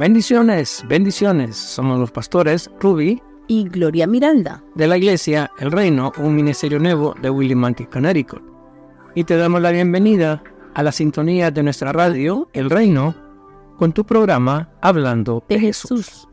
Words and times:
Bendiciones, 0.00 0.82
bendiciones. 0.88 1.54
Somos 1.56 1.98
los 1.98 2.10
pastores 2.10 2.70
Ruby 2.80 3.20
y 3.48 3.68
Gloria 3.68 4.06
Miranda 4.06 4.64
de 4.74 4.86
la 4.86 4.96
iglesia 4.96 5.50
El 5.58 5.70
Reino, 5.70 6.10
un 6.16 6.34
ministerio 6.34 6.78
nuevo 6.78 7.14
de 7.20 7.28
Willimantic, 7.28 7.92
Connecticut. 7.92 8.40
Y 9.14 9.24
te 9.24 9.36
damos 9.36 9.60
la 9.60 9.72
bienvenida 9.72 10.42
a 10.72 10.82
la 10.82 10.90
sintonía 10.90 11.50
de 11.50 11.62
nuestra 11.62 11.92
radio 11.92 12.48
El 12.54 12.70
Reino 12.70 13.14
con 13.76 13.92
tu 13.92 14.06
programa 14.06 14.70
Hablando 14.80 15.44
de, 15.50 15.60
Jesús, 15.60 16.26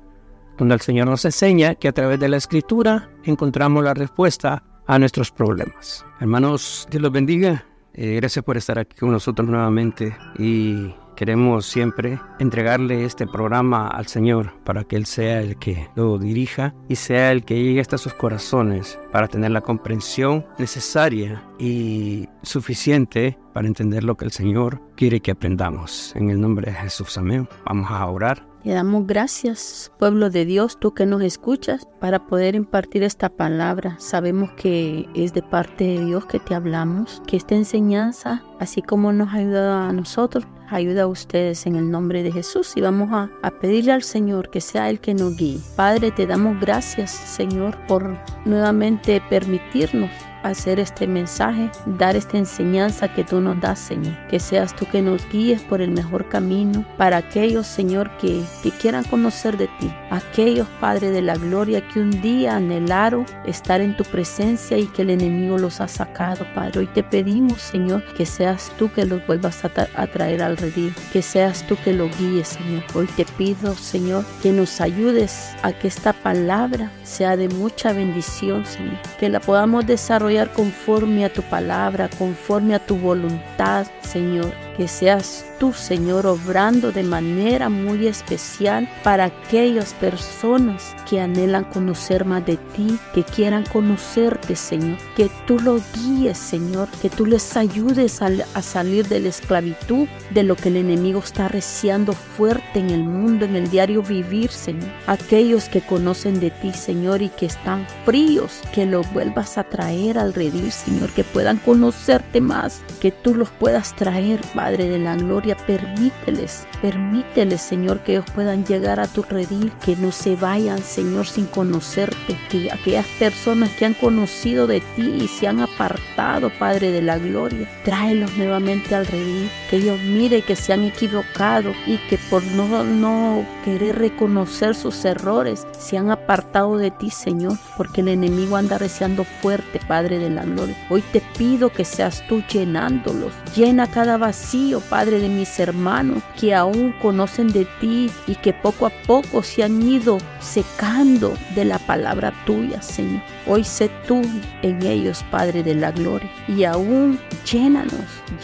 donde 0.57 0.75
el 0.75 0.79
Señor 0.79 1.07
nos 1.07 1.25
enseña 1.25 1.75
que 1.75 1.89
a 1.89 1.93
través 1.93 2.21
de 2.21 2.29
la 2.29 2.37
escritura 2.37 3.09
encontramos 3.25 3.83
la 3.83 3.93
respuesta 3.93 4.63
a 4.87 4.97
nuestros 4.97 5.29
problemas. 5.29 6.05
Hermanos, 6.21 6.87
Dios 6.89 7.03
los 7.03 7.11
bendiga. 7.11 7.65
Eh, 7.93 8.15
gracias 8.15 8.45
por 8.45 8.55
estar 8.55 8.79
aquí 8.79 8.95
con 8.95 9.11
nosotros 9.11 9.45
nuevamente 9.45 10.15
y 10.39 10.93
Queremos 11.17 11.65
siempre 11.65 12.19
entregarle 12.37 13.03
este 13.03 13.25
programa 13.25 13.87
al 13.87 14.05
Señor 14.05 14.53
para 14.63 14.83
que 14.83 14.95
Él 14.95 15.07
sea 15.07 15.41
el 15.41 15.57
que 15.57 15.89
lo 15.95 16.19
dirija 16.19 16.75
y 16.87 16.95
sea 16.95 17.31
el 17.31 17.43
que 17.43 17.55
llegue 17.55 17.81
hasta 17.81 17.97
sus 17.97 18.13
corazones 18.13 18.99
para 19.11 19.27
tener 19.27 19.49
la 19.49 19.61
comprensión 19.61 20.45
necesaria 20.59 21.43
y 21.57 22.29
suficiente 22.43 23.35
para 23.51 23.65
entender 23.65 24.03
lo 24.03 24.15
que 24.15 24.25
el 24.25 24.31
Señor 24.31 24.79
quiere 24.95 25.19
que 25.19 25.31
aprendamos. 25.31 26.15
En 26.15 26.29
el 26.29 26.39
nombre 26.39 26.69
de 26.69 26.77
Jesús, 26.77 27.17
amén. 27.17 27.49
Vamos 27.65 27.89
a 27.89 28.05
orar. 28.05 28.45
Le 28.67 28.73
damos 28.73 29.07
gracias, 29.07 29.93
pueblo 29.97 30.29
de 30.29 30.43
Dios, 30.43 30.77
tú 30.77 30.93
que 30.93 31.05
nos 31.05 31.21
escuchas, 31.21 31.87
para 32.01 32.27
poder 32.27 32.53
impartir 32.53 33.01
esta 33.01 33.29
palabra. 33.29 33.95
Sabemos 33.97 34.51
que 34.57 35.07
es 35.15 35.31
de 35.33 35.41
parte 35.41 35.85
de 35.85 36.03
Dios 36.03 36.25
que 36.25 36.41
te 36.41 36.53
hablamos, 36.53 37.21
que 37.25 37.37
esta 37.37 37.55
enseñanza, 37.55 38.43
así 38.59 38.81
como 38.81 39.13
nos 39.13 39.29
ha 39.29 39.37
ayudado 39.37 39.73
a 39.73 39.93
nosotros, 39.93 40.45
ayuda 40.69 41.03
a 41.03 41.07
ustedes 41.07 41.65
en 41.65 41.77
el 41.77 41.89
nombre 41.89 42.23
de 42.23 42.33
Jesús 42.33 42.73
y 42.75 42.81
vamos 42.81 43.09
a, 43.13 43.29
a, 43.41 43.51
pedirle 43.51 43.93
al 43.93 44.03
Señor 44.03 44.49
que 44.49 44.59
sea 44.59 44.89
el 44.89 44.99
que 44.99 45.13
nos 45.13 45.37
guíe. 45.37 45.61
Padre, 45.77 46.11
te 46.11 46.27
damos 46.27 46.59
gracias, 46.59 47.11
Señor, 47.11 47.77
por 47.87 48.17
nuevamente 48.43 49.23
permitirnos 49.29 50.11
hacer 50.47 50.79
este 50.79 51.07
mensaje, 51.07 51.69
dar 51.85 52.15
esta 52.15 52.37
enseñanza 52.37 53.13
que 53.13 53.23
tú 53.23 53.41
nos 53.41 53.59
das, 53.59 53.79
Señor. 53.79 54.15
Que 54.27 54.39
seas 54.39 54.75
tú 54.75 54.85
que 54.85 55.01
nos 55.01 55.27
guíes 55.29 55.61
por 55.61 55.81
el 55.81 55.91
mejor 55.91 56.27
camino 56.29 56.85
para 56.97 57.17
aquellos, 57.17 57.67
Señor, 57.67 58.09
que, 58.17 58.43
que 58.63 58.71
quieran 58.71 59.03
conocer 59.05 59.57
de 59.57 59.67
ti. 59.79 59.91
Aquellos, 60.09 60.67
Padre 60.79 61.11
de 61.11 61.21
la 61.21 61.35
gloria, 61.35 61.87
que 61.87 61.99
un 61.99 62.21
día 62.21 62.55
anhelaron 62.55 63.25
estar 63.45 63.81
en 63.81 63.95
tu 63.95 64.03
presencia 64.03 64.77
y 64.77 64.85
que 64.87 65.01
el 65.01 65.09
enemigo 65.09 65.57
los 65.57 65.81
ha 65.81 65.87
sacado, 65.87 66.45
Padre. 66.53 66.79
Hoy 66.79 66.87
te 66.87 67.03
pedimos, 67.03 67.61
Señor, 67.61 68.03
que 68.15 68.25
seas 68.25 68.71
tú 68.77 68.91
que 68.91 69.05
los 69.05 69.25
vuelvas 69.25 69.63
a, 69.65 69.71
a 69.95 70.07
traer 70.07 70.43
al 70.43 70.57
redil, 70.57 70.93
que 71.11 71.21
seas 71.21 71.65
tú 71.67 71.75
que 71.83 71.93
lo 71.93 72.09
guíes, 72.17 72.49
Señor. 72.49 72.83
Hoy 72.93 73.07
te 73.15 73.25
pido, 73.25 73.75
Señor, 73.75 74.23
que 74.41 74.51
nos 74.51 74.81
ayudes 74.81 75.55
a 75.63 75.71
que 75.71 75.87
esta 75.87 76.13
palabra 76.13 76.91
sea 77.03 77.35
de 77.37 77.49
mucha 77.49 77.93
bendición, 77.93 78.65
Señor. 78.65 78.97
Que 79.19 79.29
la 79.29 79.39
podamos 79.39 79.85
desarrollar 79.85 80.36
conforme 80.45 81.25
a 81.25 81.29
tu 81.33 81.41
palabra, 81.41 82.09
conforme 82.17 82.75
a 82.75 82.79
tu 82.79 82.95
voluntad, 82.97 83.87
Señor. 84.01 84.66
Que 84.77 84.87
seas 84.87 85.43
tú, 85.59 85.73
Señor, 85.73 86.27
obrando 86.27 86.91
de 86.91 87.01
manera 87.01 87.67
muy 87.67 88.05
especial 88.05 88.87
para 89.03 89.25
aquellas 89.25 89.95
personas 89.95 90.95
que 91.09 91.19
anhelan 91.19 91.63
conocer 91.63 92.25
más 92.25 92.45
de 92.45 92.57
ti, 92.57 92.99
que 93.15 93.23
quieran 93.23 93.65
conocerte, 93.73 94.55
Señor. 94.55 94.99
Que 95.15 95.31
tú 95.47 95.59
los 95.59 95.81
guíes, 95.93 96.37
Señor, 96.37 96.89
que 97.01 97.09
tú 97.09 97.25
les 97.25 97.57
ayudes 97.57 98.21
a, 98.21 98.61
salir 98.61 99.07
de 99.07 99.19
la 99.19 99.29
esclavitud, 99.29 100.07
de 100.29 100.43
lo 100.43 100.55
que 100.55 100.69
el 100.69 100.75
enemigo 100.75 101.21
está 101.21 101.47
reciando 101.47 102.13
fuerte 102.13 102.77
en 102.77 102.91
el 102.91 103.03
mundo, 103.03 103.45
en 103.45 103.55
el 103.55 103.71
diario 103.71 104.03
vivir, 104.03 104.51
Señor. 104.51 104.91
Aquellos 105.07 105.69
que 105.69 105.81
conocen 105.81 106.39
de 106.39 106.51
ti, 106.51 106.71
Señor, 106.71 107.23
y 107.23 107.29
que 107.29 107.47
están 107.47 107.87
fríos, 108.05 108.61
que 108.75 108.85
los 108.85 109.11
vuelvas 109.11 109.57
a 109.57 109.63
traer 109.63 110.19
al 110.19 110.35
redil, 110.35 110.71
Señor, 110.71 111.09
que 111.13 111.23
puedan 111.23 111.57
conocerte 111.57 112.41
más, 112.41 112.83
que 113.01 113.11
tú 113.11 113.33
los 113.33 113.49
puedas 113.49 113.95
traer, 113.95 114.39
Padre 114.53 114.66
de 114.75 114.99
la 114.99 115.15
gloria, 115.15 115.55
permíteles, 115.55 116.67
permíteles, 116.81 117.61
Señor, 117.61 117.99
que 118.01 118.13
ellos 118.13 118.25
puedan 118.35 118.65
llegar 118.65 118.99
a 118.99 119.07
tu 119.07 119.21
redil, 119.23 119.71
que 119.85 119.95
no 119.95 120.11
se 120.11 120.35
vayan, 120.35 120.79
Señor, 120.79 121.25
sin 121.25 121.45
conocerte, 121.45 122.37
que 122.49 122.69
aquellas 122.71 123.05
personas 123.19 123.69
que 123.71 123.85
han 123.85 123.93
conocido 123.93 124.67
de 124.67 124.81
ti 124.95 125.03
y 125.21 125.27
se 125.27 125.47
han 125.47 125.61
apartado, 125.61 126.51
Padre 126.59 126.91
de 126.91 127.01
la 127.01 127.17
gloria, 127.17 127.69
tráelos 127.85 128.35
nuevamente 128.37 128.93
al 128.95 129.05
redil, 129.05 129.49
que 129.69 129.77
ellos 129.77 129.99
miren 130.01 130.41
que 130.41 130.55
se 130.55 130.73
han 130.73 130.83
equivocado 130.83 131.71
y 131.85 131.97
que 132.09 132.17
por 132.29 132.43
no, 132.43 132.83
no 132.83 133.45
querer 133.63 133.97
reconocer 133.97 134.75
sus 134.75 135.05
errores, 135.05 135.65
se 135.79 135.97
han 135.97 136.11
apartado 136.11 136.77
de 136.77 136.91
ti, 136.91 137.09
Señor, 137.09 137.57
porque 137.77 138.01
el 138.01 138.09
enemigo 138.09 138.57
anda 138.57 138.77
deseando 138.77 139.23
fuerte, 139.23 139.79
Padre 139.87 140.19
de 140.19 140.29
la 140.29 140.43
gloria. 140.43 140.75
Hoy 140.89 141.01
te 141.13 141.21
pido 141.37 141.69
que 141.69 141.85
seas 141.85 142.23
tú 142.27 142.43
llenándolos, 142.51 143.33
llena 143.55 143.87
cada 143.87 144.17
vacío 144.17 144.56
Padre 144.89 145.19
de 145.19 145.29
mis 145.29 145.59
hermanos, 145.59 146.23
que 146.39 146.53
aún 146.53 146.93
conocen 147.01 147.47
de 147.49 147.65
ti 147.79 148.09
y 148.27 148.35
que 148.35 148.53
poco 148.53 148.85
a 148.85 148.89
poco 148.89 149.43
se 149.43 149.63
han 149.63 149.81
ido 149.81 150.17
secando 150.39 151.33
de 151.55 151.65
la 151.65 151.79
palabra 151.79 152.33
tuya, 152.45 152.81
Señor. 152.81 153.21
Hoy 153.49 153.63
sé 153.63 153.89
tú 154.07 154.21
en 154.61 154.85
ellos, 154.85 155.23
Padre 155.31 155.63
de 155.63 155.73
la 155.73 155.91
gloria, 155.91 156.29
y 156.49 156.65
aún 156.65 157.17
llénanos, 157.49 157.93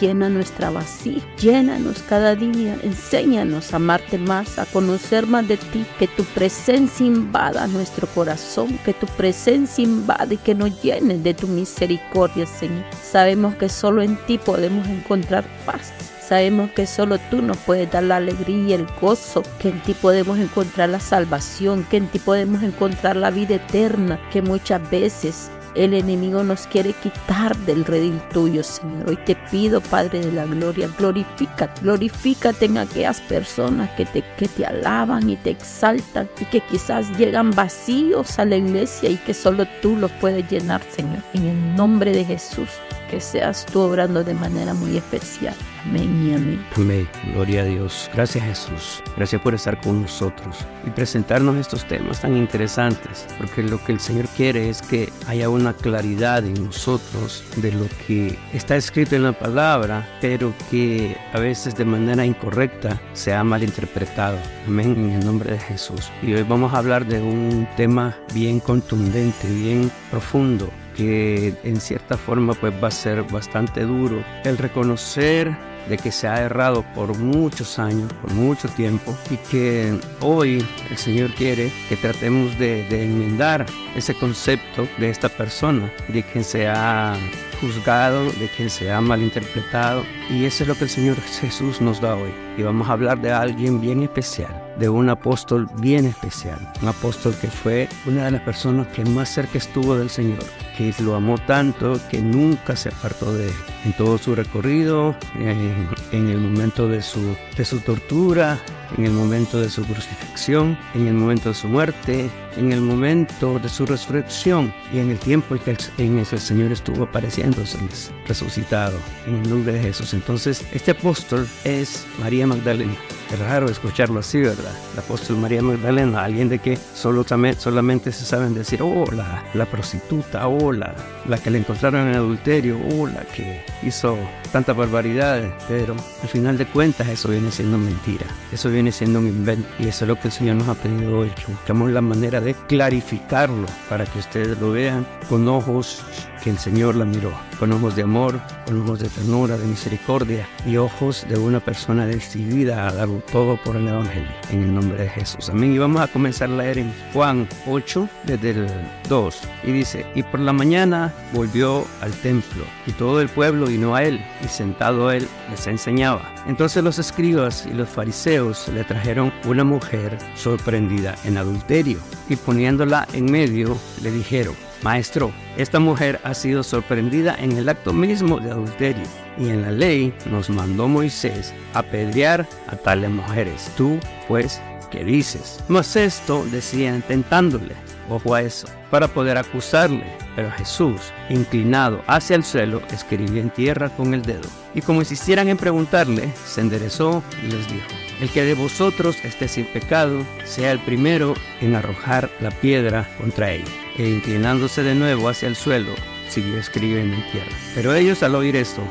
llena 0.00 0.30
nuestra 0.30 0.70
vacía, 0.70 1.20
llénanos 1.38 1.98
cada 2.08 2.34
día, 2.34 2.78
enséñanos 2.82 3.72
a 3.72 3.76
amarte 3.76 4.16
más, 4.16 4.58
a 4.58 4.64
conocer 4.64 5.26
más 5.26 5.46
de 5.46 5.58
ti, 5.58 5.84
que 5.98 6.08
tu 6.08 6.24
presencia 6.24 7.04
invada 7.04 7.66
nuestro 7.66 8.06
corazón, 8.08 8.78
que 8.84 8.94
tu 8.94 9.06
presencia 9.06 9.84
invade 9.84 10.36
y 10.36 10.38
que 10.38 10.54
nos 10.54 10.82
llene 10.82 11.18
de 11.18 11.34
tu 11.34 11.48
misericordia, 11.48 12.46
Señor. 12.46 12.84
Sabemos 13.02 13.56
que 13.56 13.68
solo 13.68 14.02
en 14.02 14.16
ti 14.26 14.38
podemos 14.38 14.86
encontrar 14.88 15.44
paz. 15.66 15.92
Sabemos 16.26 16.70
que 16.70 16.86
solo 16.86 17.18
tú 17.30 17.42
nos 17.42 17.58
puedes 17.58 17.90
dar 17.90 18.04
la 18.04 18.16
alegría 18.16 18.56
y 18.56 18.72
el 18.72 18.86
gozo, 18.98 19.42
que 19.58 19.68
en 19.68 19.80
ti 19.82 19.92
podemos 19.92 20.38
encontrar 20.38 20.88
la 20.88 21.00
salvación, 21.00 21.84
que 21.90 21.98
en 21.98 22.06
ti 22.06 22.18
podemos 22.18 22.62
encontrar 22.62 23.16
la 23.16 23.30
vida 23.30 23.56
eterna, 23.56 24.18
que 24.32 24.40
muchas 24.40 24.90
veces 24.90 25.50
el 25.74 25.92
enemigo 25.92 26.42
nos 26.42 26.66
quiere 26.66 26.94
quitar 26.94 27.54
del 27.66 27.84
redil 27.84 28.18
tuyo, 28.32 28.62
Señor. 28.62 29.10
Hoy 29.10 29.18
te 29.26 29.36
pido, 29.50 29.82
Padre 29.82 30.20
de 30.20 30.32
la 30.32 30.46
gloria, 30.46 30.88
glorifícate, 30.96 31.82
glorifícate 31.82 32.64
en 32.66 32.78
aquellas 32.78 33.20
personas 33.20 33.90
que 33.90 34.06
te, 34.06 34.24
que 34.38 34.48
te 34.48 34.64
alaban 34.64 35.28
y 35.28 35.36
te 35.36 35.50
exaltan 35.50 36.30
y 36.40 36.46
que 36.46 36.60
quizás 36.60 37.10
llegan 37.18 37.50
vacíos 37.50 38.38
a 38.38 38.46
la 38.46 38.56
iglesia 38.56 39.10
y 39.10 39.16
que 39.16 39.34
solo 39.34 39.66
tú 39.82 39.94
los 39.96 40.10
puedes 40.12 40.50
llenar, 40.50 40.80
Señor. 40.90 41.22
En 41.34 41.48
el 41.48 41.76
nombre 41.76 42.12
de 42.12 42.24
Jesús, 42.24 42.70
que 43.10 43.20
seas 43.20 43.66
tú 43.66 43.80
obrando 43.80 44.24
de 44.24 44.32
manera 44.32 44.72
muy 44.72 44.96
especial. 44.96 45.54
Amén 45.86 46.26
y 46.26 46.34
amén. 46.34 46.66
Amén. 46.76 47.08
Gloria 47.32 47.62
a 47.62 47.64
Dios. 47.64 48.10
Gracias 48.14 48.44
Jesús. 48.44 49.02
Gracias 49.16 49.40
por 49.42 49.54
estar 49.54 49.78
con 49.80 50.02
nosotros 50.02 50.56
y 50.86 50.90
presentarnos 50.90 51.56
estos 51.56 51.86
temas 51.86 52.20
tan 52.20 52.36
interesantes, 52.36 53.26
porque 53.38 53.62
lo 53.62 53.82
que 53.84 53.92
el 53.92 54.00
Señor 54.00 54.26
quiere 54.36 54.70
es 54.70 54.80
que 54.80 55.12
haya 55.26 55.48
una 55.48 55.74
claridad 55.74 56.44
en 56.44 56.54
nosotros 56.64 57.44
de 57.56 57.72
lo 57.72 57.86
que 58.06 58.38
está 58.52 58.76
escrito 58.76 59.14
en 59.14 59.24
la 59.24 59.38
palabra, 59.38 60.08
pero 60.20 60.54
que 60.70 61.16
a 61.32 61.38
veces 61.38 61.76
de 61.76 61.84
manera 61.84 62.24
incorrecta 62.24 63.00
se 63.12 63.34
ha 63.34 63.44
malinterpretado. 63.44 64.38
Amén. 64.66 64.94
En 64.96 65.10
el 65.10 65.24
nombre 65.24 65.52
de 65.52 65.58
Jesús. 65.58 66.10
Y 66.22 66.32
hoy 66.32 66.44
vamos 66.44 66.72
a 66.72 66.78
hablar 66.78 67.06
de 67.06 67.20
un 67.20 67.68
tema 67.76 68.16
bien 68.32 68.60
contundente, 68.60 69.48
bien 69.48 69.90
profundo 70.10 70.70
que 70.96 71.52
en 71.64 71.80
cierta 71.80 72.16
forma 72.16 72.54
pues 72.54 72.72
va 72.82 72.86
a 72.86 72.92
ser 72.92 73.24
bastante 73.24 73.82
duro 73.82 74.22
el 74.44 74.56
reconocer 74.56 75.56
de 75.88 75.98
que 75.98 76.10
se 76.10 76.28
ha 76.28 76.40
errado 76.40 76.84
por 76.94 77.16
muchos 77.18 77.78
años, 77.78 78.12
por 78.14 78.32
mucho 78.32 78.68
tiempo, 78.68 79.16
y 79.30 79.36
que 79.36 79.98
hoy 80.20 80.66
el 80.90 80.96
Señor 80.96 81.32
quiere 81.34 81.72
que 81.88 81.96
tratemos 81.96 82.58
de, 82.58 82.84
enmendar 83.04 83.66
ese 83.96 84.14
concepto 84.14 84.88
de 84.98 85.10
esta 85.10 85.28
persona, 85.28 85.90
de 86.08 86.22
quien 86.22 86.44
se 86.44 86.68
ha 86.68 87.16
juzgado, 87.60 88.24
de 88.24 88.48
quien 88.56 88.70
se 88.70 88.90
ha 88.90 89.00
malinterpretado, 89.00 90.04
y 90.30 90.44
eso 90.44 90.64
es 90.64 90.68
lo 90.68 90.74
que 90.74 90.84
el 90.84 90.90
Señor 90.90 91.16
Jesús 91.20 91.80
nos 91.80 92.00
da 92.00 92.14
hoy. 92.14 92.32
Y 92.56 92.62
vamos 92.62 92.88
a 92.88 92.92
hablar 92.92 93.20
de 93.20 93.32
alguien 93.32 93.80
bien 93.80 94.02
especial, 94.02 94.63
de 94.78 94.88
un 94.88 95.08
apóstol 95.08 95.68
bien 95.78 96.06
especial, 96.06 96.58
un 96.82 96.88
apóstol 96.88 97.34
que 97.40 97.48
fue 97.48 97.88
una 98.06 98.24
de 98.24 98.32
las 98.32 98.42
personas 98.42 98.86
que 98.88 99.04
más 99.04 99.28
cerca 99.28 99.58
estuvo 99.58 99.96
del 99.96 100.10
Señor, 100.10 100.44
que 100.76 100.92
lo 101.00 101.14
amó 101.14 101.38
tanto 101.38 102.00
que 102.10 102.20
nunca 102.20 102.76
se 102.76 102.88
apartó 102.88 103.32
de 103.32 103.46
él. 103.46 103.54
En 103.84 103.92
todo 103.92 104.18
su 104.18 104.34
recorrido, 104.34 105.14
en, 105.36 105.88
en 106.12 106.28
el 106.28 106.38
momento 106.38 106.88
de 106.88 107.02
su, 107.02 107.36
de 107.56 107.64
su 107.64 107.80
tortura, 107.80 108.58
en 108.96 109.04
el 109.04 109.12
momento 109.12 109.60
de 109.60 109.68
su 109.70 109.84
crucifixión, 109.84 110.76
en 110.94 111.06
el 111.06 111.14
momento 111.14 111.50
de 111.50 111.54
su 111.54 111.68
muerte, 111.68 112.30
en 112.56 112.72
el 112.72 112.80
momento 112.80 113.58
de 113.58 113.68
su 113.68 113.86
resurrección 113.86 114.72
y 114.92 114.98
en 114.98 115.10
el 115.10 115.18
tiempo 115.18 115.54
en 115.54 115.60
que 115.62 115.70
el, 115.70 116.40
Señor 116.40 116.72
estuvo 116.72 117.04
apareciéndose 117.04 117.78
resucitado 118.26 118.98
en 119.26 119.36
el 119.36 119.50
nombre 119.50 119.72
de 119.72 119.80
Jesús. 119.80 120.14
Entonces, 120.14 120.64
este 120.72 120.92
apóstol 120.92 121.46
es 121.64 122.06
María 122.20 122.46
Magdalena. 122.46 122.94
Es 123.32 123.38
raro 123.38 123.68
escucharlo 123.68 124.20
así, 124.20 124.40
¿verdad? 124.40 124.72
El 124.92 124.98
apóstol 124.98 125.38
María 125.38 125.62
Magdalena, 125.62 126.24
alguien 126.24 126.48
de 126.48 126.58
que 126.58 126.78
solo, 126.94 127.24
solamente 127.58 128.12
se 128.12 128.24
saben 128.24 128.54
decir, 128.54 128.80
oh, 128.82 129.06
la, 129.10 129.66
prostituta, 129.66 130.46
oh, 130.46 130.72
la, 130.72 130.94
que 131.42 131.50
le 131.50 131.58
encontraron 131.58 132.08
en 132.08 132.14
adulterio, 132.14 132.78
oh, 132.78 133.08
que 133.34 133.64
hizo 133.82 134.16
tantas 134.52 134.76
barbaridades, 134.76 135.52
pero 135.68 135.96
al 136.22 136.28
final 136.28 136.56
de 136.58 136.66
cuentas 136.66 137.08
eso 137.08 137.28
viene 137.28 137.50
siendo 137.50 137.76
mentira, 137.76 138.26
eso 138.52 138.70
viene 138.70 138.92
siendo 138.92 139.18
un 139.18 139.26
invento 139.26 139.66
y 139.78 139.88
eso 139.88 140.04
es 140.04 140.08
lo 140.08 140.20
que 140.20 140.28
el 140.28 140.32
Señor 140.32 140.56
nos 140.56 140.68
ha 140.68 140.74
pedido 140.74 141.18
hoy, 141.18 141.30
que 141.30 141.50
buscamos 141.50 141.90
la 141.90 142.00
manera 142.00 142.40
de 142.40 142.43
clarificarlo 142.52 143.66
para 143.88 144.04
que 144.04 144.18
ustedes 144.18 144.58
lo 144.58 144.72
vean 144.72 145.06
con 145.30 145.48
ojos 145.48 146.02
que 146.44 146.50
el 146.50 146.58
Señor 146.58 146.94
la 146.94 147.06
miró, 147.06 147.32
con 147.58 147.72
ojos 147.72 147.96
de 147.96 148.02
amor, 148.02 148.38
con 148.66 148.82
ojos 148.82 148.98
de 148.98 149.08
ternura, 149.08 149.56
de 149.56 149.66
misericordia 149.66 150.46
y 150.66 150.76
ojos 150.76 151.24
de 151.26 151.38
una 151.38 151.58
persona 151.58 152.04
decidida 152.04 152.86
a 152.86 152.92
darlo 152.92 153.22
todo 153.32 153.56
por 153.64 153.76
el 153.76 153.88
Evangelio, 153.88 154.28
en 154.50 154.62
el 154.62 154.74
nombre 154.74 155.04
de 155.04 155.08
Jesús. 155.08 155.48
Amén. 155.48 155.72
Y 155.72 155.78
vamos 155.78 156.02
a 156.02 156.06
comenzar 156.06 156.50
a 156.50 156.56
leer 156.56 156.76
en 156.78 156.92
Juan 157.14 157.48
8, 157.66 158.08
desde 158.24 158.50
el 158.50 158.66
2, 159.08 159.40
y 159.64 159.72
dice, 159.72 160.04
y 160.14 160.22
por 160.22 160.40
la 160.40 160.52
mañana 160.52 161.14
volvió 161.32 161.86
al 162.02 162.12
templo, 162.12 162.64
y 162.86 162.92
todo 162.92 163.22
el 163.22 163.30
pueblo 163.30 163.66
vino 163.66 163.94
a 163.94 164.02
él, 164.02 164.22
y 164.44 164.48
sentado 164.48 165.10
él 165.10 165.26
les 165.50 165.66
enseñaba. 165.66 166.30
Entonces 166.46 166.84
los 166.84 166.98
escribas 166.98 167.64
y 167.64 167.72
los 167.72 167.88
fariseos 167.88 168.68
le 168.68 168.84
trajeron 168.84 169.32
una 169.46 169.64
mujer 169.64 170.18
sorprendida 170.34 171.14
en 171.24 171.38
adulterio, 171.38 171.98
y 172.28 172.36
poniéndola 172.36 173.08
en 173.14 173.32
medio, 173.32 173.78
le 174.02 174.10
dijeron, 174.10 174.54
Maestro, 174.82 175.32
esta 175.56 175.78
mujer 175.80 176.20
ha 176.24 176.34
sido 176.34 176.62
sorprendida 176.62 177.36
en 177.38 177.52
el 177.52 177.68
acto 177.68 177.92
mismo 177.92 178.38
de 178.38 178.50
adulterio 178.50 179.04
y 179.38 179.48
en 179.48 179.62
la 179.62 179.70
ley 179.70 180.12
nos 180.30 180.50
mandó 180.50 180.88
Moisés 180.88 181.54
apedrear 181.72 182.46
a 182.68 182.76
tales 182.76 183.10
mujeres. 183.10 183.70
Tú, 183.76 183.98
pues, 184.28 184.60
¿qué 184.90 185.04
dices? 185.04 185.60
Mas 185.68 185.96
esto 185.96 186.44
decían 186.50 187.02
tentándole, 187.02 187.74
ojo 188.08 188.34
a 188.34 188.42
eso, 188.42 188.68
para 188.90 189.08
poder 189.08 189.38
acusarle. 189.38 190.04
Pero 190.36 190.50
Jesús, 190.52 191.00
inclinado 191.30 192.02
hacia 192.06 192.36
el 192.36 192.44
suelo, 192.44 192.82
escribió 192.92 193.40
en 193.40 193.50
tierra 193.50 193.88
con 193.90 194.14
el 194.14 194.22
dedo. 194.22 194.48
Y 194.74 194.82
como 194.82 195.00
insistieran 195.00 195.48
en 195.48 195.56
preguntarle, 195.56 196.32
se 196.44 196.60
enderezó 196.60 197.22
y 197.42 197.46
les 197.46 197.66
dijo, 197.68 198.03
el 198.20 198.30
que 198.30 198.44
de 198.44 198.54
vosotros 198.54 199.24
esté 199.24 199.48
sin 199.48 199.64
pecado, 199.64 200.24
sea 200.44 200.72
el 200.72 200.78
primero 200.78 201.34
en 201.60 201.74
arrojar 201.74 202.30
la 202.40 202.50
piedra 202.50 203.08
contra 203.18 203.52
ella 203.52 203.64
e 203.96 204.08
inclinándose 204.08 204.82
de 204.82 204.94
nuevo 204.94 205.28
hacia 205.28 205.48
el 205.48 205.56
suelo, 205.56 205.94
siguió 206.28 206.58
escribiendo 206.58 207.16
en 207.16 207.30
tierra. 207.30 207.56
Pero 207.74 207.94
ellos 207.94 208.22
al 208.22 208.34
oír 208.34 208.56
esto, 208.56 208.82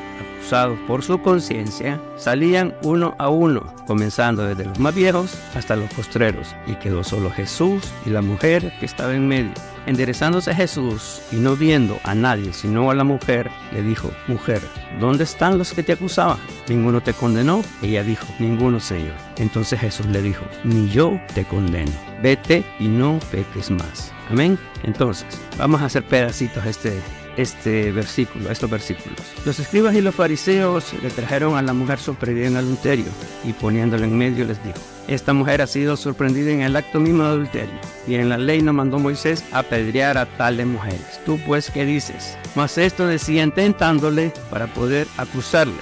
acusados 0.44 0.78
por 0.88 1.04
su 1.04 1.22
conciencia, 1.22 2.01
salían 2.18 2.75
uno 2.84 3.16
a 3.18 3.30
uno, 3.30 3.63
comenzando 3.88 4.45
desde 4.45 4.66
los 4.66 4.78
más 4.78 4.94
viejos 4.94 5.38
hasta 5.56 5.78
los 5.78 5.90
postreros, 5.94 6.54
y 6.68 6.75
quedó 6.75 7.01
solo 7.04 7.31
Jesús 7.31 7.81
y 8.06 8.10
la 8.10 8.22
mujer 8.22 8.74
que 8.80 8.86
estaba 8.86 9.16
en 9.16 9.25
medio. 9.25 9.54
Enderezándose 9.86 10.54
Jesús 10.54 11.22
y 11.31 11.38
no 11.38 11.56
viendo 11.56 11.98
a 12.04 12.13
nadie 12.13 12.51
sino 12.51 12.92
a 12.92 12.95
la 12.95 13.06
mujer, 13.06 13.50
le 13.72 13.84
dijo, 13.84 14.12
Mujer, 14.28 14.62
¿dónde 15.00 15.24
están 15.24 15.57
los 15.57 15.74
que 15.74 15.84
te 15.84 15.94
acusaban? 15.94 16.38
¿Ninguno 16.68 17.01
te 17.01 17.13
condenó? 17.13 17.62
Ella 17.81 18.04
dijo, 18.04 18.25
Ninguno, 18.39 18.80
Señor. 18.80 19.16
Entonces 19.38 19.80
Jesús 19.80 20.06
le 20.07 20.22
dijo, 20.22 20.44
Ni 20.66 20.89
yo 20.89 21.19
te 21.34 21.46
condeno. 21.46 21.92
Vete 22.22 22.63
y 22.80 22.88
no 22.88 23.19
peques 23.31 23.72
más. 23.72 24.12
Amén. 24.30 24.57
Entonces, 24.84 25.28
vamos 25.57 25.81
a 25.81 25.86
hacer 25.86 26.04
pedacitos 26.04 26.66
este, 26.66 27.01
este 27.38 27.91
versículo, 27.91 28.51
estos 28.51 28.69
versículos. 28.69 29.19
Los 29.45 29.59
escribas 29.59 29.95
y 29.95 30.01
los 30.01 30.15
fariseos 30.15 30.94
le 31.01 31.09
trajeron 31.09 31.57
a 31.57 31.62
la 31.62 31.74
mujer 31.74 32.00
sorprendida 32.00 32.47
en 32.47 32.57
adulterio 32.57 33.06
y 33.44 33.53
poniéndola 33.53 34.06
en 34.06 34.18
medio 34.18 34.45
les 34.45 34.63
dijo, 34.63 34.77
esta 35.07 35.33
mujer 35.33 35.62
ha 35.62 35.68
sido 35.68 35.97
sorprendida 35.97 36.51
en 36.51 36.62
el 36.62 36.75
acto 36.75 37.00
mismo 37.00 37.24
de 37.24 37.30
adulterio 37.30 37.80
y 38.07 38.15
en 38.15 38.30
la 38.30 38.38
ley 38.38 38.62
nos 38.62 38.75
mandó 38.75 39.00
Moisés 39.00 39.44
apedrear 39.51 40.18
a 40.18 40.25
tales 40.25 40.65
mujeres. 40.65 41.19
Tú 41.25 41.39
pues, 41.45 41.69
¿qué 41.71 41.85
dices? 41.85 42.38
Mas 42.56 42.77
esto 42.77 43.07
decían 43.07 43.53
tentándole 43.53 44.31
para 44.50 44.68
poder 44.68 45.07
acusarle. 45.18 45.74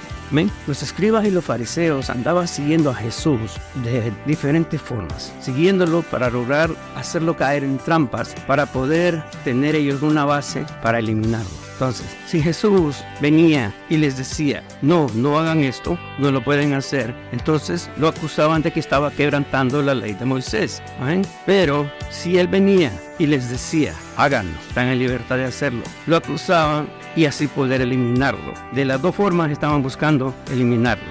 Los 0.66 0.82
escribas 0.82 1.26
y 1.26 1.30
los 1.30 1.44
fariseos 1.44 2.08
andaban 2.08 2.48
siguiendo 2.48 2.90
a 2.90 2.94
Jesús 2.94 3.52
de 3.84 4.10
diferentes 4.24 4.80
formas, 4.80 5.30
siguiéndolo 5.40 6.00
para 6.02 6.30
lograr 6.30 6.70
hacerlo 6.96 7.36
caer 7.36 7.64
en 7.64 7.76
trampas, 7.76 8.34
para 8.46 8.64
poder 8.64 9.22
tener 9.44 9.74
ellos 9.74 10.00
una 10.00 10.24
base 10.24 10.64
para 10.82 11.00
eliminarlo. 11.00 11.71
Entonces, 11.82 12.16
si 12.28 12.40
Jesús 12.40 13.02
venía 13.20 13.74
y 13.88 13.96
les 13.96 14.16
decía, 14.16 14.62
no, 14.82 15.08
no 15.16 15.36
hagan 15.36 15.64
esto, 15.64 15.98
no 16.20 16.30
lo 16.30 16.40
pueden 16.44 16.74
hacer, 16.74 17.12
entonces 17.32 17.90
lo 17.96 18.06
acusaban 18.06 18.62
de 18.62 18.70
que 18.70 18.78
estaba 18.78 19.10
quebrantando 19.10 19.82
la 19.82 19.92
ley 19.92 20.12
de 20.12 20.24
Moisés. 20.24 20.80
Pero 21.44 21.90
si 22.08 22.38
él 22.38 22.46
venía 22.46 22.92
y 23.18 23.26
les 23.26 23.50
decía, 23.50 23.94
háganlo, 24.16 24.56
están 24.68 24.86
en 24.90 25.00
libertad 25.00 25.38
de 25.38 25.46
hacerlo, 25.46 25.82
lo 26.06 26.18
acusaban 26.18 26.88
y 27.16 27.24
así 27.24 27.48
poder 27.48 27.80
eliminarlo. 27.80 28.54
De 28.70 28.84
las 28.84 29.02
dos 29.02 29.16
formas 29.16 29.50
estaban 29.50 29.82
buscando 29.82 30.32
eliminarlo, 30.52 31.10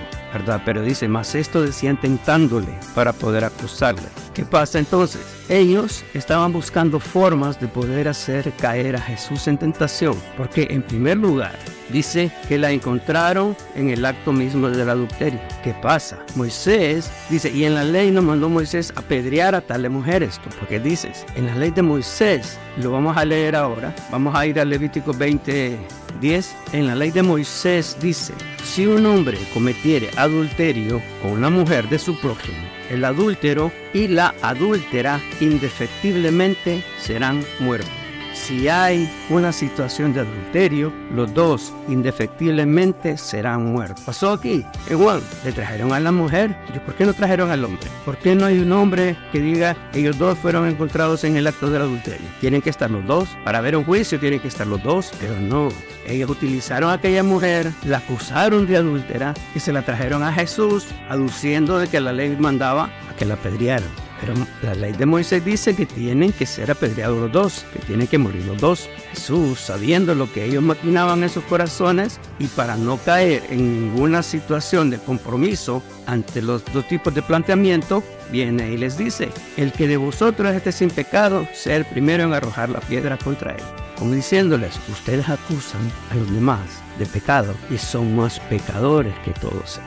Pero 0.65 0.81
dice, 0.81 1.07
más 1.07 1.35
esto 1.35 1.61
decían 1.61 1.99
tentándole 1.99 2.73
para 2.95 3.13
poder 3.13 3.43
acusarle. 3.43 4.03
¿Qué 4.33 4.45
pasa 4.45 4.79
entonces? 4.79 5.21
Ellos 5.49 6.05
estaban 6.13 6.53
buscando 6.53 6.99
formas 6.99 7.59
de 7.59 7.67
poder 7.67 8.07
hacer 8.07 8.51
caer 8.53 8.95
a 8.95 9.01
Jesús 9.01 9.47
en 9.47 9.57
tentación, 9.57 10.15
porque 10.37 10.67
en 10.69 10.81
primer 10.83 11.17
lugar 11.17 11.59
dice 11.89 12.31
que 12.47 12.57
la 12.57 12.71
encontraron 12.71 13.57
en 13.75 13.89
el 13.89 14.05
acto 14.05 14.31
mismo 14.31 14.69
del 14.69 14.89
adulterio. 14.89 15.41
¿Qué 15.63 15.73
pasa? 15.81 16.19
Moisés 16.35 17.11
dice, 17.29 17.51
y 17.51 17.65
en 17.65 17.75
la 17.75 17.83
ley 17.83 18.11
nos 18.11 18.23
mandó 18.23 18.47
Moisés 18.47 18.93
apedrear 18.95 19.53
a 19.53 19.59
tales 19.59 19.91
mujeres. 19.91 20.39
¿Por 20.39 20.67
qué 20.69 20.79
dices? 20.79 21.25
En 21.35 21.47
la 21.47 21.55
ley 21.55 21.71
de 21.71 21.81
Moisés, 21.81 22.57
lo 22.77 22.91
vamos 22.91 23.17
a 23.17 23.25
leer 23.25 23.57
ahora, 23.57 23.93
vamos 24.09 24.33
a 24.33 24.45
ir 24.45 24.59
a 24.59 24.63
Levítico 24.63 25.13
20, 25.13 25.77
10. 26.21 26.55
En 26.71 26.87
la 26.87 26.95
ley 26.95 27.11
de 27.11 27.23
Moisés 27.23 27.97
dice, 27.99 28.33
si 28.63 28.85
un 28.87 29.05
hombre 29.05 29.37
cometiere 29.53 30.09
adulterio 30.15 31.01
con 31.21 31.31
una 31.31 31.49
mujer 31.49 31.89
de 31.89 31.99
su 31.99 32.17
prójimo, 32.19 32.57
el 32.89 33.03
adúltero 33.03 33.71
y 33.93 34.07
la 34.07 34.33
adúltera 34.41 35.19
indefectiblemente 35.41 36.83
serán 36.99 37.43
muertos 37.59 38.00
si 38.33 38.67
hay 38.67 39.09
una 39.29 39.51
situación 39.51 40.13
de 40.13 40.21
adulterio, 40.21 40.91
los 41.13 41.33
dos 41.33 41.73
indefectiblemente 41.87 43.17
serán 43.17 43.65
muertos. 43.73 44.03
Pasó 44.05 44.31
aquí, 44.31 44.65
igual, 44.89 45.21
le 45.43 45.51
trajeron 45.51 45.93
a 45.93 45.99
la 45.99 46.11
mujer, 46.11 46.55
¿por 46.85 46.95
qué 46.95 47.05
no 47.05 47.13
trajeron 47.13 47.51
al 47.51 47.63
hombre? 47.63 47.87
¿Por 48.05 48.17
qué 48.17 48.35
no 48.35 48.45
hay 48.45 48.59
un 48.59 48.71
hombre 48.71 49.15
que 49.31 49.39
diga 49.39 49.75
ellos 49.93 50.17
dos 50.17 50.37
fueron 50.37 50.67
encontrados 50.67 51.23
en 51.23 51.37
el 51.37 51.47
acto 51.47 51.69
del 51.69 51.83
adulterio? 51.83 52.27
Tienen 52.39 52.61
que 52.61 52.69
estar 52.69 52.89
los 52.89 53.05
dos, 53.05 53.29
para 53.43 53.61
ver 53.61 53.75
un 53.75 53.83
juicio 53.83 54.19
tienen 54.19 54.39
que 54.39 54.47
estar 54.47 54.67
los 54.67 54.81
dos, 54.83 55.11
pero 55.19 55.39
no. 55.39 55.69
Ellos 56.07 56.29
utilizaron 56.29 56.89
a 56.89 56.93
aquella 56.93 57.23
mujer, 57.23 57.71
la 57.85 57.97
acusaron 57.97 58.65
de 58.65 58.77
adúltera 58.77 59.33
y 59.53 59.59
se 59.59 59.71
la 59.71 59.83
trajeron 59.83 60.23
a 60.23 60.33
Jesús, 60.33 60.87
aduciendo 61.09 61.77
de 61.77 61.87
que 61.87 61.99
la 61.99 62.11
ley 62.11 62.35
mandaba 62.39 62.85
a 63.09 63.15
que 63.17 63.25
la 63.25 63.35
apedrearan. 63.35 64.10
Pero 64.21 64.35
la 64.61 64.75
ley 64.75 64.93
de 64.93 65.05
Moisés 65.05 65.43
dice 65.43 65.75
que 65.75 65.87
tienen 65.87 66.31
que 66.31 66.45
ser 66.45 66.69
apedreados 66.69 67.19
los 67.19 67.31
dos, 67.31 67.65
que 67.73 67.79
tienen 67.79 68.07
que 68.07 68.19
morir 68.19 68.45
los 68.45 68.59
dos. 68.59 68.87
Jesús, 69.09 69.59
sabiendo 69.59 70.13
lo 70.13 70.31
que 70.31 70.45
ellos 70.45 70.63
maquinaban 70.63 71.23
en 71.23 71.29
sus 71.29 71.43
corazones 71.45 72.19
y 72.39 72.45
para 72.47 72.77
no 72.77 72.97
caer 72.97 73.43
en 73.49 73.81
ninguna 73.81 74.21
situación 74.21 74.91
de 74.91 74.99
compromiso 74.99 75.81
ante 76.05 76.41
los 76.41 76.63
dos 76.71 76.87
tipos 76.87 77.13
de 77.13 77.23
planteamiento, 77.23 78.03
viene 78.31 78.71
y 78.71 78.77
les 78.77 78.97
dice, 78.97 79.29
el 79.57 79.71
que 79.71 79.87
de 79.87 79.97
vosotros 79.97 80.53
esté 80.53 80.71
sin 80.71 80.89
pecado, 80.89 81.47
sea 81.53 81.77
el 81.77 81.85
primero 81.85 82.23
en 82.23 82.33
arrojar 82.33 82.69
la 82.69 82.79
piedra 82.79 83.17
contra 83.17 83.53
él. 83.53 83.63
Como 83.97 84.13
diciéndoles, 84.13 84.79
ustedes 84.89 85.27
acusan 85.29 85.81
a 86.11 86.15
los 86.15 86.31
demás 86.31 86.59
de 86.99 87.05
pecado 87.07 87.53
y 87.69 87.77
son 87.77 88.15
más 88.15 88.39
pecadores 88.41 89.13
que 89.25 89.31
todos 89.31 89.79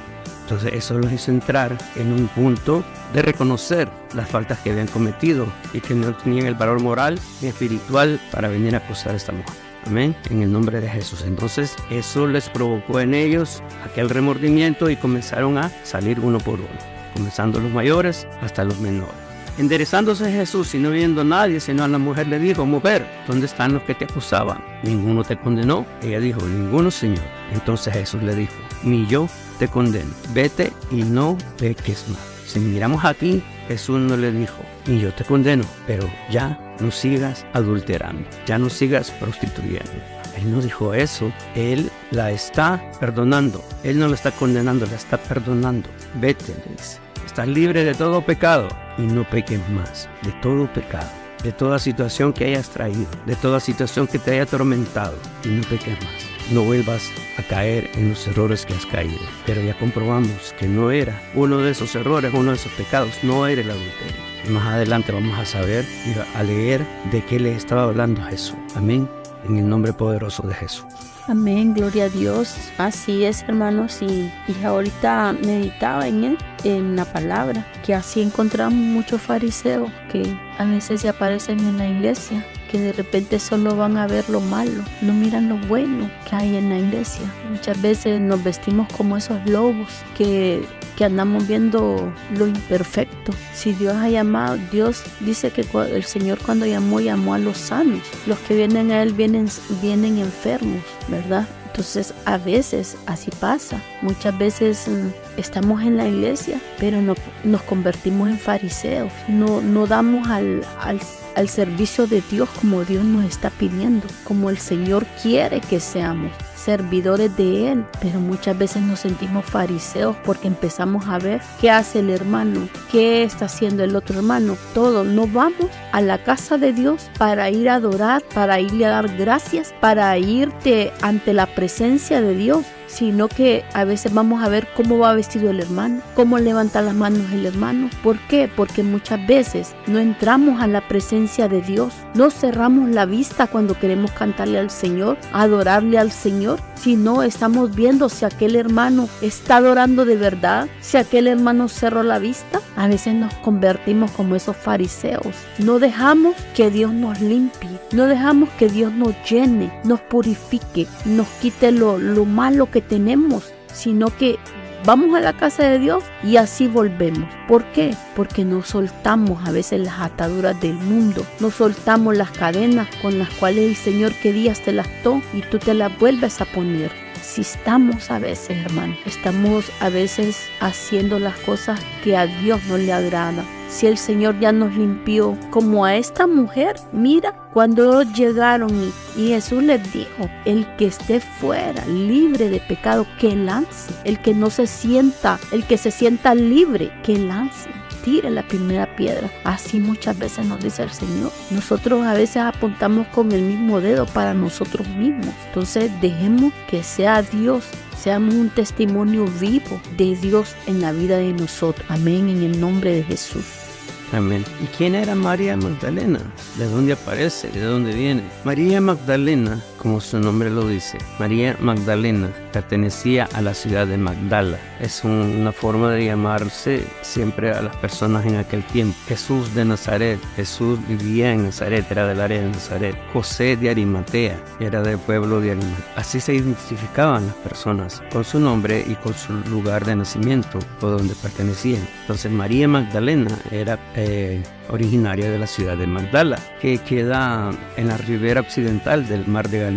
entonces 0.45 0.75
eso 0.75 0.99
los 0.99 1.11
hizo 1.11 1.31
entrar 1.31 1.77
en 1.97 2.13
un 2.13 2.29
punto 2.29 2.85
de 3.15 3.23
reconocer 3.23 3.89
las 4.15 4.29
faltas 4.29 4.59
que 4.59 4.71
habían 4.71 4.87
cometido 4.89 5.47
y 5.73 5.81
que 5.81 5.95
no 5.95 6.15
tenían 6.15 6.47
el 6.47 6.55
valor 6.55 6.81
moral 6.81 7.19
ni 7.41 7.49
espiritual 7.49 8.21
para 8.31 8.49
venir 8.49 8.75
a 8.75 8.79
acusar 8.79 9.15
a 9.15 9.17
esta 9.17 9.33
mujer. 9.33 9.55
Amén. 9.87 10.15
En 10.31 10.43
el 10.43 10.53
nombre 10.53 10.81
de 10.81 10.89
Jesús. 10.89 11.25
Entonces 11.27 11.77
eso 11.91 12.27
les 12.27 12.49
provocó 12.51 13.01
en 13.01 13.15
ellos 13.15 13.63
aquel 13.85 14.11
remordimiento 14.11 14.91
y 14.91 14.97
comenzaron 14.97 15.57
a 15.57 15.71
salir 15.83 16.21
uno 16.21 16.39
por 16.39 16.61
uno, 16.61 16.69
comenzando 17.15 17.59
los 17.59 17.73
mayores 17.73 18.27
hasta 18.43 18.65
los 18.65 18.79
menores. 18.81 19.15
Enderezándose 19.57 20.31
Jesús 20.31 20.75
y 20.75 20.79
no 20.79 20.91
viendo 20.91 21.21
a 21.21 21.25
nadie, 21.25 21.61
sino 21.61 21.85
a 21.85 21.89
la 21.89 21.99
mujer 21.99 22.27
le 22.27 22.39
dijo, 22.39 22.67
mujer, 22.67 23.07
¿dónde 23.29 23.47
están 23.47 23.73
los 23.73 23.83
que 23.85 23.95
te 23.95 24.05
acusaban? 24.05 24.59
¿Ninguno 24.83 25.23
te 25.23 25.37
condenó? 25.37 25.87
Ella 26.03 26.19
dijo, 26.19 26.41
ninguno, 26.45 26.91
Señor. 26.91 27.25
Entonces 27.53 27.95
Jesús 27.95 28.23
le 28.23 28.35
dijo, 28.35 28.53
ni 28.83 29.07
yo 29.07 29.29
te 29.55 29.69
condeno, 29.69 30.13
vete 30.33 30.73
y 30.91 31.03
no 31.03 31.39
peques 31.59 32.05
más. 32.09 32.21
Si 32.47 32.59
miramos 32.61 33.05
aquí, 33.05 33.43
Jesús 33.69 33.99
no 33.99 34.17
le 34.17 34.31
dijo, 34.31 34.59
ni 34.87 35.01
yo 35.01 35.13
te 35.13 35.25
condeno, 35.25 35.65
pero 35.87 36.09
ya 36.31 36.77
no 36.81 36.91
sigas 36.91 37.47
adulterando, 37.53 38.29
ya 38.47 38.59
no 38.59 38.69
sigas 38.69 39.11
prostituyendo. 39.13 39.93
Él 40.37 40.53
no 40.53 40.61
dijo 40.61 40.95
eso, 40.95 41.33
Él 41.55 41.91
la 42.11 42.31
está 42.33 42.91
perdonando, 43.01 43.65
Él 43.83 43.99
no 43.99 44.09
la 44.09 44.15
está 44.15 44.31
condenando, 44.33 44.87
la 44.87 44.97
está 44.97 45.17
perdonando. 45.17 45.89
Vete, 46.21 46.55
le 46.67 46.77
dice, 46.77 46.99
estás 47.25 47.49
libre 47.49 47.85
de 47.85 47.95
todo 47.95 48.21
pecado 48.21 48.69
y 48.99 49.03
no 49.03 49.29
peques 49.29 49.61
más, 49.71 50.09
de 50.23 50.33
todo 50.43 50.73
pecado, 50.73 51.11
de 51.43 51.53
toda 51.53 51.79
situación 51.79 52.33
que 52.33 52.47
hayas 52.47 52.69
traído, 52.69 53.07
de 53.27 53.37
toda 53.37 53.61
situación 53.61 54.07
que 54.07 54.19
te 54.19 54.33
haya 54.33 54.43
atormentado 54.43 55.17
y 55.45 55.49
no 55.49 55.63
peques 55.63 55.99
más 56.05 56.34
no 56.51 56.63
vuelvas 56.63 57.11
a 57.39 57.43
caer 57.43 57.91
en 57.95 58.11
los 58.11 58.27
errores 58.27 58.67
que 58.67 58.75
has 58.75 58.87
caído. 58.87 59.21
Pero 59.47 59.63
ya 59.63 59.77
comprobamos 59.79 60.55
que 60.59 60.67
no 60.67 60.91
era 60.91 61.21
uno 61.35 61.59
de 61.59 61.71
esos 61.71 61.95
errores, 61.95 62.33
uno 62.35 62.51
de 62.51 62.57
esos 62.57 62.73
pecados, 62.73 63.13
no 63.23 63.47
era 63.47 63.61
el 63.61 63.71
adulterio. 63.71 64.51
más 64.51 64.67
adelante 64.67 65.13
vamos 65.13 65.39
a 65.39 65.45
saber 65.45 65.85
y 66.07 66.37
a 66.37 66.43
leer 66.43 66.87
de 67.11 67.25
qué 67.25 67.41
le 67.41 67.55
estaba 67.55 67.85
hablando 67.85 68.23
Jesús. 68.23 68.57
Amén. 68.75 69.09
En 69.47 69.57
el 69.59 69.69
nombre 69.69 69.93
poderoso 69.93 70.43
de 70.47 70.55
Jesús. 70.55 70.87
Amén, 71.27 71.73
gloria 71.73 72.05
a 72.05 72.09
Dios. 72.11 72.55
Así 72.77 73.25
es, 73.25 73.43
hermanos. 73.45 74.03
Y, 74.03 74.31
y 74.47 74.65
ahorita 74.65 75.35
meditaba 75.45 76.07
en 76.07 76.25
él, 76.25 76.39
en 76.65 76.97
la 76.97 77.07
palabra, 77.07 77.67
que 77.85 77.95
así 77.95 78.21
encontramos 78.21 78.79
muchos 78.79 79.23
fariseos 79.23 79.91
que 80.13 80.23
a 80.59 80.65
veces 80.67 81.01
se 81.01 81.09
aparecen 81.09 81.61
en 81.61 81.79
la 81.79 81.89
iglesia 81.89 82.45
de 82.79 82.93
repente 82.93 83.39
solo 83.39 83.77
van 83.77 83.97
a 83.97 84.07
ver 84.07 84.29
lo 84.29 84.41
malo, 84.41 84.83
no 85.01 85.13
miran 85.13 85.49
lo 85.49 85.57
bueno 85.69 86.11
que 86.29 86.37
hay 86.37 86.57
en 86.57 86.71
la 86.71 86.79
iglesia. 86.79 87.23
Muchas 87.51 87.81
veces 87.81 88.21
nos 88.21 88.43
vestimos 88.43 88.89
como 88.97 89.17
esos 89.17 89.45
lobos 89.47 89.89
que, 90.17 90.65
que 90.97 91.05
andamos 91.05 91.47
viendo 91.47 92.13
lo 92.37 92.47
imperfecto. 92.47 93.33
Si 93.55 93.73
Dios 93.73 93.95
ha 93.95 94.09
llamado, 94.09 94.59
Dios 94.71 95.03
dice 95.21 95.51
que 95.51 95.67
el 95.93 96.05
Señor 96.05 96.39
cuando 96.39 96.67
llamó, 96.67 97.01
llamó 97.01 97.35
a 97.35 97.39
los 97.39 97.59
sanos. 97.59 98.01
Los 98.27 98.39
que 98.41 98.57
vienen 98.57 98.91
a 98.91 99.03
Él 99.03 99.13
vienen, 99.13 99.49
vienen 99.83 100.19
enfermos, 100.19 100.83
¿verdad? 101.09 101.47
Entonces 101.75 102.15
a 102.25 102.39
veces 102.39 102.97
así 103.07 103.33
pasa. 103.41 103.83
Muchas 104.01 104.39
veces 104.39 104.87
mm, 104.87 105.09
estamos 105.41 105.83
en 105.83 105.97
la 105.97 106.07
iglesia, 106.07 106.61
pero 106.79 107.03
no, 107.03 107.17
nos 107.43 107.63
convertimos 107.63 108.29
en 108.29 108.39
fariseos. 108.39 109.13
No, 109.27 109.61
no 109.61 109.89
damos 109.89 110.29
al, 110.29 110.65
al 110.79 111.01
al 111.35 111.49
servicio 111.49 112.07
de 112.07 112.23
Dios 112.31 112.49
como 112.61 112.85
Dios 112.85 113.05
nos 113.05 113.25
está 113.25 113.51
pidiendo, 113.51 114.07
como 114.23 114.51
el 114.51 114.59
Señor 114.59 115.05
quiere 115.21 115.61
que 115.61 115.81
seamos 115.81 116.31
servidores 116.65 117.37
de 117.37 117.73
Él, 117.73 117.85
pero 118.01 118.21
muchas 118.21 118.57
veces 118.57 118.83
nos 118.83 119.01
sentimos 119.01 119.45
fariseos 119.45 120.17
porque 120.25 120.49
empezamos 120.49 121.07
a 121.07 121.19
ver 121.19 121.41
qué 121.61 121.71
hace 121.71 122.01
el 122.01 122.11
hermano, 122.11 122.69
qué 122.91 123.23
está 123.23 123.45
haciendo 123.45 123.85
el 123.85 123.95
otro 123.97 124.19
hermano, 124.19 124.57
todo. 124.73 125.05
No 125.05 125.27
vamos 125.27 125.71
a 125.93 126.01
la 126.01 126.23
casa 126.23 126.57
de 126.57 126.73
Dios 126.73 127.11
para 127.19 127.51
ir 127.51 127.69
a 127.69 127.75
adorar, 127.75 128.23
para 128.35 128.61
irle 128.61 128.87
a 128.87 128.91
dar 128.91 129.17
gracias, 129.17 129.75
para 129.81 130.17
irte 130.17 130.93
ante 131.03 131.33
la 131.33 131.47
presencia 131.47 132.21
de 132.21 132.35
Dios 132.35 132.65
sino 132.95 133.29
que 133.29 133.65
a 133.75 133.85
veces 133.85 134.15
vamos 134.15 134.43
a 134.43 134.49
ver 134.49 134.69
cómo 134.77 134.99
va 134.99 135.15
vestido 135.15 135.51
el 135.51 135.61
hermano, 135.61 136.01
cómo 136.15 136.39
levanta 136.39 136.81
las 136.81 136.95
manos 136.95 137.33
el 137.33 137.47
hermano. 137.47 137.91
¿Por 138.03 138.19
qué? 138.29 138.49
Porque 138.55 138.83
muchas 138.83 139.27
veces 139.27 139.75
no 139.87 139.99
entramos 139.99 140.63
a 140.63 140.67
la 140.67 140.87
presencia 140.87 141.49
de 141.49 141.61
Dios, 141.61 141.93
no 142.15 142.31
cerramos 142.31 142.91
la 142.91 143.07
vista 143.07 143.47
cuando 143.47 143.79
queremos 143.79 144.13
cantarle 144.13 144.59
al 144.59 144.71
Señor, 144.71 145.19
adorarle 145.33 145.99
al 145.99 146.13
Señor, 146.13 146.61
sino 146.77 147.23
estamos 147.23 147.75
viendo 147.75 148.09
si 148.09 148.25
aquel 148.25 148.57
hermano 148.57 149.09
está 149.21 149.57
adorando 149.57 150.05
de 150.05 150.17
verdad, 150.17 150.69
si 150.81 150.97
aquel 150.97 151.27
hermano 151.27 151.69
cerró 151.69 152.03
la 152.03 152.19
vista. 152.19 152.61
A 152.77 152.89
veces 152.89 153.15
nos 153.15 153.33
convertimos 153.35 154.11
como 154.11 154.35
esos 154.35 154.57
fariseos. 154.57 155.35
No 155.59 155.79
dejamos 155.79 156.35
que 156.55 156.71
Dios 156.71 156.93
nos 156.93 157.21
limpie, 157.21 157.79
no 157.93 158.07
dejamos 158.07 158.49
que 158.59 158.69
Dios 158.69 158.93
nos 158.93 159.15
llene, 159.29 159.73
nos 159.85 160.01
purifique, 160.01 160.87
nos 161.05 161.29
quite 161.41 161.71
lo, 161.71 161.99
lo 161.99 162.25
malo 162.25 162.71
que 162.71 162.84
tenemos, 162.89 163.53
sino 163.73 164.09
que 164.17 164.39
vamos 164.85 165.17
a 165.17 165.21
la 165.21 165.33
casa 165.33 165.65
de 165.65 165.79
Dios 165.79 166.05
y 166.23 166.37
así 166.37 166.69
volvemos. 166.69 167.29
¿Por 167.49 167.65
qué? 167.73 167.95
Porque 168.15 168.45
no 168.45 168.63
soltamos 168.63 169.47
a 169.47 169.51
veces 169.51 169.81
las 169.81 170.01
ataduras 170.01 170.61
del 170.61 170.75
mundo, 170.75 171.27
no 171.41 171.51
soltamos 171.51 172.17
las 172.17 172.31
cadenas 172.31 172.89
con 173.03 173.19
las 173.19 173.31
cuales 173.31 173.65
el 173.65 173.77
Señor 173.77 174.13
quería 174.23 174.53
te 174.55 174.73
las 174.73 174.87
ató 174.87 175.21
y 175.33 175.43
tú 175.43 175.59
te 175.59 175.75
las 175.75 175.97
vuelves 175.99 176.41
a 176.41 176.45
poner. 176.45 176.91
Si 177.23 177.41
estamos 177.41 178.11
a 178.11 178.19
veces, 178.19 178.65
hermano, 178.65 178.95
estamos 179.07 179.71
a 179.81 179.89
veces 179.89 180.39
haciendo 180.61 181.19
las 181.19 181.37
cosas 181.39 181.81
que 182.03 182.17
a 182.17 182.27
Dios 182.27 182.61
no 182.69 182.77
le 182.77 182.93
agradan 182.93 183.47
si 183.75 183.87
el 183.87 183.99
Señor 183.99 184.39
ya 184.39 184.53
nos 184.53 184.75
limpió, 184.77 185.37
como 185.51 185.85
a 185.85 185.97
esta 185.97 186.27
mujer, 186.27 186.77
mira, 186.93 187.35
cuando 187.53 188.03
llegaron 188.03 188.71
y, 189.17 189.29
Jesús 189.29 189.63
les 189.63 189.93
dijo, 189.93 190.31
el 190.45 190.67
que 190.77 190.87
esté 190.87 191.21
fuera, 191.21 191.85
libre 191.87 192.49
de 192.49 192.61
pecado, 192.61 193.07
que 193.19 193.35
lance, 193.35 193.93
el 194.05 194.21
que 194.21 194.33
no 194.33 194.51
se 194.51 194.67
sienta, 194.67 195.39
el 195.53 195.65
que 195.67 195.77
se 195.77 195.91
sienta 195.91 196.35
libre, 196.35 196.93
que 197.03 197.19
lance 197.19 197.71
tire 198.05 198.31
la 198.31 198.47
primera 198.47 198.95
piedra. 198.97 199.31
Así 199.45 199.81
muchas 199.81 200.19
veces 200.19 200.45
nos 200.45 200.63
dice 200.63 200.83
el 200.83 200.91
Señor. 200.91 201.33
Nosotros 201.51 202.05
a 202.05 202.13
veces 202.13 202.37
apuntamos 202.37 203.07
con 203.07 203.33
el 203.33 203.41
mismo 203.41 203.81
dedo 203.81 204.05
para 204.05 204.35
nosotros 204.35 204.87
mismos. 204.89 205.35
Entonces 205.47 205.91
dejemos 206.03 206.53
que 206.69 206.83
sea 206.83 207.23
Dios 207.23 207.65
seamos 208.05 208.35
un 208.35 208.51
testimonio 208.51 209.25
vivo 209.41 209.81
de 209.97 210.15
Dios 210.17 210.55
en 210.67 210.83
la 210.83 210.93
vida 210.93 211.17
de 211.17 211.33
nosotros. 211.33 211.87
Amén, 211.89 212.29
en 212.29 212.43
el 212.43 212.61
nombre 212.61 212.93
de 212.93 213.03
Jesús. 213.03 213.64
Amén. 214.13 214.45
¿Y 214.63 214.67
quién 214.67 214.95
era 214.95 215.15
María 215.15 215.57
Magdalena? 215.57 216.21
¿De 216.57 216.67
dónde 216.67 216.93
aparece? 216.93 217.49
¿De 217.49 217.63
dónde 217.63 217.93
viene? 217.95 218.23
María 218.45 218.81
Magdalena, 218.81 219.61
como 219.85 220.01
su 220.01 220.19
nombre 220.19 220.49
lo 220.49 220.67
dice, 220.67 220.97
María 221.19 221.59
Magdalena 221.61 222.31
pertenecía 222.55 223.29
a 223.35 223.43
la 223.43 223.53
ciudad 223.53 223.87
de 223.87 223.99
Magdala. 223.99 224.59
Es 224.81 225.05
una 225.05 225.53
forma 225.53 225.91
de 225.91 226.07
llamarse 226.07 226.83
siempre 227.03 227.51
a 227.51 227.61
las 227.61 227.77
personas 227.77 228.25
en 228.25 228.37
aquel 228.37 228.65
tiempo. 228.65 228.97
Jesús 229.07 229.55
de 229.55 229.67
Nazaret. 229.67 230.19
Jesús 230.37 230.79
vivía 230.89 231.33
en 231.33 231.45
Nazaret, 231.45 231.85
era 231.91 232.07
del 232.07 232.23
área 232.23 232.41
de 232.41 232.49
Nazaret. 232.49 232.97
José 233.13 233.59
de 233.59 233.69
Arimatea, 233.69 234.43
era 234.59 234.81
del 234.81 234.97
pueblo 234.97 235.43
de 235.43 235.51
Arimatea. 235.51 235.93
Así 235.97 236.19
se 236.19 236.35
identificaban 236.35 237.27
las 237.27 237.37
personas 237.37 238.03
con 238.11 238.25
su 238.25 238.41
nombre 238.41 238.83
y 238.89 238.95
con 238.95 239.13
su 239.13 239.35
lugar 239.51 239.85
de 239.85 239.97
nacimiento 239.97 240.61
o 240.81 240.87
donde 240.87 241.15
pertenecían. 241.15 241.87
Entonces 242.01 242.33
María 242.33 242.67
Magdalena 242.69 243.39
era 243.51 243.79
eh, 243.97 244.43
originaria 244.71 245.31
de 245.31 245.39
la 245.39 245.47
ciudad 245.47 245.77
de 245.77 245.87
Magdala, 245.87 246.39
que 246.61 246.79
queda 246.79 247.51
en 247.77 247.89
la 247.89 247.97
ribera 247.99 248.41
occidental 248.41 249.07
del 249.07 249.27
mar 249.27 249.49
de 249.49 249.61
Galilea. 249.61 249.74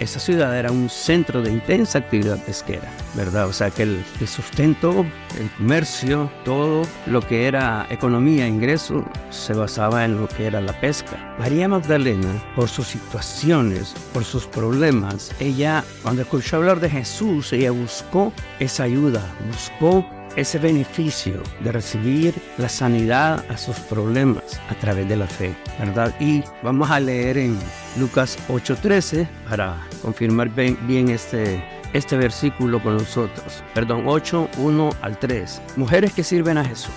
Esa 0.00 0.20
ciudad 0.20 0.56
era 0.58 0.72
un 0.72 0.88
centro 0.88 1.42
de 1.42 1.50
intensa 1.50 1.98
actividad 1.98 2.38
pesquera, 2.44 2.90
¿verdad? 3.14 3.46
O 3.46 3.52
sea 3.52 3.70
que 3.70 3.82
el, 3.82 4.04
sustento, 4.26 5.04
el 5.38 5.50
comercio, 5.58 6.30
todo 6.44 6.86
lo 7.06 7.20
que 7.20 7.46
era 7.46 7.86
economía, 7.90 8.46
ingreso, 8.46 9.04
se 9.30 9.52
basaba 9.52 10.04
en 10.04 10.18
lo 10.18 10.28
que 10.28 10.46
era 10.46 10.60
la 10.60 10.78
pesca. 10.80 11.36
María 11.38 11.68
Magdalena, 11.68 12.42
por 12.56 12.68
sus 12.68 12.88
situaciones, 12.88 13.94
por 14.14 14.24
sus 14.24 14.46
problemas, 14.46 15.30
ella, 15.40 15.84
cuando 16.02 16.22
escuchó 16.22 16.56
hablar 16.56 16.80
de 16.80 16.88
Jesús, 16.88 17.52
ella 17.52 17.70
buscó 17.70 18.32
esa 18.60 18.84
ayuda, 18.84 19.22
buscó 19.50 20.06
ese 20.36 20.58
beneficio 20.58 21.42
de 21.60 21.72
recibir 21.72 22.34
la 22.58 22.68
sanidad 22.68 23.44
a 23.48 23.56
sus 23.56 23.76
problemas 23.80 24.60
a 24.68 24.74
través 24.74 25.08
de 25.08 25.16
la 25.16 25.26
fe, 25.26 25.54
¿verdad? 25.78 26.14
Y 26.20 26.42
vamos 26.62 26.90
a 26.90 27.00
leer 27.00 27.38
en 27.38 27.58
Lucas 27.98 28.38
8:13 28.48 29.28
para 29.48 29.76
confirmar 30.02 30.50
bien, 30.50 31.08
este, 31.08 31.62
este 31.92 32.16
versículo 32.16 32.82
con 32.82 32.96
nosotros. 32.96 33.62
Perdón, 33.74 34.04
8, 34.06 34.48
1 34.58 34.90
al 35.02 35.18
3. 35.18 35.62
Mujeres 35.76 36.12
que 36.12 36.24
sirven 36.24 36.58
a 36.58 36.64
Jesús. 36.64 36.92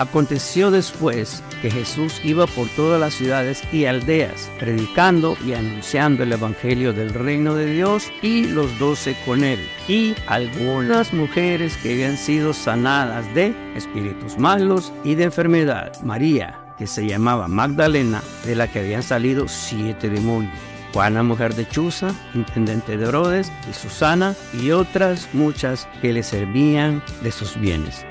Aconteció 0.00 0.70
después 0.70 1.42
que 1.60 1.70
Jesús 1.70 2.22
iba 2.24 2.46
por 2.46 2.66
todas 2.70 2.98
las 2.98 3.12
ciudades 3.12 3.62
y 3.70 3.84
aldeas, 3.84 4.50
predicando 4.58 5.36
y 5.46 5.52
anunciando 5.52 6.22
el 6.22 6.32
Evangelio 6.32 6.94
del 6.94 7.12
reino 7.12 7.54
de 7.54 7.66
Dios 7.66 8.10
y 8.22 8.46
los 8.46 8.78
doce 8.78 9.14
con 9.26 9.44
él, 9.44 9.60
y 9.88 10.14
algunas 10.26 11.12
mujeres 11.12 11.76
que 11.76 11.92
habían 11.92 12.16
sido 12.16 12.54
sanadas 12.54 13.26
de 13.34 13.54
espíritus 13.76 14.38
malos 14.38 14.90
y 15.04 15.16
de 15.16 15.24
enfermedad. 15.24 15.92
María, 16.02 16.58
que 16.78 16.86
se 16.86 17.06
llamaba 17.06 17.46
Magdalena, 17.46 18.22
de 18.46 18.54
la 18.54 18.68
que 18.68 18.78
habían 18.78 19.02
salido 19.02 19.48
siete 19.48 20.08
demonios. 20.08 20.69
Juana, 20.92 21.22
mujer 21.22 21.54
de 21.54 21.68
Chuza, 21.68 22.10
intendente 22.34 22.96
de 22.96 23.06
Herodes, 23.06 23.50
y 23.68 23.72
Susana, 23.72 24.34
y 24.52 24.70
otras 24.70 25.28
muchas 25.32 25.88
que 26.00 26.12
le 26.12 26.22
servían 26.22 27.02
de 27.22 27.30
sus 27.30 27.58
bienes. 27.58 28.04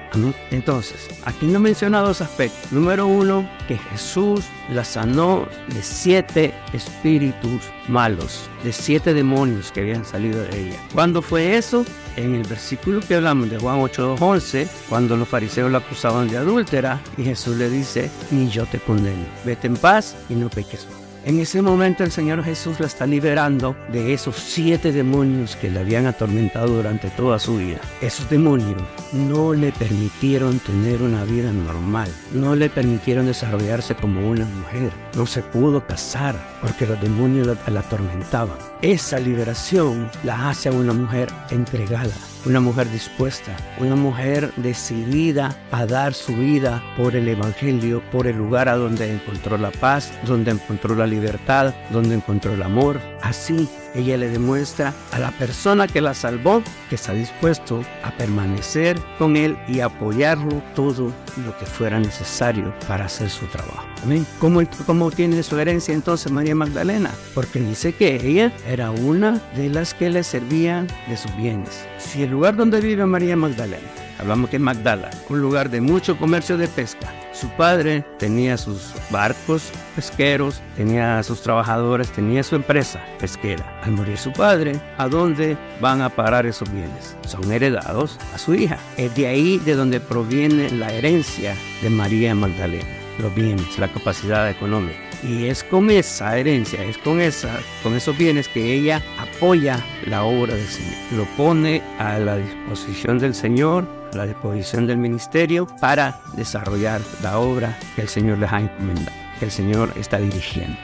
Entonces, 0.50 1.08
aquí 1.26 1.46
no 1.46 1.60
menciona 1.60 2.00
dos 2.00 2.22
aspectos. 2.22 2.72
Número 2.72 3.06
uno, 3.06 3.48
que 3.68 3.78
Jesús 3.78 4.46
la 4.70 4.84
sanó 4.84 5.48
de 5.68 5.84
siete 5.84 6.54
espíritus 6.74 7.62
malos, 7.88 8.50
de 8.64 8.74
siete 8.74 9.14
demonios 9.14 9.72
que 9.72 9.82
habían 9.82 10.06
salido 10.06 10.42
de 10.42 10.68
ella. 10.68 10.80
¿Cuándo 10.94 11.22
fue 11.22 11.58
eso? 11.58 11.86
En 12.16 12.36
el 12.36 12.44
versículo 12.48 13.02
que 13.02 13.16
hablamos 13.16 13.50
de 13.50 13.60
Juan 13.60 13.80
8:11, 13.80 14.68
cuando 14.90 15.16
los 15.16 15.28
fariseos 15.28 15.72
la 15.72 15.78
acusaban 15.78 16.28
de 16.28 16.38
adúltera, 16.38 17.00
y 17.18 17.24
Jesús 17.24 17.58
le 17.58 17.70
dice, 17.70 18.10
ni 18.32 18.50
yo 18.50 18.66
te 18.66 18.80
condeno, 18.80 19.26
vete 19.46 19.68
en 19.68 19.78
paz 19.78 20.16
y 20.28 20.34
no 20.34 20.50
peques. 20.50 20.88
En 21.30 21.40
ese 21.40 21.62
momento 21.62 22.04
el 22.04 22.12
Señor 22.12 22.44
Jesús 22.44 22.80
la 22.80 22.88
está 22.88 23.06
liberando 23.06 23.76
de 23.92 24.16
esos 24.16 24.36
siete 24.36 24.92
demonios 24.92 25.56
que 25.56 25.70
le 25.70 25.80
habían 25.80 26.08
atormentado 26.08 26.70
durante 26.78 27.12
toda 27.12 27.38
su 27.38 27.58
vida. 27.58 27.80
Esos 28.02 28.28
demonios 28.32 28.82
no 29.14 29.54
le 29.54 29.72
permitieron 29.72 30.58
tener 30.58 31.04
una 31.04 31.24
vida 31.26 31.52
normal, 31.52 32.12
no 32.34 32.56
le 32.56 32.68
permitieron 32.72 33.28
desarrollarse 33.28 33.94
como 33.94 34.28
una 34.28 34.46
mujer, 34.46 34.92
no 35.16 35.28
se 35.28 35.44
pudo 35.44 35.86
casar 35.86 36.36
porque 36.64 36.88
los 36.88 37.00
demonios 37.00 37.46
la, 37.46 37.80
atormentaban. 37.80 38.58
Esa 38.82 39.20
liberación 39.20 40.10
la 40.24 40.50
hace 40.50 40.70
a 40.70 40.72
una 40.72 40.94
mujer 40.94 41.30
entregada 41.52 42.10
una 42.46 42.60
mujer 42.60 42.90
dispuesta, 42.92 43.56
una 43.80 43.96
mujer 43.96 44.52
decidida 44.58 45.56
a 45.72 45.86
dar 45.86 46.14
su 46.14 46.36
vida 46.36 46.84
por 46.96 47.16
el 47.16 47.28
Evangelio, 47.28 48.02
por 48.12 48.28
el 48.28 48.38
lugar 48.38 48.70
a 48.70 48.76
donde 48.76 49.14
encontró 49.14 49.58
la 49.58 49.72
paz, 49.72 50.12
donde 50.26 50.52
encontró 50.52 50.96
la 50.96 51.08
libertad, 51.08 51.74
donde 51.92 52.16
encontró 52.16 52.54
el 52.54 52.64
amor. 52.64 53.00
Así 53.22 53.68
ella 53.96 54.18
le 54.18 54.30
demuestra 54.30 54.94
a 55.12 55.20
la 55.20 55.32
persona 55.32 55.88
que 55.88 56.02
la 56.02 56.14
salvó 56.14 56.62
que 56.90 56.96
está 56.96 57.14
dispuesto 57.14 57.82
a 58.04 58.12
permanecer 58.12 59.00
con 59.18 59.36
él 59.36 59.58
y 59.68 59.80
apoyarlo 59.80 60.62
todo 60.76 61.12
lo 61.44 61.58
que 61.58 61.66
fuera 61.66 62.00
necesario 62.00 62.74
para 62.88 63.06
hacer 63.06 63.30
su 63.30 63.46
trabajo. 63.48 63.86
Amén. 64.04 64.26
¿Cómo, 64.40 64.62
¿Cómo 64.86 65.12
tiene 65.12 65.44
su 65.44 65.58
herencia 65.58 65.94
entonces 65.94 66.32
María 66.32 66.56
Magdalena? 66.56 67.12
Porque 67.34 67.60
dice 67.60 67.94
que 67.94 68.16
ella 68.16 68.52
era 68.68 68.92
una 68.92 69.42
de 69.56 69.70
las 69.70 69.94
que 69.94 70.10
le 70.10 70.24
servían 70.24 70.88
de 71.08 71.18
sus 71.18 71.36
bienes. 71.36 71.86
Si 71.98 72.24
el 72.24 72.32
lugar 72.32 72.56
donde 72.56 72.80
vive 72.80 73.06
María 73.06 73.36
Magdalena, 73.36 73.88
hablamos 74.20 74.50
que 74.50 74.58
es 74.58 74.62
Magdala, 74.62 75.10
un 75.30 75.42
lugar 75.42 75.70
de 75.70 75.82
mucho 75.82 76.18
comercio 76.18 76.58
de 76.58 76.68
pesca, 76.68 77.12
su 77.40 77.48
padre 77.52 78.04
tenía 78.18 78.58
sus 78.58 78.94
barcos 79.12 79.72
pesqueros, 79.96 80.62
tenía 80.76 81.24
sus 81.24 81.42
trabajadores, 81.42 82.12
tenía 82.12 82.44
su 82.44 82.56
empresa 82.56 83.00
pesquera. 83.18 83.80
Al 83.84 83.92
morir 83.92 84.18
su 84.18 84.34
padre, 84.34 84.80
¿a 84.98 85.08
dónde 85.08 85.56
van 85.80 86.02
a 86.02 86.10
parar 86.10 86.46
esos 86.46 86.70
bienes? 86.72 87.16
Son 87.26 87.50
heredados 87.50 88.18
a 88.34 88.38
su 88.38 88.56
hija. 88.56 88.78
Es 88.98 89.16
de 89.16 89.28
ahí 89.28 89.58
de 89.60 89.76
donde 89.76 90.02
proviene 90.02 90.70
la 90.72 90.92
herencia 90.92 91.56
de 91.82 91.90
María 91.90 92.36
Magdalena, 92.36 92.90
los 93.20 93.34
bienes, 93.34 93.80
la 93.80 93.88
capacidad 93.88 94.50
económica. 94.50 95.00
Y 95.24 95.46
es 95.46 95.64
con 95.64 95.90
esa 95.92 96.38
herencia, 96.38 96.84
es 96.84 96.98
con, 96.98 97.22
esa, 97.22 97.60
con 97.84 97.96
esos 97.96 98.18
bienes 98.18 98.48
que 98.48 98.74
ella 98.74 99.02
apoya 99.18 99.82
la 100.08 100.24
obra 100.24 100.56
del 100.56 100.68
Señor. 100.68 100.94
Lo 101.16 101.26
pone 101.38 101.82
a 102.00 102.18
la 102.20 102.38
disposición 102.38 103.20
del 103.20 103.36
Señor 103.36 103.99
la 104.14 104.26
disposición 104.26 104.88
del 104.88 104.98
ministerio 104.98 105.68
para 105.80 106.20
desarrollar 106.36 107.02
la 107.22 107.40
obra 107.40 107.78
que 107.96 108.02
el 108.02 108.10
Señor 108.10 108.40
les 108.40 108.52
ha 108.52 108.62
encomendado, 108.62 109.16
que 109.40 109.46
el 109.46 109.52
Señor 109.52 109.92
está 109.96 110.18
dirigiendo. 110.18 110.78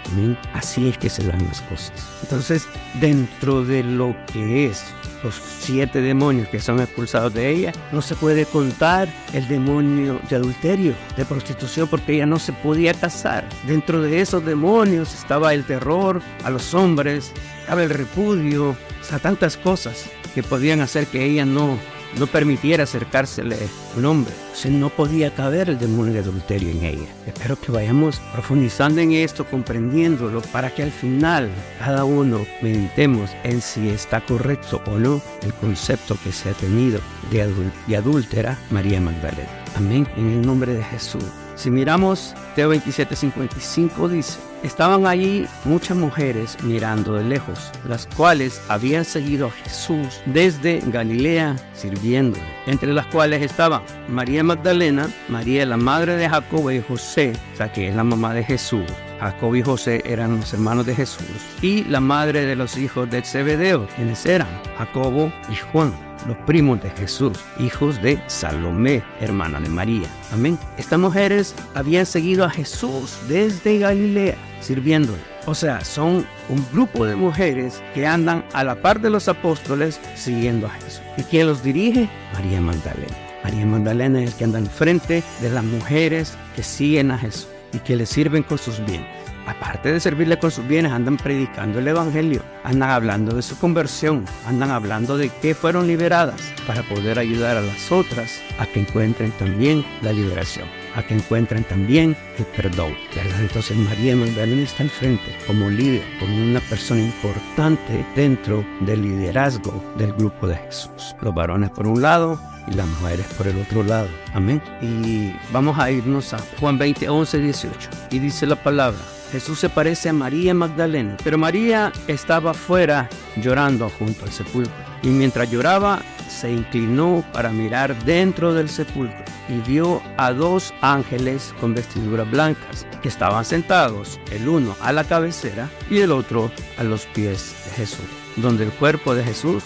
Así 0.53 0.89
es 0.89 0.97
que 0.97 1.09
se 1.09 1.23
dan 1.23 1.45
las 1.47 1.61
cosas. 1.61 1.91
Entonces, 2.23 2.67
dentro 2.99 3.63
de 3.63 3.83
lo 3.83 4.15
que 4.31 4.67
es 4.67 4.83
los 5.23 5.35
siete 5.59 6.01
demonios 6.01 6.47
que 6.49 6.59
son 6.59 6.79
expulsados 6.79 7.33
de 7.33 7.49
ella, 7.49 7.71
no 7.91 8.01
se 8.01 8.15
puede 8.15 8.45
contar 8.45 9.07
el 9.33 9.47
demonio 9.47 10.19
de 10.29 10.35
adulterio, 10.35 10.93
de 11.17 11.25
prostitución, 11.25 11.87
porque 11.87 12.13
ella 12.13 12.27
no 12.27 12.37
se 12.37 12.53
podía 12.53 12.93
casar. 12.93 13.47
Dentro 13.65 14.01
de 14.01 14.21
esos 14.21 14.45
demonios 14.45 15.13
estaba 15.15 15.53
el 15.53 15.63
terror 15.65 16.21
a 16.43 16.49
los 16.51 16.73
hombres, 16.75 17.31
estaba 17.61 17.83
el 17.83 17.89
repudio, 17.89 18.69
o 18.69 19.03
sea, 19.03 19.17
tantas 19.17 19.57
cosas 19.57 20.05
que 20.35 20.43
podían 20.43 20.81
hacer 20.81 21.07
que 21.07 21.25
ella 21.25 21.45
no 21.45 21.79
no 22.17 22.27
permitiera 22.27 22.83
acercársele 22.83 23.57
un 23.97 24.05
hombre. 24.05 24.33
O 24.33 24.69
no 24.69 24.89
podía 24.89 25.33
caber 25.33 25.69
el 25.69 25.77
demonio 25.77 26.13
de 26.13 26.19
adulterio 26.19 26.69
en 26.69 26.83
ella. 26.83 27.07
Espero 27.27 27.59
que 27.59 27.71
vayamos 27.71 28.19
profundizando 28.31 29.01
en 29.01 29.11
esto, 29.11 29.45
comprendiéndolo, 29.45 30.41
para 30.41 30.73
que 30.73 30.83
al 30.83 30.91
final 30.91 31.49
cada 31.77 32.03
uno 32.05 32.45
meditemos 32.61 33.29
en 33.43 33.61
si 33.61 33.89
está 33.89 34.21
correcto 34.21 34.81
o 34.87 34.97
no 34.97 35.21
el 35.43 35.53
concepto 35.53 36.17
que 36.23 36.31
se 36.31 36.49
ha 36.49 36.53
tenido 36.53 36.99
de, 37.31 37.51
de 37.87 37.97
adúltera 37.97 38.57
María 38.71 39.01
Magdalena. 39.01 39.49
Amén. 39.75 40.07
En 40.15 40.31
el 40.31 40.41
nombre 40.41 40.73
de 40.73 40.83
Jesús. 40.83 41.23
Si 41.55 41.69
miramos 41.69 42.33
Teo 42.55 42.73
27:55 42.73 44.09
dice, 44.09 44.39
estaban 44.65 45.05
allí 45.05 45.45
muchas 45.63 45.95
mujeres 45.95 46.57
mirando 46.63 47.13
de 47.13 47.23
lejos, 47.23 47.71
las 47.87 48.07
cuales 48.07 48.61
habían 48.67 49.05
seguido 49.05 49.47
a 49.47 49.51
Jesús 49.51 50.21
desde 50.25 50.81
Galilea 50.87 51.55
sirviéndole, 51.73 52.43
entre 52.65 52.91
las 52.91 53.05
cuales 53.07 53.43
estaban 53.43 53.83
María 54.07 54.43
Magdalena, 54.43 55.07
María 55.29 55.65
la 55.65 55.77
madre 55.77 56.15
de 56.17 56.27
Jacobo 56.27 56.71
y 56.71 56.81
José, 56.81 57.33
o 57.53 57.57
sea 57.57 57.71
que 57.71 57.89
es 57.89 57.95
la 57.95 58.03
mamá 58.03 58.33
de 58.33 58.43
Jesús, 58.43 58.85
Jacob 59.19 59.55
y 59.55 59.61
José 59.61 60.01
eran 60.05 60.37
los 60.37 60.53
hermanos 60.53 60.85
de 60.85 60.95
Jesús, 60.95 61.25
y 61.61 61.83
la 61.85 61.99
madre 61.99 62.45
de 62.45 62.55
los 62.55 62.77
hijos 62.77 63.09
de 63.09 63.21
Zebedeo, 63.21 63.87
quienes 63.95 64.25
eran 64.25 64.49
Jacobo 64.77 65.31
y 65.49 65.55
Juan 65.55 66.04
los 66.27 66.37
primos 66.45 66.81
de 66.81 66.89
Jesús, 66.91 67.37
hijos 67.59 68.01
de 68.01 68.19
Salomé, 68.27 69.03
hermana 69.19 69.59
de 69.59 69.69
María. 69.69 70.07
Amén. 70.31 70.57
Estas 70.77 70.99
mujeres 70.99 71.55
habían 71.73 72.05
seguido 72.05 72.45
a 72.45 72.49
Jesús 72.49 73.17
desde 73.27 73.79
Galilea, 73.79 74.35
sirviéndole. 74.61 75.21
O 75.45 75.53
sea, 75.53 75.83
son 75.85 76.25
un 76.49 76.65
grupo 76.71 77.05
de 77.05 77.15
mujeres 77.15 77.81
que 77.93 78.07
andan 78.07 78.43
a 78.53 78.63
la 78.63 78.75
par 78.81 78.99
de 78.99 79.09
los 79.09 79.27
apóstoles 79.27 79.99
siguiendo 80.15 80.67
a 80.67 80.71
Jesús. 80.71 81.01
¿Y 81.17 81.23
quién 81.23 81.47
los 81.47 81.63
dirige? 81.63 82.09
María 82.33 82.61
Magdalena. 82.61 83.15
María 83.43 83.65
Magdalena 83.65 84.23
es 84.23 84.31
el 84.31 84.37
que 84.37 84.43
anda 84.43 84.57
al 84.57 84.67
frente 84.67 85.23
de 85.41 85.49
las 85.51 85.63
mujeres 85.63 86.35
que 86.55 86.63
siguen 86.63 87.11
a 87.11 87.17
Jesús 87.17 87.47
y 87.73 87.79
que 87.79 87.95
le 87.95 88.07
sirven 88.07 88.41
con 88.41 88.57
sus 88.57 88.83
bienes 88.85 89.24
aparte 89.45 89.91
de 89.91 89.99
servirle 89.99 90.39
con 90.39 90.51
sus 90.51 90.67
bienes, 90.67 90.91
andan 90.91 91.17
predicando 91.17 91.79
el 91.79 91.87
Evangelio, 91.87 92.41
andan 92.63 92.89
hablando 92.89 93.35
de 93.35 93.41
su 93.41 93.57
conversión, 93.57 94.25
andan 94.45 94.71
hablando 94.71 95.17
de 95.17 95.29
que 95.29 95.55
fueron 95.55 95.87
liberadas 95.87 96.41
para 96.67 96.83
poder 96.83 97.19
ayudar 97.19 97.57
a 97.57 97.61
las 97.61 97.91
otras 97.91 98.41
a 98.59 98.65
que 98.65 98.81
encuentren 98.81 99.31
también 99.31 99.85
la 100.01 100.13
liberación, 100.13 100.67
a 100.95 101.03
que 101.03 101.15
encuentren 101.15 101.63
también 101.63 102.15
el 102.37 102.45
perdón. 102.45 102.95
¿verdad? 103.15 103.41
Entonces 103.41 103.77
María 103.77 104.15
Magdalena 104.15 104.63
está 104.63 104.83
al 104.83 104.89
frente 104.89 105.35
como 105.47 105.69
líder, 105.69 106.03
como 106.19 106.35
una 106.35 106.59
persona 106.61 107.01
importante 107.01 108.05
dentro 108.15 108.65
del 108.81 109.01
liderazgo 109.01 109.83
del 109.97 110.13
grupo 110.13 110.47
de 110.47 110.55
Jesús. 110.57 111.15
Los 111.21 111.33
varones 111.33 111.69
por 111.71 111.87
un 111.87 112.01
lado, 112.01 112.39
y 112.67 112.73
las 112.73 112.87
mujeres 112.87 113.25
por 113.37 113.47
el 113.47 113.59
otro 113.59 113.83
lado. 113.83 114.07
Amén. 114.33 114.61
Y 114.81 115.33
vamos 115.51 115.77
a 115.77 115.91
irnos 115.91 116.33
a 116.33 116.39
Juan 116.59 116.77
20, 116.77 117.07
11, 117.09 117.37
18. 117.39 117.89
Y 118.11 118.19
dice 118.19 118.45
la 118.45 118.55
palabra, 118.55 118.99
Jesús 119.35 119.59
se 119.59 119.67
parece 119.67 120.07
a 120.07 120.13
María 120.13 120.53
Magdalena, 120.53 121.17
pero 121.21 121.37
María 121.37 121.91
estaba 122.07 122.53
fuera 122.53 123.09
llorando 123.35 123.89
junto 123.89 124.23
al 124.23 124.31
sepulcro. 124.31 124.71
Y 125.03 125.09
mientras 125.09 125.51
lloraba, 125.51 126.01
se 126.29 126.53
inclinó 126.53 127.21
para 127.33 127.49
mirar 127.49 127.93
dentro 128.05 128.53
del 128.53 128.69
sepulcro 128.69 129.25
y 129.49 129.59
vio 129.69 130.01
a 130.15 130.31
dos 130.31 130.73
ángeles 130.79 131.53
con 131.59 131.73
vestiduras 131.73 132.31
blancas 132.31 132.87
que 133.01 133.09
estaban 133.09 133.43
sentados, 133.43 134.21
el 134.31 134.47
uno 134.47 134.73
a 134.79 134.93
la 134.93 135.03
cabecera 135.03 135.69
y 135.89 135.99
el 135.99 136.13
otro 136.13 136.49
a 136.77 136.85
los 136.85 137.05
pies 137.07 137.53
de 137.65 137.71
Jesús, 137.71 138.05
donde 138.37 138.63
el 138.63 138.71
cuerpo 138.71 139.15
de 139.15 139.25
Jesús 139.25 139.65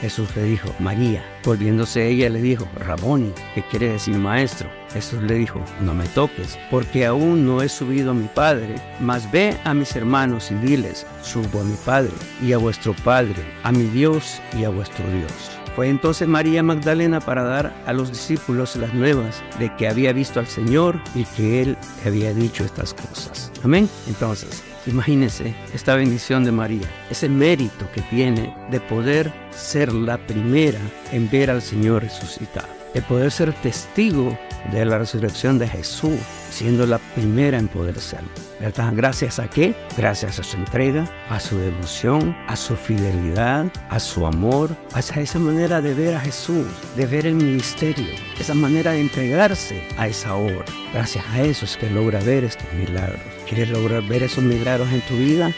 Jesús 0.00 0.28
le 0.36 0.44
dijo, 0.44 0.68
María. 0.78 1.24
Volviéndose 1.44 2.08
ella 2.08 2.28
le 2.28 2.42
dijo, 2.42 2.66
Raboni, 2.80 3.32
que 3.54 3.62
quiere 3.68 3.90
decir 3.90 4.16
maestro. 4.16 4.68
Jesús 4.92 5.22
le 5.22 5.34
dijo, 5.34 5.60
no 5.80 5.94
me 5.94 6.06
toques, 6.08 6.58
porque 6.70 7.06
aún 7.06 7.44
no 7.46 7.62
he 7.62 7.68
subido 7.68 8.12
a 8.12 8.14
mi 8.14 8.28
Padre, 8.28 8.74
mas 9.00 9.30
ve 9.30 9.56
a 9.64 9.74
mis 9.74 9.94
hermanos 9.94 10.50
y 10.50 10.54
diles, 10.54 11.06
subo 11.22 11.60
a 11.60 11.64
mi 11.64 11.76
Padre 11.84 12.12
y 12.42 12.52
a 12.52 12.58
vuestro 12.58 12.94
Padre, 13.04 13.44
a 13.62 13.72
mi 13.72 13.84
Dios 13.84 14.40
y 14.58 14.64
a 14.64 14.70
vuestro 14.70 15.04
Dios. 15.10 15.32
Fue 15.76 15.88
entonces 15.90 16.26
María 16.26 16.62
Magdalena 16.62 17.20
para 17.20 17.42
dar 17.42 17.74
a 17.84 17.92
los 17.92 18.08
discípulos 18.08 18.76
las 18.76 18.94
nuevas 18.94 19.42
de 19.58 19.74
que 19.76 19.86
había 19.86 20.14
visto 20.14 20.40
al 20.40 20.46
Señor 20.46 20.98
y 21.14 21.24
que 21.24 21.60
Él 21.60 21.76
había 22.06 22.32
dicho 22.32 22.64
estas 22.64 22.94
cosas. 22.94 23.52
Amén. 23.62 23.86
Entonces, 24.08 24.64
imagínense 24.86 25.54
esta 25.74 25.94
bendición 25.94 26.44
de 26.44 26.52
María, 26.52 26.88
ese 27.10 27.28
mérito 27.28 27.90
que 27.92 28.02
tiene 28.02 28.54
de 28.70 28.80
poder 28.80 29.32
ser 29.50 29.92
la 29.92 30.18
primera 30.18 30.80
en 31.12 31.28
ver 31.30 31.50
al 31.50 31.62
Señor 31.62 32.02
resucitado, 32.02 32.68
de 32.94 33.02
poder 33.02 33.30
ser 33.30 33.52
testigo 33.54 34.36
de 34.72 34.84
la 34.84 34.98
resurrección 34.98 35.58
de 35.58 35.68
Jesús, 35.68 36.18
siendo 36.50 36.86
la 36.86 36.98
primera 37.14 37.58
en 37.58 37.68
poder 37.68 37.98
serlo. 37.98 38.28
¿Verdad? 38.60 38.92
Gracias 38.96 39.38
a 39.38 39.48
qué? 39.48 39.74
Gracias 39.98 40.38
a 40.38 40.42
su 40.42 40.56
entrega, 40.56 41.04
a 41.28 41.38
su 41.38 41.58
devoción, 41.58 42.34
a 42.48 42.56
su 42.56 42.74
fidelidad, 42.74 43.66
a 43.90 44.00
su 44.00 44.26
amor, 44.26 44.74
a 44.94 45.00
esa 45.00 45.38
manera 45.38 45.82
de 45.82 45.92
ver 45.92 46.14
a 46.14 46.20
Jesús, 46.20 46.66
de 46.96 47.06
ver 47.06 47.26
el 47.26 47.34
ministerio, 47.34 48.14
esa 48.40 48.54
manera 48.54 48.92
de 48.92 49.02
entregarse 49.02 49.86
a 49.98 50.08
esa 50.08 50.34
obra. 50.34 50.64
Gracias 50.96 51.26
a 51.28 51.42
eso 51.42 51.66
es 51.66 51.76
que 51.76 51.90
logra 51.90 52.20
ver 52.20 52.42
estos 52.44 52.72
milagros. 52.72 53.20
¿Quieres 53.46 53.68
lograr 53.68 54.02
ver 54.04 54.22
esos 54.22 54.42
milagros 54.42 54.90
en 54.90 55.02
tu 55.02 55.14
vida? 55.18 55.52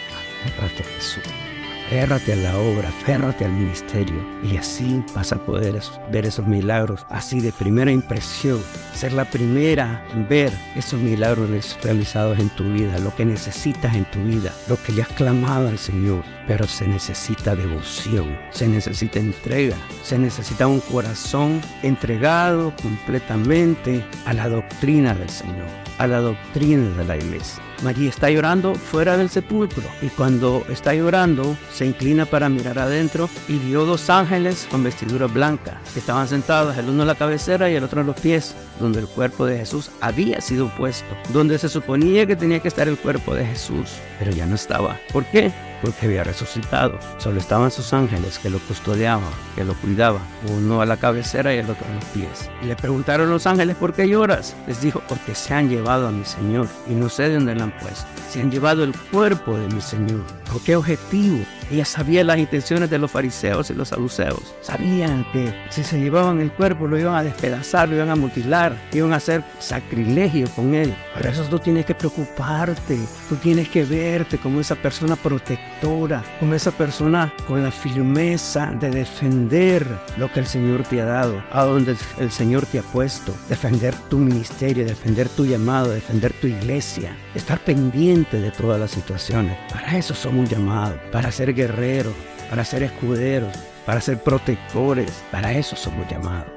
Gracias 0.59 0.81
a 0.81 0.91
Jesús. 0.95 1.48
Férrate 1.89 2.35
a 2.35 2.37
la 2.37 2.59
obra, 2.59 2.93
férrate 3.07 3.47
al 3.47 3.53
ministerio 3.53 4.23
y 4.43 4.59
así 4.59 5.03
vas 5.15 5.33
a 5.33 5.39
poder 5.39 5.81
ver 6.13 6.27
esos 6.27 6.47
milagros, 6.47 7.07
así 7.09 7.41
de 7.41 7.51
primera 7.51 7.91
impresión, 7.91 8.61
ser 8.95 9.15
la 9.15 9.25
primera 9.25 10.07
en 10.13 10.29
ver 10.29 10.53
esos 10.77 11.01
milagros 11.01 11.49
realizados 11.83 12.39
en 12.39 12.51
tu 12.51 12.65
vida, 12.65 12.99
lo 12.99 13.17
que 13.17 13.25
necesitas 13.25 13.95
en 13.95 14.05
tu 14.11 14.23
vida, 14.23 14.53
lo 14.69 14.77
que 14.83 14.93
le 14.93 15.01
has 15.01 15.09
clamado 15.09 15.69
al 15.69 15.79
Señor. 15.79 16.23
Pero 16.47 16.67
se 16.67 16.87
necesita 16.87 17.57
devoción, 17.57 18.39
se 18.51 18.69
necesita 18.69 19.19
entrega, 19.19 19.77
se 20.03 20.19
necesita 20.19 20.67
un 20.67 20.81
corazón 20.81 21.63
entregado 21.83 22.75
completamente 22.83 24.05
a 24.27 24.35
la 24.35 24.47
doctrina 24.51 25.15
del 25.15 25.31
Señor, 25.31 25.69
a 25.97 26.07
la 26.07 26.21
doctrina 26.21 26.87
de 26.99 27.05
la 27.05 27.17
iglesia. 27.17 27.63
María 27.83 28.09
está 28.09 28.31
llorando 28.31 28.75
fuera 28.75 29.17
del 29.17 29.31
sepulcro 29.31 29.85
y 30.03 30.09
cuando 30.09 30.65
está 30.69 30.95
llorando 30.95 31.57
se 31.73 31.87
inclina 31.87 32.27
para 32.27 32.49
mirar 32.49 32.79
adentro 32.79 33.29
y 33.49 33.59
vio 33.59 33.85
dos 33.85 34.11
ángeles 34.11 34.67
con 34.71 34.83
vestiduras 34.83 35.33
blancas 35.33 35.77
que 35.93 36.01
estaban 36.01 36.29
sentados, 36.29 36.77
el 36.77 36.89
uno 36.89 37.03
en 37.03 37.09
la 37.09 37.15
cabecera 37.15 37.71
y 37.71 37.75
el 37.75 37.85
otro 37.85 38.01
en 38.01 38.09
los 38.09 38.21
pies, 38.21 38.55
donde 38.81 39.01
el 39.01 39.07
cuerpo 39.07 39.47
de 39.47 39.59
Jesús 39.59 39.91
había 40.01 40.41
sido 40.41 40.69
puesto, 40.77 41.17
donde 41.33 41.59
se 41.59 41.69
suponía 41.69 42.27
que 42.27 42.37
tenía 42.37 42.61
que 42.61 42.69
estar 42.69 42.89
el 42.89 42.99
cuerpo 42.99 43.35
de 43.35 43.47
Jesús, 43.47 43.91
pero 44.19 44.33
ya 44.33 44.47
no 44.47 44.55
estaba. 44.55 44.99
¿Por 45.13 45.25
qué? 45.27 45.53
Porque 45.83 46.07
había 46.07 46.25
resucitado. 46.25 46.99
Solo 47.19 47.41
estaban 47.41 47.71
sus 47.71 47.93
ángeles 47.93 48.39
que 48.39 48.51
lo 48.51 48.59
custodiaban, 48.61 49.31
que 49.55 49.65
lo 49.65 49.75
cuidaban, 49.75 50.23
uno 50.49 50.81
a 50.81 50.87
la 50.87 50.97
cabecera 50.97 51.55
y 51.55 51.59
el 51.59 51.71
otro 51.71 51.87
a 51.91 51.95
los 51.95 52.05
pies. 52.07 52.51
Y 52.63 52.67
le 52.67 52.77
preguntaron 52.77 53.31
los 53.31 53.47
ángeles, 53.47 53.77
¿por 53.77 53.93
qué 53.93 54.09
lloras? 54.09 54.57
Les 54.67 54.81
dijo, 54.81 55.03
porque 55.09 55.35
se 55.35 55.55
han 55.55 55.69
llevado 55.69 56.09
a 56.09 56.13
mi 56.13 56.25
Señor 56.25 56.67
y 56.89 56.95
no 56.95 57.09
sé 57.09 57.25
de 57.25 57.35
dónde 57.35 57.55
lo 57.55 57.65
han 57.65 57.79
puesto. 57.79 58.07
Se 58.31 58.41
han 58.41 58.51
llevado 58.51 58.85
el 58.85 58.95
cuerpo 59.11 59.57
de 59.57 59.69
mi 59.69 59.81
Señor. 59.81 60.25
¿Con 60.51 60.61
qué 60.61 60.77
objetivo? 60.77 61.45
Ella 61.71 61.85
sabía 61.85 62.25
las 62.25 62.39
intenciones 62.39 62.89
de 62.91 62.99
los 62.99 63.11
fariseos 63.11 63.71
y 63.71 63.75
los 63.75 63.89
saduceos. 63.89 64.55
Sabían 64.63 65.27
que 65.33 65.55
si 65.71 65.85
se 65.85 66.01
llevaban 66.01 66.41
el 66.41 66.51
cuerpo 66.53 66.87
lo 66.87 66.99
iban 66.99 67.15
a 67.15 67.23
despedazar, 67.23 67.89
lo 67.89 67.97
iban 67.97 68.11
a 68.11 68.17
mutilar, 68.17 68.77
iban 68.93 69.13
a 69.13 69.17
hacer 69.17 69.45
sacrilegio 69.59 70.49
con 70.57 70.75
él. 70.75 70.95
Por 71.15 71.27
eso 71.27 71.45
tú 71.45 71.59
tienes 71.59 71.85
que 71.85 71.95
preocuparte, 71.95 72.99
tú 73.29 73.37
tienes 73.37 73.69
que 73.69 73.85
verte 73.85 74.39
como 74.39 74.61
esa 74.61 74.77
persona 74.77 75.17
protectora, 75.17 76.23
como 76.41 76.55
esa 76.55 76.71
persona 76.71 77.33
con 77.47 77.63
la 77.63 77.71
firmeza 77.71 78.73
de 78.81 78.91
defender 78.91 79.87
lo 80.17 80.33
que 80.33 80.41
el 80.41 80.47
Señor 80.47 80.85
te 80.85 81.01
ha 81.01 81.05
dado, 81.05 81.43
a 81.53 81.65
donde 81.65 81.97
el 82.19 82.31
Señor 82.31 82.67
te 82.67 82.79
ha 82.79 82.83
puesto, 82.83 83.35
defender 83.49 83.95
tu 84.09 84.19
ministerio, 84.19 84.85
defender 84.85 85.29
tu 85.29 85.45
llamado, 85.45 85.91
defender 85.91 86.33
tu 86.41 86.47
iglesia, 86.47 87.17
estar 87.39 87.59
pendiente 87.61 88.41
de 88.41 88.51
todas 88.51 88.79
las 88.79 88.91
situaciones. 88.91 89.57
Para 89.73 89.97
eso 89.97 90.15
somos 90.15 90.49
llamados, 90.49 90.99
para 91.11 91.33
ser 91.33 91.55
guerreros, 91.55 92.15
para 92.51 92.65
ser 92.65 92.83
escuderos, 92.83 93.53
para 93.89 94.03
ser 94.03 94.23
protectores. 94.23 95.25
Para 95.33 95.51
eso 95.55 95.75
somos 95.75 96.07
llamados. 96.11 96.53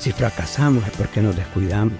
Si 0.00 0.10
fracasamos 0.10 0.84
es 0.84 0.90
porque 0.96 1.22
nos 1.22 1.36
descuidamos. 1.36 1.94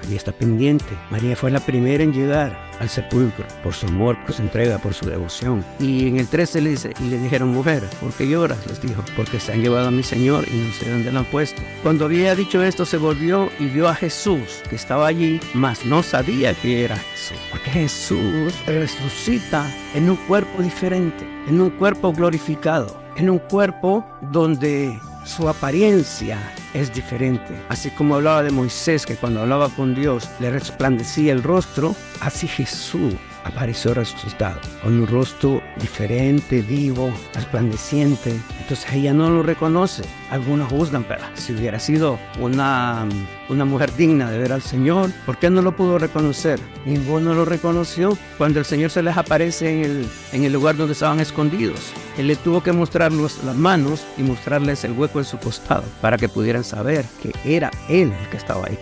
María 0.00 0.16
está 0.16 0.30
pendiente. 0.30 0.84
María 1.10 1.34
fue 1.34 1.50
la 1.50 1.58
primera 1.58 2.04
en 2.04 2.12
llegar 2.12 2.56
al 2.78 2.88
sepulcro 2.88 3.44
por 3.64 3.74
su 3.74 3.88
amor, 3.88 4.16
por 4.24 4.32
su 4.32 4.42
entrega, 4.42 4.78
por 4.78 4.94
su 4.94 5.06
devoción. 5.06 5.64
Y 5.80 6.06
en 6.06 6.20
el 6.20 6.28
13 6.28 6.60
le 6.60 6.70
dice, 6.70 6.94
y 7.00 7.10
le 7.10 7.18
dijeron, 7.18 7.48
mujer, 7.48 7.82
¿por 8.00 8.12
qué 8.12 8.28
lloras? 8.28 8.64
Les 8.68 8.80
dijo, 8.80 9.02
porque 9.16 9.40
se 9.40 9.54
han 9.54 9.60
llevado 9.60 9.88
a 9.88 9.90
mi 9.90 10.04
Señor 10.04 10.44
y 10.48 10.56
no 10.56 10.72
sé 10.72 10.88
dónde 10.88 11.10
lo 11.10 11.18
han 11.18 11.24
puesto. 11.24 11.60
Cuando 11.82 12.04
había 12.04 12.36
dicho 12.36 12.62
esto, 12.62 12.86
se 12.86 12.98
volvió 12.98 13.50
y 13.58 13.66
vio 13.66 13.88
a 13.88 13.94
Jesús 13.96 14.62
que 14.70 14.76
estaba 14.76 15.08
allí, 15.08 15.40
mas 15.52 15.84
no 15.84 16.00
sabía 16.04 16.54
que 16.54 16.84
era 16.84 16.96
Jesús. 16.96 17.38
Porque 17.50 17.70
Jesús 17.72 18.54
resucita 18.66 19.68
en 19.96 20.10
un 20.10 20.16
cuerpo 20.16 20.62
diferente, 20.62 21.26
en 21.48 21.60
un 21.60 21.70
cuerpo 21.70 22.12
glorificado 22.12 23.01
en 23.16 23.30
un 23.30 23.38
cuerpo 23.38 24.04
donde 24.30 24.98
su 25.24 25.48
apariencia 25.48 26.38
es 26.74 26.92
diferente. 26.92 27.54
Así 27.68 27.90
como 27.90 28.16
hablaba 28.16 28.42
de 28.42 28.50
Moisés, 28.50 29.06
que 29.06 29.16
cuando 29.16 29.42
hablaba 29.42 29.68
con 29.68 29.94
Dios 29.94 30.28
le 30.40 30.50
resplandecía 30.50 31.32
el 31.32 31.42
rostro, 31.42 31.94
así 32.20 32.48
Jesús 32.48 33.14
apareció 33.44 33.94
resucitado, 33.94 34.60
con 34.82 35.00
un 35.00 35.06
rostro 35.06 35.62
diferente, 35.80 36.62
vivo, 36.62 37.12
resplandeciente. 37.34 38.34
Entonces 38.60 38.92
ella 38.92 39.12
no 39.12 39.30
lo 39.30 39.42
reconoce. 39.42 40.02
Algunos 40.30 40.70
juzgan, 40.70 41.04
pero 41.04 41.22
si 41.34 41.52
hubiera 41.52 41.78
sido 41.78 42.18
una, 42.40 43.06
una 43.48 43.64
mujer 43.64 43.94
digna 43.96 44.30
de 44.30 44.38
ver 44.38 44.52
al 44.52 44.62
Señor, 44.62 45.10
¿por 45.26 45.38
qué 45.38 45.50
no 45.50 45.62
lo 45.62 45.76
pudo 45.76 45.98
reconocer? 45.98 46.58
Ninguno 46.86 47.34
lo 47.34 47.44
reconoció 47.44 48.16
cuando 48.38 48.58
el 48.58 48.64
Señor 48.64 48.90
se 48.90 49.02
les 49.02 49.16
aparece 49.16 49.70
en 49.70 49.84
el, 49.84 50.08
en 50.32 50.44
el 50.44 50.52
lugar 50.52 50.76
donde 50.76 50.92
estaban 50.92 51.20
escondidos. 51.20 51.92
Él 52.18 52.26
le 52.26 52.36
tuvo 52.36 52.62
que 52.62 52.72
mostrarles 52.72 53.42
las 53.44 53.56
manos 53.56 54.04
y 54.18 54.22
mostrarles 54.22 54.84
el 54.84 54.92
hueco 54.92 55.18
en 55.18 55.24
su 55.24 55.38
costado 55.38 55.84
para 56.00 56.18
que 56.18 56.28
pudieran 56.28 56.64
saber 56.64 57.04
que 57.22 57.32
era 57.44 57.70
Él 57.88 58.12
el 58.12 58.28
que 58.28 58.36
estaba 58.36 58.66
ahí. 58.66 58.78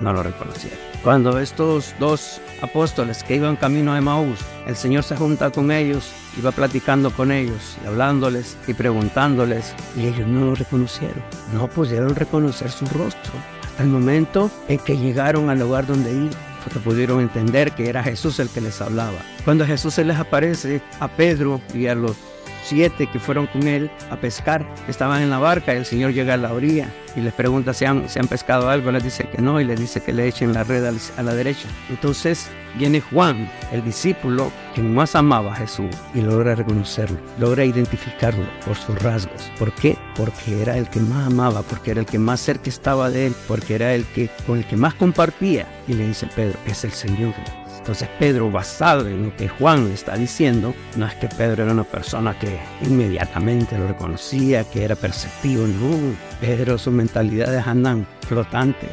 No 0.00 0.12
lo 0.12 0.22
reconocieron. 0.22 0.78
Cuando 1.02 1.38
estos 1.38 1.94
dos 2.00 2.40
apóstoles 2.64 3.22
que 3.22 3.36
iban 3.36 3.56
camino 3.56 3.92
a 3.92 3.98
Emaús, 3.98 4.38
el 4.66 4.76
Señor 4.76 5.04
se 5.04 5.16
junta 5.16 5.50
con 5.50 5.70
ellos, 5.70 6.12
iba 6.38 6.50
platicando 6.50 7.10
con 7.10 7.30
ellos 7.30 7.76
y 7.82 7.86
hablándoles 7.86 8.56
y 8.66 8.74
preguntándoles, 8.74 9.74
y 9.96 10.06
ellos 10.06 10.26
no 10.26 10.46
lo 10.46 10.54
reconocieron, 10.54 11.22
no 11.52 11.68
pudieron 11.68 12.14
reconocer 12.14 12.70
su 12.70 12.86
rostro 12.86 13.32
hasta 13.62 13.82
el 13.82 13.88
momento 13.88 14.50
en 14.68 14.78
que 14.78 14.96
llegaron 14.96 15.50
al 15.50 15.60
lugar 15.60 15.86
donde 15.86 16.10
iban 16.10 16.54
pudieron 16.80 17.20
entender 17.20 17.72
que 17.72 17.88
era 17.88 18.02
Jesús 18.02 18.38
el 18.40 18.48
que 18.48 18.60
les 18.60 18.80
hablaba. 18.80 19.18
Cuando 19.44 19.66
Jesús 19.66 19.94
se 19.94 20.04
les 20.04 20.16
aparece 20.18 20.80
a 21.00 21.08
Pedro 21.08 21.60
y 21.72 21.86
a 21.86 21.94
los 21.94 22.16
siete 22.64 23.06
que 23.06 23.20
fueron 23.20 23.46
con 23.46 23.68
él 23.68 23.90
a 24.10 24.16
pescar, 24.16 24.66
estaban 24.88 25.22
en 25.22 25.30
la 25.30 25.38
barca 25.38 25.74
y 25.74 25.78
el 25.78 25.84
Señor 25.84 26.12
llega 26.12 26.34
a 26.34 26.38
la 26.38 26.52
orilla 26.52 26.88
y 27.16 27.20
les 27.20 27.32
pregunta 27.32 27.72
si 27.72 27.84
han, 27.84 28.06
han 28.18 28.28
pescado 28.28 28.68
algo, 28.68 28.90
les 28.90 29.04
dice 29.04 29.28
que 29.28 29.40
no 29.40 29.60
y 29.60 29.64
les 29.64 29.78
dice 29.78 30.02
que 30.02 30.12
le 30.12 30.26
echen 30.26 30.52
la 30.52 30.64
red 30.64 30.84
a 30.84 31.22
la 31.22 31.34
derecha. 31.34 31.68
Entonces 31.88 32.50
viene 32.76 33.00
Juan, 33.00 33.48
el 33.72 33.84
discípulo 33.84 34.50
que 34.74 34.82
más 34.82 35.14
amaba 35.14 35.52
a 35.52 35.56
Jesús 35.56 35.94
y 36.14 36.20
logra 36.20 36.54
reconocerlo, 36.54 37.18
logra 37.38 37.64
identificarlo 37.64 38.46
por 38.66 38.76
sus 38.76 39.00
rasgos. 39.02 39.50
¿Por 39.58 39.72
qué? 39.72 39.96
Porque 40.16 40.60
era 40.60 40.76
el 40.76 40.88
que 40.88 41.00
más 41.00 41.26
amaba, 41.26 41.62
porque 41.62 41.92
era 41.92 42.00
el 42.00 42.06
que 42.06 42.18
más 42.18 42.40
cerca 42.40 42.68
estaba 42.68 43.10
de 43.10 43.26
él, 43.26 43.34
porque 43.46 43.74
era 43.76 43.94
el 43.94 44.04
que 44.06 44.28
con 44.46 44.58
el 44.58 44.66
que 44.66 44.76
más 44.76 44.94
compartía. 44.94 45.66
Y 45.86 45.94
le 45.94 46.08
dice 46.08 46.26
Pedro, 46.34 46.58
es 46.66 46.84
el 46.84 46.92
Señor. 46.92 47.34
Entonces 47.84 48.08
Pedro, 48.18 48.50
basado 48.50 49.06
en 49.06 49.26
lo 49.26 49.36
que 49.36 49.46
Juan 49.46 49.88
le 49.88 49.92
está 49.92 50.16
diciendo, 50.16 50.74
no 50.96 51.06
es 51.06 51.14
que 51.16 51.28
Pedro 51.28 51.64
era 51.64 51.72
una 51.72 51.84
persona 51.84 52.32
que 52.38 52.58
inmediatamente 52.80 53.76
lo 53.76 53.86
reconocía, 53.86 54.64
que 54.64 54.84
era 54.84 54.96
perceptivo, 54.96 55.66
no. 55.66 56.16
Pedro, 56.40 56.78
sus 56.78 56.94
mentalidades 56.94 57.66
andan 57.66 58.06
flotantes. 58.26 58.88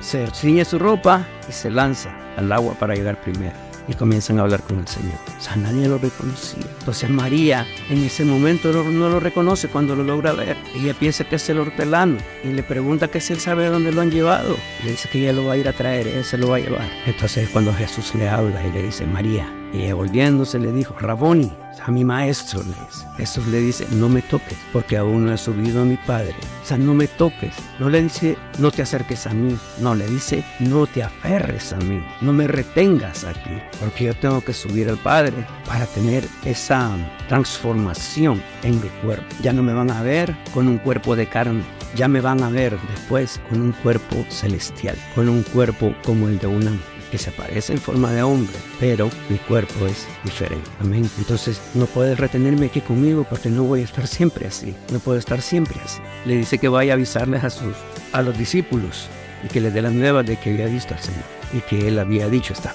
Se 0.00 0.26
ciñe 0.34 0.64
su 0.64 0.80
ropa 0.80 1.24
y 1.48 1.52
se 1.52 1.70
lanza 1.70 2.12
al 2.36 2.50
agua 2.50 2.74
para 2.74 2.96
llegar 2.96 3.20
primero 3.20 3.73
y 3.88 3.94
comienzan 3.94 4.38
a 4.38 4.42
hablar 4.42 4.62
con 4.62 4.78
el 4.78 4.88
Señor. 4.88 5.14
O 5.38 5.42
sea, 5.42 5.56
nadie 5.56 5.88
lo 5.88 5.98
reconocía. 5.98 6.64
Entonces 6.78 7.10
María 7.10 7.66
en 7.90 8.04
ese 8.04 8.24
momento 8.24 8.72
no, 8.72 9.08
lo 9.08 9.20
reconoce 9.20 9.68
cuando 9.68 9.94
lo 9.96 10.04
logra 10.04 10.32
ver. 10.32 10.56
Ella 10.74 10.94
piensa 10.94 11.24
que 11.24 11.36
es 11.36 11.48
el 11.48 11.58
hortelano 11.58 12.18
y 12.42 12.48
le 12.48 12.62
pregunta 12.62 13.08
que 13.08 13.20
si 13.20 13.32
él 13.32 13.40
sabe 13.40 13.66
dónde 13.66 13.92
lo 13.92 14.00
han 14.00 14.10
llevado. 14.10 14.56
le 14.84 14.92
dice 14.92 15.08
que 15.08 15.20
ella 15.20 15.32
lo 15.32 15.46
va 15.46 15.54
a 15.54 15.56
ir 15.56 15.68
a 15.68 15.72
traer, 15.72 16.06
él 16.06 16.24
se 16.24 16.38
lo 16.38 16.48
va 16.48 16.56
a 16.56 16.60
llevar. 16.60 16.88
Entonces 17.06 17.48
cuando 17.50 17.72
Jesús 17.74 18.14
le 18.14 18.28
habla 18.28 18.66
y 18.66 18.72
le 18.72 18.82
dice, 18.84 19.06
María, 19.06 19.46
Y 19.74 19.90
volviéndose 19.90 20.60
le 20.60 20.70
dijo, 20.70 20.94
Raboni, 21.00 21.52
a 21.84 21.90
mi 21.90 22.04
maestro 22.04 22.62
le 22.62 22.68
dice. 22.68 23.06
Jesús 23.16 23.46
le 23.48 23.60
dice, 23.60 23.84
no 23.90 24.08
me 24.08 24.22
toques, 24.22 24.56
porque 24.72 24.96
aún 24.96 25.26
no 25.26 25.32
he 25.32 25.36
subido 25.36 25.82
a 25.82 25.84
mi 25.84 25.96
Padre. 25.96 26.32
O 26.62 26.66
sea, 26.66 26.78
no 26.78 26.94
me 26.94 27.08
toques. 27.08 27.56
No 27.80 27.90
le 27.90 28.02
dice, 28.02 28.38
no 28.60 28.70
te 28.70 28.82
acerques 28.82 29.26
a 29.26 29.34
mí. 29.34 29.58
No, 29.80 29.96
le 29.96 30.06
dice, 30.06 30.44
no 30.60 30.86
te 30.86 31.02
aferres 31.02 31.72
a 31.72 31.78
mí. 31.78 32.00
No 32.20 32.32
me 32.32 32.46
retengas 32.46 33.24
aquí, 33.24 33.60
porque 33.80 34.04
yo 34.04 34.14
tengo 34.14 34.40
que 34.42 34.52
subir 34.52 34.88
al 34.88 34.98
Padre 34.98 35.44
para 35.66 35.86
tener 35.86 36.24
esa 36.44 36.92
transformación 37.28 38.40
en 38.62 38.80
mi 38.80 38.88
cuerpo. 39.02 39.26
Ya 39.42 39.52
no 39.52 39.64
me 39.64 39.74
van 39.74 39.90
a 39.90 40.02
ver 40.02 40.36
con 40.54 40.68
un 40.68 40.78
cuerpo 40.78 41.16
de 41.16 41.26
carne. 41.26 41.64
Ya 41.96 42.06
me 42.06 42.20
van 42.20 42.44
a 42.44 42.48
ver 42.48 42.78
después 42.90 43.40
con 43.48 43.60
un 43.60 43.72
cuerpo 43.72 44.24
celestial, 44.28 44.96
con 45.16 45.28
un 45.28 45.42
cuerpo 45.42 45.92
como 46.04 46.28
el 46.28 46.38
de 46.38 46.46
un 46.46 46.68
ángel 46.68 46.93
que 47.14 47.18
se 47.18 47.30
parece 47.30 47.74
en 47.74 47.78
forma 47.78 48.10
de 48.10 48.24
hombre, 48.24 48.56
pero 48.80 49.08
mi 49.28 49.38
cuerpo 49.38 49.86
es 49.86 50.04
diferente. 50.24 50.68
Amén. 50.80 51.08
Entonces 51.16 51.60
no 51.74 51.86
puedes 51.86 52.18
retenerme 52.18 52.66
aquí 52.66 52.80
conmigo 52.80 53.24
porque 53.30 53.48
no 53.48 53.62
voy 53.62 53.82
a 53.82 53.84
estar 53.84 54.08
siempre 54.08 54.48
así. 54.48 54.74
No 54.90 54.98
puedo 54.98 55.16
estar 55.16 55.40
siempre 55.40 55.80
así. 55.84 56.00
Le 56.24 56.38
dice 56.38 56.58
que 56.58 56.66
vaya 56.66 56.94
a 56.94 56.96
avisarles 56.96 57.44
a 57.44 57.50
sus 57.50 57.76
a 58.10 58.20
los 58.20 58.36
discípulos 58.36 59.06
y 59.44 59.46
que 59.46 59.60
les 59.60 59.72
dé 59.72 59.80
las 59.80 59.92
nuevas 59.92 60.26
de 60.26 60.36
que 60.36 60.54
había 60.54 60.66
visto 60.66 60.92
al 60.92 61.00
Señor 61.00 61.22
y 61.52 61.60
que 61.60 61.86
él 61.86 62.00
había 62.00 62.28
dicho 62.28 62.52
estas. 62.52 62.74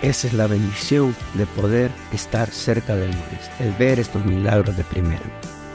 Esa 0.00 0.28
es 0.28 0.32
la 0.32 0.46
bendición 0.46 1.14
de 1.34 1.44
poder 1.44 1.90
estar 2.10 2.48
cerca 2.48 2.96
del 2.96 3.10
Maestro, 3.10 3.66
el 3.66 3.72
ver 3.72 4.00
estos 4.00 4.24
milagros 4.24 4.74
de 4.78 4.84
primera 4.84 5.20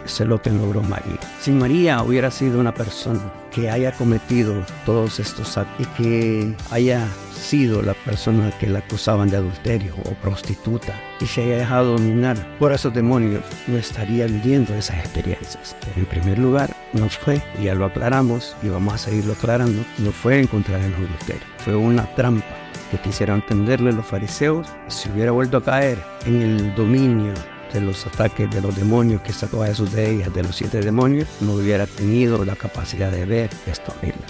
Es 0.09 0.19
lo 0.21 0.41
que 0.41 0.49
logró 0.49 0.81
María. 0.81 1.19
Si 1.39 1.51
María 1.51 2.01
hubiera 2.01 2.31
sido 2.31 2.59
una 2.59 2.73
persona 2.73 3.21
que 3.51 3.69
haya 3.69 3.91
cometido 3.91 4.65
todos 4.83 5.19
estos 5.19 5.55
actos 5.55 5.87
y 5.87 6.01
que 6.01 6.55
haya 6.71 7.07
sido 7.39 7.81
la 7.83 7.93
persona 7.93 8.51
que 8.59 8.67
la 8.67 8.79
acusaban 8.79 9.29
de 9.29 9.37
adulterio 9.37 9.93
o 10.05 10.13
prostituta 10.15 10.99
y 11.21 11.25
se 11.25 11.43
haya 11.43 11.57
dejado 11.57 11.93
dominar 11.93 12.35
por 12.57 12.73
esos 12.73 12.93
demonios, 12.93 13.43
no 13.67 13.77
estaría 13.77 14.25
viviendo 14.25 14.73
esas 14.73 14.97
experiencias. 14.97 15.75
En 15.95 16.05
primer 16.05 16.39
lugar, 16.39 16.75
no 16.93 17.07
fue, 17.07 17.41
ya 17.61 17.75
lo 17.75 17.85
aclaramos 17.85 18.57
y 18.63 18.69
vamos 18.69 18.95
a 18.95 18.97
seguirlo 18.97 19.33
aclarando, 19.33 19.83
no 19.99 20.11
fue 20.11 20.41
encontrar 20.41 20.81
el 20.81 20.93
adulterio, 20.95 21.47
fue 21.59 21.75
una 21.75 22.13
trampa 22.15 22.45
que 22.91 22.97
quisieron 22.97 23.45
tenderle 23.45 23.93
los 23.93 24.05
fariseos. 24.05 24.67
Si 24.87 25.09
hubiera 25.09 25.31
vuelto 25.31 25.57
a 25.57 25.63
caer 25.63 25.99
en 26.25 26.41
el 26.41 26.75
dominio 26.75 27.33
de 27.73 27.82
los 27.82 28.05
ataques 28.05 28.49
de 28.49 28.62
los 28.62 28.75
demonios 28.75 29.21
que 29.21 29.34
sacó 29.34 29.63
a 29.63 29.67
Jesús 29.67 29.91
de 29.93 30.12
ellas, 30.12 30.34
de 30.34 30.43
los 30.43 30.55
siete 30.55 30.82
demonios, 30.82 31.27
no 31.41 31.53
hubiera 31.53 31.86
tenido 31.86 32.43
la 32.45 32.55
capacidad 32.55 33.12
de 33.12 33.25
ver 33.25 33.49
esto 33.67 33.93
mismo 34.01 34.23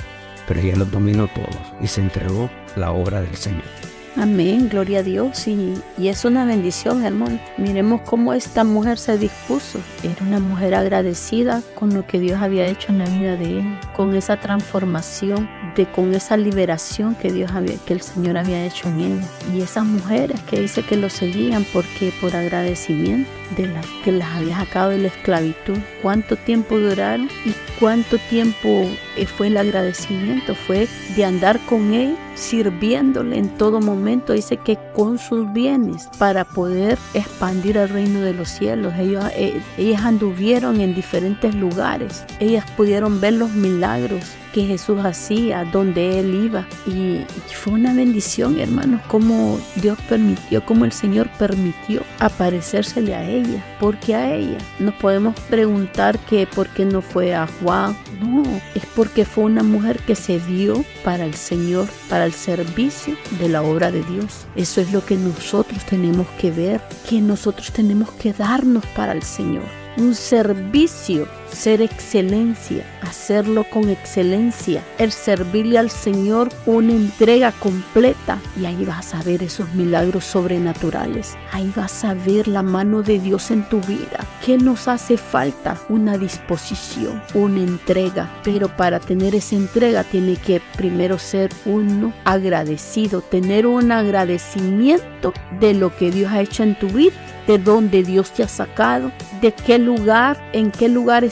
pero 0.49 0.62
ella 0.62 0.78
los 0.78 0.91
dominó 0.91 1.28
todos 1.28 1.56
y 1.80 1.86
se 1.86 2.02
entregó 2.02 2.49
la 2.75 2.91
obra 2.91 3.21
del 3.21 3.36
Señor. 3.36 3.88
Amén, 4.15 4.69
gloria 4.69 5.00
a 5.00 5.04
Dios. 5.04 5.48
Y, 5.48 5.76
y, 5.98 6.08
es 6.08 6.26
una 6.26 6.45
bendición, 6.45 7.06
hermano. 7.06 7.39
Miremos 7.58 8.02
cómo 8.02 8.34
esta 8.34 8.63
mujer 8.63 8.98
se 8.98 9.17
dispuso. 9.17 9.80
Era 10.04 10.26
una 10.26 10.39
mujer 10.39 10.76
agradecida 10.76 11.62
con 11.76 11.93
lo 11.93 12.06
que 12.06 12.19
Dios 12.19 12.41
había 12.41 12.67
hecho 12.67 12.91
en 12.91 13.00
la 13.00 13.06
vida 13.06 13.36
de 13.36 13.60
él, 13.60 13.80
con 13.95 14.15
esa 14.15 14.38
transformación, 14.38 15.50
de 15.76 15.86
con 15.86 16.13
esa 16.13 16.38
liberación 16.38 17.15
que 17.15 17.32
Dios 17.32 17.52
había, 17.52 17.78
que 17.86 17.93
el 17.93 18.02
Señor 18.02 18.38
había 18.38 18.65
hecho 18.65 18.89
en 18.89 19.00
ella. 19.00 19.28
Y 19.54 19.62
esas 19.62 19.86
mujeres 19.86 20.41
que 20.41 20.60
dice 20.60 20.84
que 20.84 20.98
lo 20.98 21.10
seguían 21.10 21.65
porque 21.72 22.12
por 22.19 22.36
agradecimiento 22.36 23.38
de 23.55 23.67
la 23.67 23.81
que 24.03 24.12
las 24.12 24.29
había 24.35 24.57
sacado 24.57 24.89
de 24.89 24.99
la 24.99 25.07
esclavitud. 25.07 25.77
¿Cuánto 26.01 26.35
tiempo 26.35 26.77
duraron 26.77 27.29
y 27.45 27.53
cuánto 27.79 28.17
tiempo 28.29 28.85
eh, 29.17 29.25
fue 29.25 29.47
el 29.47 29.57
agradecimiento? 29.57 30.55
Fue 30.55 30.88
de 31.15 31.25
andar 31.25 31.59
con 31.65 31.93
él, 31.93 32.15
sirviéndole 32.35 33.38
en 33.38 33.49
todo 33.57 33.79
momento. 33.79 34.33
Dice 34.33 34.57
que 34.57 34.77
con 34.95 35.17
sus 35.17 35.51
bienes 35.53 36.09
para 36.17 36.45
poder 36.45 36.97
expandir 37.13 37.77
el 37.77 37.89
reino 37.89 38.21
de 38.21 38.33
los 38.33 38.49
cielos. 38.49 38.93
Eh, 38.97 39.62
ellas 39.77 40.01
anduvieron 40.03 40.81
en 40.81 40.95
diferentes 40.95 41.55
lugares. 41.55 42.25
Ellas 42.39 42.65
pudieron 42.77 43.19
ver 43.19 43.33
los 43.33 43.51
milagros 43.51 44.23
que 44.53 44.65
Jesús 44.65 44.99
hacía, 45.03 45.63
donde 45.65 46.19
Él 46.19 46.45
iba. 46.45 46.67
Y, 46.85 47.21
fue 47.53 47.73
una 47.73 47.93
bendición, 47.93 48.59
hermanos, 48.59 49.01
como 49.07 49.59
Dios 49.75 49.97
permitió, 50.07 50.65
como 50.65 50.85
el 50.85 50.91
Señor 50.91 51.29
permitió 51.38 52.03
aparecérsele 52.19 53.15
a 53.15 53.27
ella. 53.27 53.63
porque 53.79 54.15
a 54.15 54.33
ella? 54.33 54.57
Nos 54.79 54.93
podemos 54.95 55.38
preguntar 55.49 56.17
que 56.19 56.47
por 56.47 56.67
qué 56.69 56.85
no 56.85 57.01
fue 57.01 57.33
a 57.33 57.47
Juan. 57.47 57.97
No, 58.21 58.43
es 58.75 58.85
porque 58.95 59.25
fue 59.25 59.45
una 59.45 59.63
mujer 59.63 59.99
que 59.99 60.15
se 60.15 60.39
dio 60.39 60.83
para 61.03 61.25
el 61.25 61.33
Señor, 61.33 61.88
para 62.09 62.25
el 62.25 62.33
servicio 62.33 63.15
de 63.39 63.49
la 63.49 63.62
obra 63.62 63.91
de 63.91 64.03
Dios. 64.03 64.45
Eso 64.55 64.81
es 64.81 64.91
lo 64.91 65.05
que 65.05 65.15
nosotros 65.15 65.83
tenemos 65.85 66.27
que 66.39 66.51
ver, 66.51 66.81
que 67.09 67.21
nosotros 67.21 67.71
tenemos 67.71 68.12
que 68.12 68.33
darnos 68.33 68.85
para 68.88 69.13
el 69.13 69.23
Señor 69.23 69.63
un 69.99 70.15
servicio, 70.15 71.27
ser 71.51 71.81
excelencia, 71.81 72.83
hacerlo 73.01 73.63
con 73.63 73.89
excelencia, 73.89 74.83
el 74.97 75.12
servirle 75.12 75.77
al 75.77 75.89
Señor 75.89 76.49
una 76.65 76.93
entrega 76.93 77.51
completa 77.51 78.39
y 78.59 78.65
ahí 78.65 78.85
vas 78.85 79.13
a 79.13 79.23
ver 79.23 79.43
esos 79.43 79.73
milagros 79.73 80.25
sobrenaturales, 80.25 81.35
ahí 81.51 81.71
vas 81.75 82.03
a 82.03 82.13
ver 82.13 82.47
la 82.47 82.63
mano 82.63 83.01
de 83.01 83.19
Dios 83.19 83.51
en 83.51 83.67
tu 83.67 83.81
vida. 83.81 84.25
¿Qué 84.45 84.57
nos 84.57 84.88
hace 84.88 85.17
falta? 85.17 85.77
Una 85.89 86.17
disposición, 86.17 87.21
una 87.33 87.59
entrega, 87.59 88.29
pero 88.43 88.67
para 88.75 88.99
tener 88.99 89.35
esa 89.35 89.55
entrega 89.55 90.03
tiene 90.03 90.35
que 90.35 90.62
primero 90.77 91.19
ser 91.19 91.51
uno 91.65 92.13
agradecido, 92.25 93.21
tener 93.21 93.67
un 93.67 93.91
agradecimiento 93.91 95.33
de 95.59 95.73
lo 95.73 95.95
que 95.95 96.12
Dios 96.12 96.31
ha 96.31 96.41
hecho 96.41 96.63
en 96.63 96.77
tu 96.77 96.88
vida 96.88 97.13
de 97.49 97.57
dónde 97.57 98.03
Dios 98.03 98.31
te 98.31 98.43
ha 98.43 98.47
sacado, 98.47 99.12
de 99.41 99.51
qué 99.51 99.79
lugar, 99.79 100.38
en 100.53 100.69
qué 100.69 100.88
lugar 100.88 101.23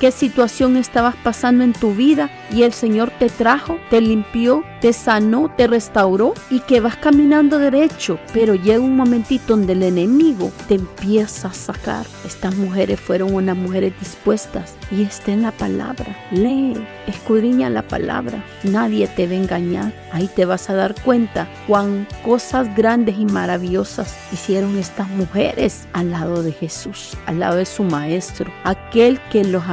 qué 0.00 0.10
situación 0.10 0.76
estabas 0.76 1.14
pasando 1.16 1.64
en 1.64 1.72
tu 1.72 1.94
vida 1.94 2.30
y 2.52 2.62
el 2.62 2.72
Señor 2.72 3.10
te 3.18 3.28
trajo, 3.28 3.78
te 3.90 4.00
limpió, 4.00 4.64
te 4.82 4.92
sanó, 4.92 5.48
te 5.56 5.68
restauró 5.68 6.34
y 6.50 6.58
que 6.58 6.80
vas 6.80 6.96
caminando 6.96 7.60
derecho, 7.60 8.18
pero 8.34 8.56
llega 8.56 8.80
un 8.80 8.96
momentito 8.96 9.56
donde 9.56 9.74
el 9.74 9.84
enemigo 9.84 10.50
te 10.66 10.74
empieza 10.74 11.48
a 11.48 11.54
sacar. 11.54 12.04
Estas 12.26 12.56
mujeres 12.56 12.98
fueron 12.98 13.32
unas 13.32 13.56
mujeres 13.56 13.94
dispuestas 14.00 14.74
y 14.90 15.02
está 15.02 15.30
en 15.30 15.42
la 15.42 15.52
palabra. 15.52 16.16
Lee, 16.32 16.74
escudriña 17.06 17.70
la 17.70 17.86
palabra. 17.86 18.44
Nadie 18.64 19.06
te 19.06 19.28
va 19.28 19.34
a 19.34 19.36
engañar. 19.36 19.92
Ahí 20.10 20.28
te 20.34 20.46
vas 20.46 20.68
a 20.68 20.74
dar 20.74 21.00
cuenta 21.02 21.48
cuán 21.68 22.08
cosas 22.24 22.74
grandes 22.74 23.16
y 23.18 23.24
maravillosas 23.24 24.18
hicieron 24.32 24.76
estas 24.76 25.08
mujeres 25.10 25.86
al 25.92 26.10
lado 26.10 26.42
de 26.42 26.50
Jesús, 26.50 27.16
al 27.26 27.38
lado 27.38 27.54
de 27.54 27.66
su 27.66 27.84
maestro, 27.84 28.52
aquel 28.64 29.20
que 29.30 29.44
las 29.44 29.68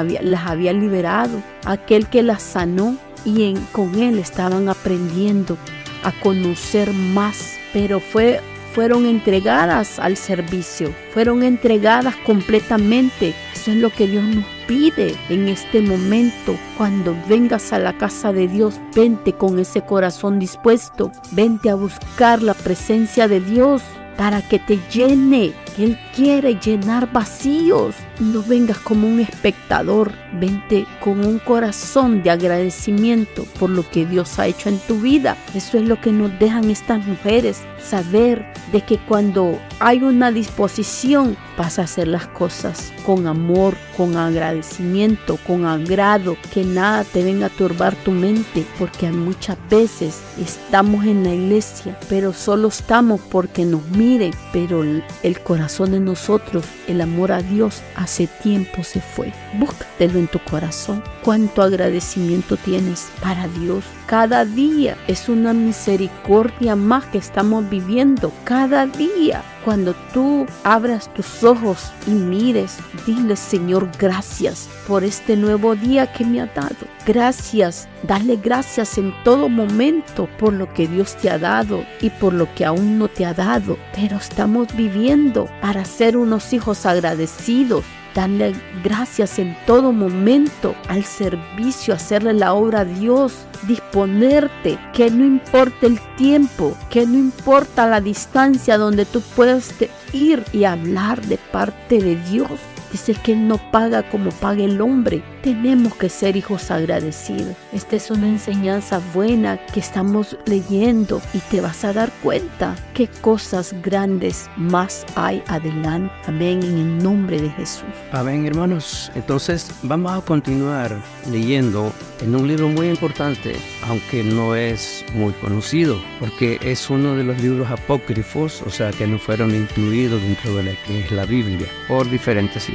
había 0.46 0.74
liberado, 0.74 1.42
aquel 1.66 2.08
que 2.08 2.22
las 2.22 2.44
sanó 2.44 2.96
y 3.26 3.54
con 3.72 3.96
él 3.96 4.20
estaban 4.20 4.70
aprendiendo 4.70 5.58
a 6.04 6.12
conocer 6.12 6.94
más, 6.94 7.58
pero 7.74 8.00
fue 8.00 8.42
fueron 8.74 9.06
entregadas 9.06 10.00
al 10.00 10.16
servicio, 10.16 10.94
fueron 11.14 11.44
entregadas 11.44 12.16
completamente. 12.18 13.34
Eso 13.54 13.72
es 13.72 13.78
lo 13.78 13.90
que 13.90 14.08
Dios 14.08 14.24
nos 14.24 14.46
pide 14.68 15.16
en 15.30 15.48
este 15.48 15.82
momento. 15.82 16.56
Cuando 16.78 17.16
vengas 17.28 17.74
a 17.74 17.80
la 17.80 17.98
casa 17.98 18.32
de 18.32 18.48
Dios, 18.48 18.80
vente 18.96 19.34
con 19.34 19.60
ese 19.60 19.82
corazón 19.82 20.40
dispuesto, 20.40 21.12
vente 21.32 21.70
a 21.70 21.76
buscar 21.76 22.42
la 22.42 22.54
presencia 22.54 23.28
de 23.28 23.42
Dios 23.42 23.82
para 24.18 24.42
que 24.42 24.60
te 24.60 24.80
llene. 24.92 25.54
Él 25.78 25.98
quiere 26.16 26.56
llenar 26.56 27.12
vacíos. 27.12 27.96
No 28.20 28.44
vengas 28.44 28.78
como 28.80 29.08
un 29.08 29.22
espectador, 29.22 30.12
vente 30.34 30.86
con 31.02 31.26
un 31.26 31.40
corazón 31.40 32.22
de 32.22 32.30
agradecimiento 32.32 33.46
por 33.60 33.70
lo 33.70 33.90
que 33.90 34.06
Dios 34.06 34.40
ha 34.40 34.48
hecho 34.48 34.68
en 34.68 34.80
tu 34.80 35.00
vida. 35.00 35.38
Eso 35.56 35.78
es 35.78 35.88
lo 35.88 36.00
que 36.02 36.12
nos 36.12 36.38
dejan 36.38 36.70
estas 36.70 37.06
mujeres, 37.06 37.62
saber 37.82 38.46
de 38.72 38.82
que 38.82 38.98
cuando 38.98 39.58
hay 39.80 40.04
una 40.04 40.32
disposición 40.32 41.38
vas 41.58 41.80
a 41.80 41.84
hacer 41.84 42.08
las 42.08 42.28
cosas 42.28 42.92
con 43.06 43.26
amor, 43.26 43.76
con 43.98 44.16
agradecimiento, 44.16 45.38
con 45.48 45.66
agrado, 45.66 46.38
que 46.54 46.64
nada 46.64 47.04
te 47.04 47.24
venga 47.24 47.48
a 47.48 47.50
turbar 47.50 47.96
tu 47.96 48.12
mente, 48.12 48.66
porque 48.78 49.10
muchas 49.12 49.58
veces 49.70 50.22
estamos 50.40 51.06
en 51.06 51.24
la 51.24 51.34
iglesia, 51.34 51.98
pero 52.08 52.34
solo 52.34 52.68
estamos 52.68 53.20
porque 53.32 53.66
nos 53.66 53.86
miren, 53.90 54.32
pero 54.54 54.84
el 54.84 55.40
corazón 55.42 55.92
de 55.92 56.00
nosotros, 56.00 56.66
el 56.88 57.02
amor 57.02 57.32
a 57.32 57.42
Dios, 57.42 57.82
hace 58.10 58.26
tiempo 58.26 58.84
se 58.84 59.00
fue. 59.00 59.32
Búscatelo 59.54 60.18
en 60.18 60.28
tu 60.28 60.40
corazón. 60.40 61.04
Cuánto 61.24 61.62
agradecimiento 61.62 62.58
tienes 62.58 63.08
para 63.22 63.48
Dios 63.48 63.84
cada 64.10 64.44
día 64.44 64.98
es 65.08 65.30
una 65.30 65.54
misericordia 65.54 66.76
más 66.76 67.06
que 67.06 67.20
estamos 67.20 67.70
viviendo. 67.70 68.32
Cada 68.44 68.88
día, 68.88 69.44
cuando 69.64 69.94
tú 70.16 70.48
abras 70.64 71.14
tus 71.14 71.44
ojos 71.44 71.92
y 72.08 72.10
mires, 72.10 72.80
dile 73.06 73.36
Señor, 73.36 73.88
gracias 74.00 74.68
por 74.88 75.04
este 75.04 75.36
nuevo 75.36 75.76
día 75.76 76.12
que 76.12 76.26
me 76.26 76.42
ha 76.42 76.48
dado. 76.48 76.88
Gracias, 77.06 77.88
dale 78.02 78.38
gracias 78.38 78.98
en 78.98 79.14
todo 79.24 79.48
momento 79.48 80.28
por 80.40 80.54
lo 80.54 80.74
que 80.74 80.88
Dios 80.88 81.16
te 81.16 81.30
ha 81.30 81.38
dado 81.38 81.86
y 82.02 82.10
por 82.10 82.34
lo 82.34 82.52
que 82.56 82.66
aún 82.66 82.98
no 82.98 83.10
te 83.10 83.28
ha 83.28 83.36
dado. 83.36 83.78
Pero 83.94 84.18
estamos 84.18 84.76
viviendo 84.76 85.48
para 85.62 85.86
ser 85.86 86.18
unos 86.18 86.52
hijos 86.52 86.88
agradecidos 86.88 87.86
Darle 88.16 88.56
gracias 88.84 89.40
en 89.40 89.56
todo 89.66 89.92
momento 89.92 90.76
al 90.88 91.04
servicio, 91.04 91.94
hacerle 91.94 92.34
la 92.34 92.54
obra 92.54 92.82
a 92.82 92.86
Dios, 92.86 93.46
disponerte, 93.68 94.80
que 94.94 95.12
no 95.12 95.26
importa 95.26 95.86
el 95.86 96.00
tiempo, 96.16 96.76
que 96.90 97.06
no 97.06 97.18
importa 97.18 97.88
la 97.88 98.02
distancia 98.02 98.78
donde 98.78 99.06
tú 99.06 99.22
puedes 99.36 99.74
ir 100.12 100.44
y 100.54 100.64
hablar 100.64 101.22
de 101.22 101.38
parte 101.52 102.00
de 102.00 102.16
Dios. 102.16 102.50
Dice 102.92 103.14
que 103.14 103.34
Él 103.34 103.48
no 103.48 103.58
paga 103.72 104.10
como 104.10 104.32
paga 104.32 104.64
el 104.64 104.82
hombre. 104.82 105.24
Tenemos 105.44 105.96
que 105.96 106.10
ser 106.10 106.36
hijos 106.36 106.72
agradecidos. 106.72 107.56
Esta 107.72 107.96
es 107.96 108.12
una 108.12 108.28
enseñanza 108.28 109.02
buena 109.14 109.58
que 109.74 109.80
estamos 109.80 110.38
leyendo 110.46 111.22
y 111.34 111.40
te 111.40 111.62
vas 111.62 111.84
a 111.86 111.94
dar 111.94 112.12
cuenta 112.24 112.76
qué 112.94 113.08
cosas 113.22 113.74
grandes 113.82 114.50
más 114.58 115.06
hay 115.16 115.42
adelante. 115.48 116.14
Amén, 116.28 116.62
en 116.64 116.78
el 116.78 117.04
nombre 117.04 117.42
de 117.42 117.50
Jesús. 117.52 117.84
Amén, 118.12 118.46
hermanos. 118.46 119.12
Entonces 119.16 119.72
vamos 119.84 120.12
a 120.12 120.22
continuar 120.22 121.02
leyendo 121.32 121.94
en 122.22 122.36
un 122.36 122.48
libro 122.48 122.68
muy 122.68 122.90
importante, 122.90 123.56
aunque 123.88 124.24
no 124.24 124.56
es 124.56 125.06
muy 125.14 125.32
conocido, 125.34 125.98
porque 126.20 126.60
es 126.62 126.90
uno 126.90 127.16
de 127.16 127.24
los 127.24 127.42
libros 127.42 127.70
apócrifos, 127.70 128.62
o 128.66 128.70
sea, 128.70 128.92
que 128.92 129.08
no 129.08 129.18
fueron 129.20 129.56
incluidos 129.56 130.22
dentro 130.22 130.56
de 130.56 130.64
la 130.64 130.72
que 130.86 131.02
es 131.02 131.12
la 131.12 131.26
Biblia, 131.26 131.68
por 131.88 132.10
diferentes 132.10 132.70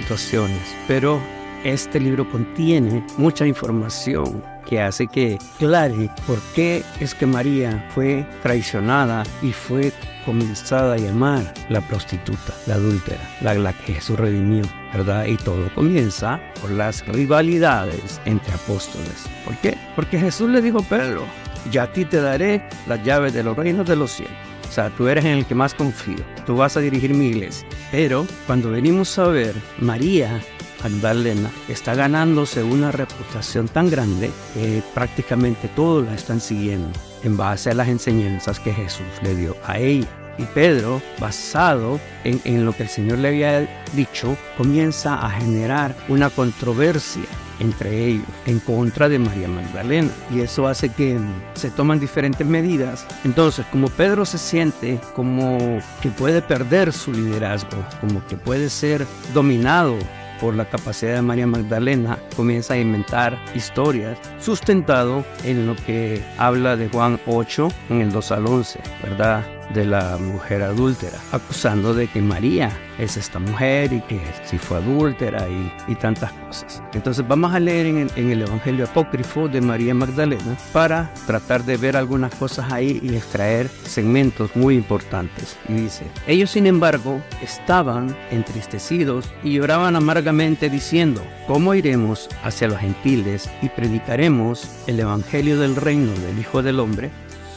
Pero 0.86 1.20
este 1.64 1.98
libro 1.98 2.28
contiene 2.30 3.04
mucha 3.16 3.46
información 3.46 4.42
que 4.66 4.80
hace 4.80 5.06
que 5.06 5.38
clare 5.58 6.10
por 6.26 6.38
qué 6.54 6.82
es 7.00 7.14
que 7.14 7.26
María 7.26 7.86
fue 7.94 8.26
traicionada 8.42 9.22
y 9.42 9.52
fue 9.52 9.92
comenzada 10.24 10.94
a 10.94 10.98
llamar 10.98 11.52
la 11.68 11.80
prostituta, 11.82 12.54
la 12.66 12.74
adúltera, 12.74 13.20
la, 13.40 13.54
la 13.54 13.72
que 13.72 13.94
Jesús 13.94 14.18
redimió, 14.18 14.64
¿verdad? 14.92 15.26
Y 15.26 15.36
todo 15.36 15.70
comienza 15.74 16.40
por 16.60 16.70
las 16.70 17.06
rivalidades 17.06 18.20
entre 18.24 18.54
apóstoles. 18.54 19.26
¿Por 19.44 19.56
qué? 19.58 19.76
Porque 19.96 20.18
Jesús 20.18 20.50
le 20.50 20.62
dijo 20.62 20.78
a 20.78 20.82
Pedro, 20.82 21.24
ya 21.70 21.84
a 21.84 21.92
ti 21.92 22.04
te 22.04 22.20
daré 22.20 22.62
las 22.86 23.02
llaves 23.04 23.32
de 23.34 23.42
los 23.42 23.56
reinos 23.56 23.86
de 23.86 23.96
los 23.96 24.12
cielos. 24.12 24.53
Sea, 24.74 24.90
tú 24.90 25.06
eres 25.06 25.24
en 25.24 25.38
el 25.38 25.46
que 25.46 25.54
más 25.54 25.72
confío. 25.72 26.16
Tú 26.46 26.56
vas 26.56 26.76
a 26.76 26.80
dirigir 26.80 27.14
mi 27.14 27.26
iglesia. 27.26 27.64
Pero 27.92 28.26
cuando 28.44 28.72
venimos 28.72 29.16
a 29.20 29.28
ver, 29.28 29.54
María 29.78 30.40
Magdalena 30.82 31.48
está 31.68 31.94
ganándose 31.94 32.64
una 32.64 32.90
reputación 32.90 33.68
tan 33.68 33.88
grande 33.88 34.32
que 34.52 34.82
prácticamente 34.92 35.68
todos 35.76 36.04
la 36.04 36.16
están 36.16 36.40
siguiendo 36.40 36.90
en 37.22 37.36
base 37.36 37.70
a 37.70 37.74
las 37.74 37.86
enseñanzas 37.86 38.58
que 38.58 38.74
Jesús 38.74 39.06
le 39.22 39.36
dio 39.36 39.56
a 39.64 39.78
ella. 39.78 40.08
Y 40.38 40.42
Pedro, 40.42 41.00
basado 41.20 42.00
en, 42.24 42.40
en, 42.42 42.66
lo 42.66 42.72
que 42.72 42.82
el 42.82 42.88
Señor 42.88 43.18
le 43.18 43.28
había 43.28 43.84
dicho, 43.92 44.36
comienza 44.58 45.24
a 45.24 45.30
generar 45.30 45.94
una 46.08 46.30
controversia 46.30 47.22
entre 47.60 48.06
ellos 48.06 48.26
en 48.46 48.58
contra 48.60 49.08
de 49.08 49.18
María 49.18 49.48
Magdalena. 49.48 50.10
Y 50.30 50.40
eso 50.40 50.66
hace 50.66 50.88
que 50.88 51.18
se 51.54 51.70
toman 51.70 52.00
diferentes 52.00 52.46
medidas. 52.46 53.06
Entonces, 53.24 53.64
como 53.70 53.88
Pedro 53.88 54.24
se 54.24 54.38
siente 54.38 55.00
como 55.14 55.78
que 56.02 56.10
puede 56.10 56.42
perder 56.42 56.92
su 56.92 57.12
liderazgo, 57.12 57.84
como 58.00 58.24
que 58.26 58.36
puede 58.36 58.70
ser 58.70 59.06
dominado 59.32 59.96
por 60.40 60.54
la 60.54 60.68
capacidad 60.68 61.14
de 61.14 61.22
María 61.22 61.46
Magdalena, 61.46 62.18
comienza 62.36 62.74
a 62.74 62.78
inventar 62.78 63.38
historias 63.54 64.18
sustentado 64.40 65.24
en 65.44 65.66
lo 65.66 65.76
que 65.76 66.22
habla 66.38 66.76
de 66.76 66.88
Juan 66.88 67.20
8 67.26 67.68
en 67.90 68.00
el 68.02 68.12
2 68.12 68.32
al 68.32 68.46
11, 68.46 68.80
¿verdad? 69.02 69.44
De 69.72 69.84
la 69.84 70.16
mujer 70.18 70.62
adúltera, 70.62 71.18
acusando 71.32 71.94
de 71.94 72.06
que 72.06 72.20
María 72.20 72.70
es 72.98 73.16
esta 73.16 73.38
mujer 73.38 73.92
y 73.92 74.00
que 74.02 74.20
si 74.44 74.58
fue 74.58 74.78
adúltera 74.78 75.46
y, 75.48 75.94
tantas 75.94 76.32
cosas. 76.32 76.82
Entonces 76.92 77.26
vamos 77.26 77.54
a 77.54 77.60
leer 77.60 77.86
en 77.86 78.30
el, 78.30 78.42
Evangelio 78.42 78.84
apócrifo 78.84 79.48
de 79.48 79.60
María 79.60 79.94
Magdalena 79.94 80.56
para 80.72 81.10
tratar 81.26 81.64
de 81.64 81.76
ver 81.76 81.96
algunas 81.96 82.34
cosas 82.34 82.70
ahí 82.72 83.00
y 83.02 83.16
extraer 83.16 83.68
segmentos 83.84 84.54
muy 84.54 84.74
importantes. 84.74 85.56
Y 85.68 85.74
dice, 85.74 86.04
ellos 86.26 86.50
sin 86.50 86.66
embargo 86.66 87.22
estaban 87.42 88.14
entristecidos 88.30 89.32
y 89.42 89.54
lloraban 89.54 89.96
amargamente 89.96 90.68
diciendo, 90.68 91.22
¿cómo 91.46 91.74
iremos 91.74 92.28
hacia 92.42 92.68
los 92.68 92.78
gentiles 92.78 93.48
y 93.62 93.68
predicaremos 93.68 94.68
el 94.86 95.00
Evangelio 95.00 95.58
del 95.58 95.76
reino 95.76 96.12
del 96.12 96.38
Hijo 96.38 96.62
del 96.62 96.80
Hombre? 96.80 97.10